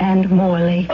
And 0.00 0.30
Morley. 0.30 0.86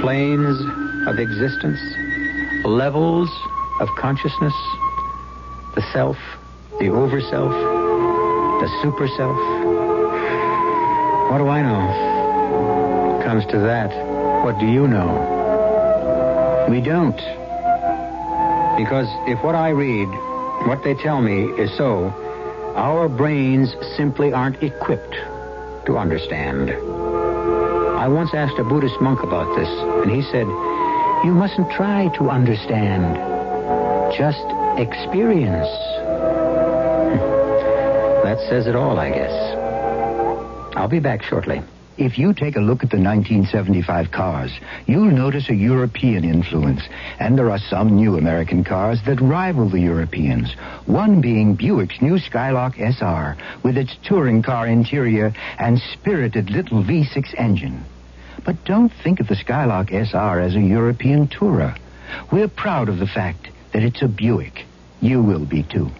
Planes 0.00 0.58
of 1.06 1.18
existence, 1.18 1.78
levels 2.64 3.28
of 3.80 3.88
consciousness, 3.98 4.54
the 5.76 5.82
self, 5.92 6.16
the 6.80 6.86
overself, 6.86 7.52
the 8.60 8.68
super 8.82 9.06
self. 9.08 9.36
What 11.30 11.38
do 11.38 11.48
I 11.48 11.60
know? 11.60 13.22
Comes 13.22 13.44
to 13.52 13.58
that, 13.58 13.92
what 14.42 14.58
do 14.58 14.66
you 14.66 14.88
know? 14.88 16.66
We 16.70 16.80
don't. 16.80 17.16
Because 18.78 19.06
if 19.28 19.44
what 19.44 19.54
I 19.54 19.68
read, 19.68 20.08
what 20.66 20.82
they 20.82 20.94
tell 20.94 21.20
me 21.20 21.44
is 21.60 21.70
so, 21.76 22.08
our 22.74 23.06
brains 23.06 23.76
simply 23.96 24.32
aren't 24.32 24.62
equipped 24.62 25.14
to 25.84 25.98
understand. 25.98 26.70
I 26.70 28.08
once 28.08 28.30
asked 28.32 28.58
a 28.58 28.64
Buddhist 28.64 28.98
monk 29.02 29.22
about 29.22 29.54
this, 29.56 29.68
and 29.68 30.10
he 30.10 30.22
said, 30.22 30.46
You 31.26 31.34
mustn't 31.34 31.70
try 31.72 32.08
to 32.16 32.30
understand. 32.30 33.16
Just 34.16 34.46
experience. 34.78 35.68
That 38.26 38.40
says 38.48 38.66
it 38.66 38.74
all, 38.74 38.98
I 38.98 39.10
guess. 39.10 39.56
I'll 40.76 40.88
be 40.88 40.98
back 40.98 41.22
shortly. 41.22 41.62
If 41.96 42.18
you 42.18 42.34
take 42.34 42.56
a 42.56 42.60
look 42.60 42.82
at 42.82 42.90
the 42.90 42.98
1975 42.98 44.10
cars, 44.10 44.50
you'll 44.86 45.10
notice 45.10 45.48
a 45.48 45.54
European 45.54 46.24
influence. 46.24 46.82
And 47.18 47.38
there 47.38 47.50
are 47.50 47.58
some 47.58 47.96
new 47.96 48.18
American 48.18 48.64
cars 48.64 49.00
that 49.06 49.20
rival 49.20 49.70
the 49.70 49.80
Europeans. 49.80 50.52
One 50.84 51.22
being 51.22 51.54
Buick's 51.54 52.02
new 52.02 52.18
Skylark 52.18 52.78
SR, 52.78 53.36
with 53.62 53.78
its 53.78 53.96
touring 54.04 54.42
car 54.42 54.66
interior 54.66 55.32
and 55.58 55.80
spirited 55.92 56.50
little 56.50 56.82
V6 56.82 57.32
engine. 57.38 57.84
But 58.44 58.64
don't 58.64 58.92
think 59.02 59.20
of 59.20 59.28
the 59.28 59.36
Skylark 59.36 59.90
SR 59.90 60.40
as 60.40 60.54
a 60.54 60.60
European 60.60 61.28
tourer. 61.28 61.78
We're 62.30 62.48
proud 62.48 62.90
of 62.90 62.98
the 62.98 63.06
fact 63.06 63.48
that 63.76 63.84
it's 63.84 64.00
a 64.00 64.08
Buick. 64.08 64.64
You 65.02 65.20
will 65.20 65.44
be 65.44 65.62
too. 65.62 65.90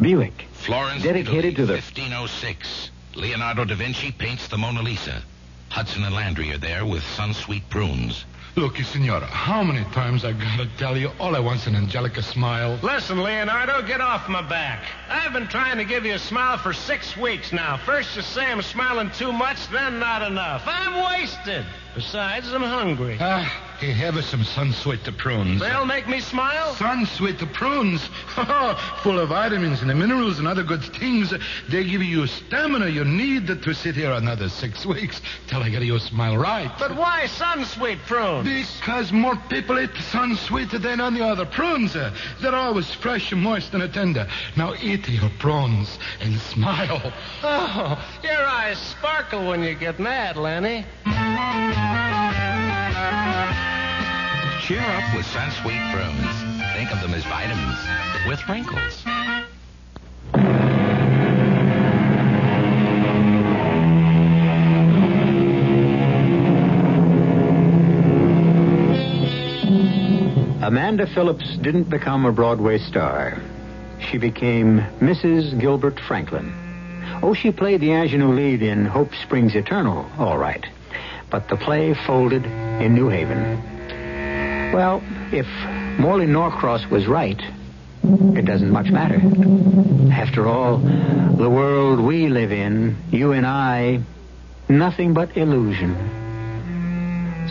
Buick. 0.00 0.46
Florence, 0.54 1.04
Dedicated 1.04 1.54
to 1.54 1.66
the 1.66 1.74
1506. 1.74 2.90
Leonardo 3.14 3.64
da 3.64 3.76
Vinci 3.76 4.10
paints 4.10 4.48
the 4.48 4.58
Mona 4.58 4.82
Lisa. 4.82 5.22
Hudson 5.68 6.02
and 6.02 6.12
Landry 6.12 6.50
are 6.50 6.58
there 6.58 6.84
with 6.84 7.04
Sunsweet 7.16 7.62
prunes. 7.70 8.24
Look, 8.56 8.76
Senora, 8.78 9.26
how 9.26 9.62
many 9.62 9.84
times 9.92 10.24
I 10.24 10.32
gotta 10.32 10.68
tell 10.76 10.96
you 10.96 11.10
all 11.20 11.36
I 11.36 11.38
want's 11.38 11.68
an 11.68 11.76
Angelica 11.76 12.22
smile? 12.22 12.76
Listen, 12.82 13.22
Leonardo, 13.22 13.82
get 13.82 14.00
off 14.00 14.28
my 14.28 14.42
back. 14.42 14.82
I've 15.08 15.32
been 15.32 15.46
trying 15.46 15.78
to 15.78 15.84
give 15.84 16.04
you 16.04 16.14
a 16.14 16.18
smile 16.18 16.58
for 16.58 16.72
six 16.72 17.16
weeks 17.16 17.52
now. 17.52 17.76
First 17.76 18.16
you 18.16 18.22
say 18.22 18.46
I'm 18.46 18.62
smiling 18.62 19.10
too 19.12 19.32
much, 19.32 19.68
then 19.68 20.00
not 20.00 20.22
enough. 20.22 20.62
I'm 20.66 21.20
wasted. 21.20 21.64
Besides, 21.94 22.52
I'm 22.52 22.62
hungry. 22.62 23.16
Ah, 23.20 23.73
Hey, 23.84 23.92
have 23.92 24.16
us 24.16 24.24
some 24.24 24.40
Sunsweet 24.40 25.14
prunes. 25.18 25.60
They'll 25.60 25.84
make 25.84 26.08
me 26.08 26.18
smile? 26.20 26.74
Sunsweet 26.76 27.52
prunes. 27.52 28.08
Oh, 28.36 29.00
full 29.02 29.18
of 29.18 29.28
vitamins 29.28 29.82
and 29.82 29.96
minerals 29.98 30.38
and 30.38 30.48
other 30.48 30.62
good 30.62 30.82
things. 30.82 31.32
They 31.68 31.84
give 31.84 32.02
you 32.02 32.26
stamina 32.26 32.88
you 32.88 33.04
need 33.04 33.46
to 33.46 33.74
sit 33.74 33.94
here 33.94 34.12
another 34.12 34.48
six 34.48 34.84
weeks 34.86 35.20
till 35.46 35.62
I 35.62 35.68
get 35.68 35.82
you 35.82 35.98
smile 35.98 36.36
right. 36.36 36.70
But 36.78 36.96
why 36.96 37.26
Sunsweet 37.26 37.98
prunes? 38.06 38.48
Because 38.78 39.12
more 39.12 39.36
people 39.48 39.78
eat 39.78 39.90
Sunsweet 39.90 40.70
than 40.70 41.00
any 41.00 41.20
other 41.20 41.46
prunes. 41.46 41.92
They're 41.92 42.54
always 42.54 42.92
fresh 42.94 43.32
and 43.32 43.42
moist 43.42 43.74
and 43.74 43.92
tender. 43.92 44.26
Now 44.56 44.74
eat 44.80 45.08
your 45.08 45.30
prunes 45.38 45.98
and 46.20 46.40
smile. 46.40 47.12
Oh, 47.46 48.18
your 48.22 48.44
eyes 48.44 48.78
sparkle 48.78 49.46
when 49.48 49.62
you 49.62 49.74
get 49.74 50.00
mad, 50.00 50.36
Lenny. 50.36 50.86
Cheer 54.66 54.80
up 54.80 55.14
with 55.14 55.26
Sunsweet 55.26 55.92
prunes. 55.92 56.72
Think 56.72 56.90
of 56.90 57.02
them 57.02 57.12
as 57.12 57.22
vitamins 57.24 57.76
with 58.26 58.40
wrinkles. 58.48 59.04
Amanda 70.62 71.06
Phillips 71.08 71.58
didn't 71.58 71.90
become 71.90 72.24
a 72.24 72.32
Broadway 72.32 72.78
star. 72.78 73.42
She 74.10 74.16
became 74.16 74.78
Mrs. 74.98 75.60
Gilbert 75.60 76.00
Franklin. 76.08 76.50
Oh, 77.22 77.34
she 77.34 77.52
played 77.52 77.82
the 77.82 77.92
ingenue 77.92 78.32
lead 78.32 78.62
in 78.62 78.86
Hope 78.86 79.14
Springs 79.14 79.54
Eternal, 79.54 80.10
all 80.16 80.38
right. 80.38 80.64
But 81.28 81.50
the 81.50 81.56
play 81.56 81.92
folded 82.06 82.46
in 82.46 82.94
New 82.94 83.10
Haven. 83.10 83.74
Well, 84.74 85.02
if 85.30 85.46
Morley 86.00 86.26
Norcross 86.26 86.90
was 86.90 87.06
right, 87.06 87.40
it 88.02 88.44
doesn't 88.44 88.72
much 88.72 88.90
matter. 88.90 89.22
After 90.12 90.48
all, 90.48 90.78
the 90.78 91.48
world 91.48 92.00
we 92.00 92.26
live 92.26 92.50
in, 92.50 92.96
you 93.12 93.30
and 93.30 93.46
I, 93.46 94.00
nothing 94.68 95.14
but 95.14 95.36
illusion. 95.36 95.94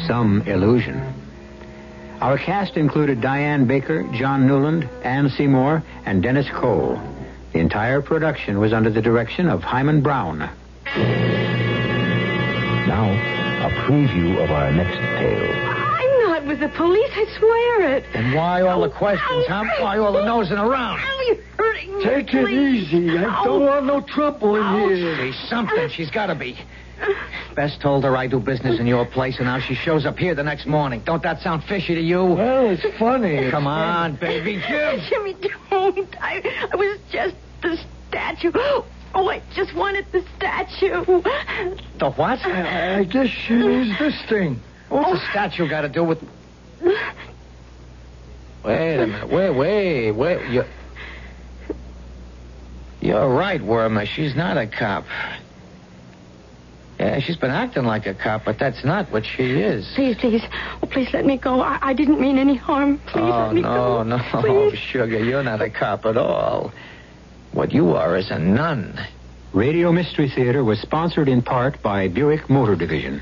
Some 0.05 0.41
illusion. 0.41 1.01
Our 2.19 2.37
cast 2.37 2.75
included 2.75 3.21
Diane 3.21 3.67
Baker, 3.67 4.03
John 4.11 4.45
Newland, 4.45 4.89
Ann 5.03 5.29
Seymour, 5.29 5.81
and 6.05 6.21
Dennis 6.21 6.49
Cole. 6.49 6.99
The 7.53 7.59
entire 7.59 8.01
production 8.01 8.59
was 8.59 8.73
under 8.73 8.89
the 8.89 9.01
direction 9.01 9.47
of 9.47 9.63
Himan 9.63 10.01
Brown. 10.01 10.39
Now, 12.85 13.09
a 13.65 13.69
preview 13.87 14.43
of 14.43 14.51
our 14.51 14.73
next 14.73 14.97
tale. 14.97 15.72
I'm 16.63 16.69
not 16.69 16.71
with 16.71 16.71
the 16.71 16.77
police, 16.77 17.11
I 17.13 17.37
swear 17.37 17.97
it. 17.97 18.05
And 18.13 18.35
why 18.35 18.61
all 18.61 18.81
the 18.81 18.89
questions, 18.89 19.45
huh? 19.47 19.65
Why 19.79 19.97
all 19.97 20.13
the 20.13 20.25
nosing 20.25 20.57
around? 20.57 20.99
Ow, 20.99 21.23
you're 21.27 21.43
hurting 21.57 21.97
me. 21.97 22.03
Take 22.03 22.33
it 22.33 22.45
please. 22.45 22.93
easy. 22.93 23.17
I 23.17 23.43
don't 23.43 23.65
want 23.65 23.85
no 23.85 24.01
trouble 24.01 24.55
in 24.55 24.63
Ouch. 24.63 24.91
here. 24.91 25.17
She's 25.17 25.49
something. 25.49 25.89
She's 25.89 26.11
got 26.11 26.27
to 26.27 26.35
be. 26.35 26.57
Bess 27.55 27.77
told 27.77 28.05
her 28.05 28.15
I 28.15 28.27
do 28.27 28.39
business 28.39 28.79
in 28.79 28.87
your 28.87 29.05
place, 29.05 29.37
and 29.37 29.45
now 29.45 29.59
she 29.59 29.75
shows 29.75 30.05
up 30.05 30.17
here 30.17 30.35
the 30.35 30.43
next 30.43 30.65
morning. 30.65 31.01
Don't 31.03 31.21
that 31.23 31.41
sound 31.41 31.63
fishy 31.65 31.95
to 31.95 32.01
you? 32.01 32.23
Well, 32.23 32.69
it's 32.69 32.97
funny. 32.97 33.49
Come 33.51 33.67
on, 33.67 34.15
baby. 34.15 34.61
Jim. 34.65 35.01
Jimmy, 35.09 35.35
don't. 35.69 36.15
I, 36.21 36.67
I 36.71 36.75
was 36.75 36.99
just 37.11 37.35
the 37.61 37.77
statue. 38.07 38.51
Oh, 39.15 39.27
I 39.27 39.41
just 39.53 39.75
wanted 39.75 40.05
the 40.11 40.23
statue. 40.37 41.03
The 41.99 42.11
what? 42.11 42.43
I, 42.45 42.99
I 42.99 43.03
guess 43.03 43.27
she 43.27 43.53
needs 43.53 43.99
this 43.99 44.19
thing. 44.29 44.61
What's 44.89 45.09
the 45.09 45.15
oh. 45.15 45.29
statue 45.31 45.67
got 45.67 45.81
to 45.81 45.89
do 45.89 46.03
with... 46.03 46.23
Wait 48.63 48.95
a 48.97 49.07
minute. 49.07 49.29
Wait, 49.29 49.49
wait, 49.49 50.11
wait. 50.11 50.49
You... 50.49 50.63
You're 53.01 53.29
right, 53.29 53.61
Wormer. 53.61 54.05
She's 54.05 54.35
not 54.35 54.57
a 54.57 54.67
cop. 54.67 55.05
Yeah, 56.99 57.19
she's 57.19 57.35
been 57.35 57.51
acting 57.51 57.83
like 57.83 58.05
a 58.05 58.13
cop, 58.13 58.45
but 58.45 58.57
that's 58.57 58.85
not 58.85 59.11
what 59.11 59.25
she 59.25 59.43
is. 59.43 59.91
Please, 59.95 60.15
please. 60.15 60.41
Oh, 60.81 60.87
please 60.87 61.09
let 61.11 61.25
me 61.25 61.37
go. 61.37 61.59
I, 61.59 61.79
I 61.81 61.93
didn't 61.93 62.21
mean 62.21 62.37
any 62.37 62.55
harm. 62.55 62.99
Please 63.07 63.23
oh, 63.23 63.47
let 63.47 63.55
me 63.55 63.61
no, 63.61 63.73
go. 63.73 64.03
no, 64.03 64.17
Please. 64.41 64.77
sugar, 64.91 65.19
you're 65.21 65.43
not 65.43 65.61
a 65.61 65.69
cop 65.69 66.05
at 66.05 66.15
all. 66.15 66.71
What 67.51 67.73
you 67.73 67.91
are 67.91 68.15
is 68.15 68.31
a 68.31 68.39
nun. 68.39 68.97
Radio 69.53 69.91
Mystery 69.91 70.29
Theater 70.29 70.63
was 70.63 70.79
sponsored 70.79 71.27
in 71.27 71.41
part 71.41 71.81
by 71.81 72.07
Buick 72.07 72.49
Motor 72.49 72.75
Division. 72.75 73.21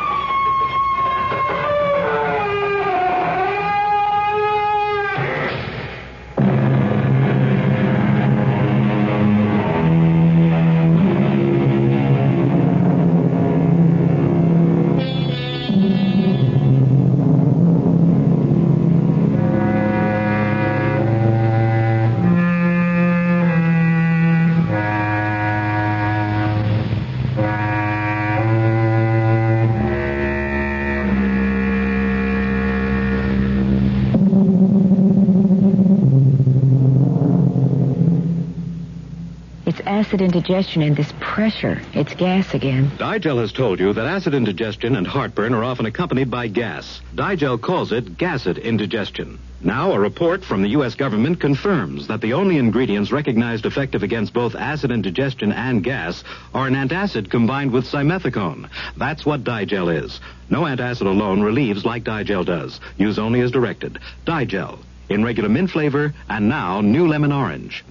Acid 40.21 40.35
indigestion 40.35 40.83
and 40.83 40.95
this 40.95 41.11
pressure. 41.19 41.81
It's 41.95 42.13
gas 42.13 42.53
again. 42.53 42.91
Di-Gel 42.99 43.39
has 43.39 43.51
told 43.51 43.79
you 43.79 43.91
that 43.91 44.05
acid 44.05 44.35
indigestion 44.35 44.95
and 44.95 45.07
heartburn 45.07 45.55
are 45.55 45.63
often 45.63 45.87
accompanied 45.87 46.29
by 46.29 46.45
gas. 46.45 47.01
Di-Gel 47.15 47.57
calls 47.57 47.91
it 47.91 48.19
gassed 48.19 48.45
indigestion. 48.45 49.39
Now, 49.61 49.93
a 49.93 49.99
report 49.99 50.45
from 50.45 50.61
the 50.61 50.69
U.S. 50.77 50.93
government 50.93 51.39
confirms 51.39 52.05
that 52.07 52.21
the 52.21 52.33
only 52.33 52.57
ingredients 52.59 53.11
recognized 53.11 53.65
effective 53.65 54.03
against 54.03 54.31
both 54.31 54.53
acid 54.53 54.91
indigestion 54.91 55.51
and 55.51 55.83
gas 55.83 56.23
are 56.53 56.67
an 56.67 56.75
antacid 56.75 57.31
combined 57.31 57.71
with 57.71 57.85
simethicone. 57.85 58.69
That's 58.97 59.25
what 59.25 59.43
Di-Gel 59.43 59.89
is. 59.89 60.19
No 60.51 60.65
antacid 60.65 61.07
alone 61.07 61.41
relieves 61.41 61.83
like 61.83 62.03
Di-Gel 62.03 62.43
does. 62.43 62.79
Use 62.95 63.17
only 63.17 63.41
as 63.41 63.49
directed. 63.49 63.97
Di-Gel, 64.25 64.77
in 65.09 65.23
regular 65.23 65.49
mint 65.49 65.71
flavor, 65.71 66.13
and 66.29 66.47
now 66.47 66.81
new 66.81 67.07
lemon 67.07 67.31
orange. 67.31 67.83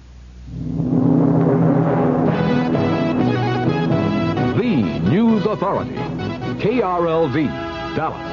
News 5.41 5.53
Authority. 5.53 5.95
KRLV, 6.61 7.95
Dallas. 7.95 8.30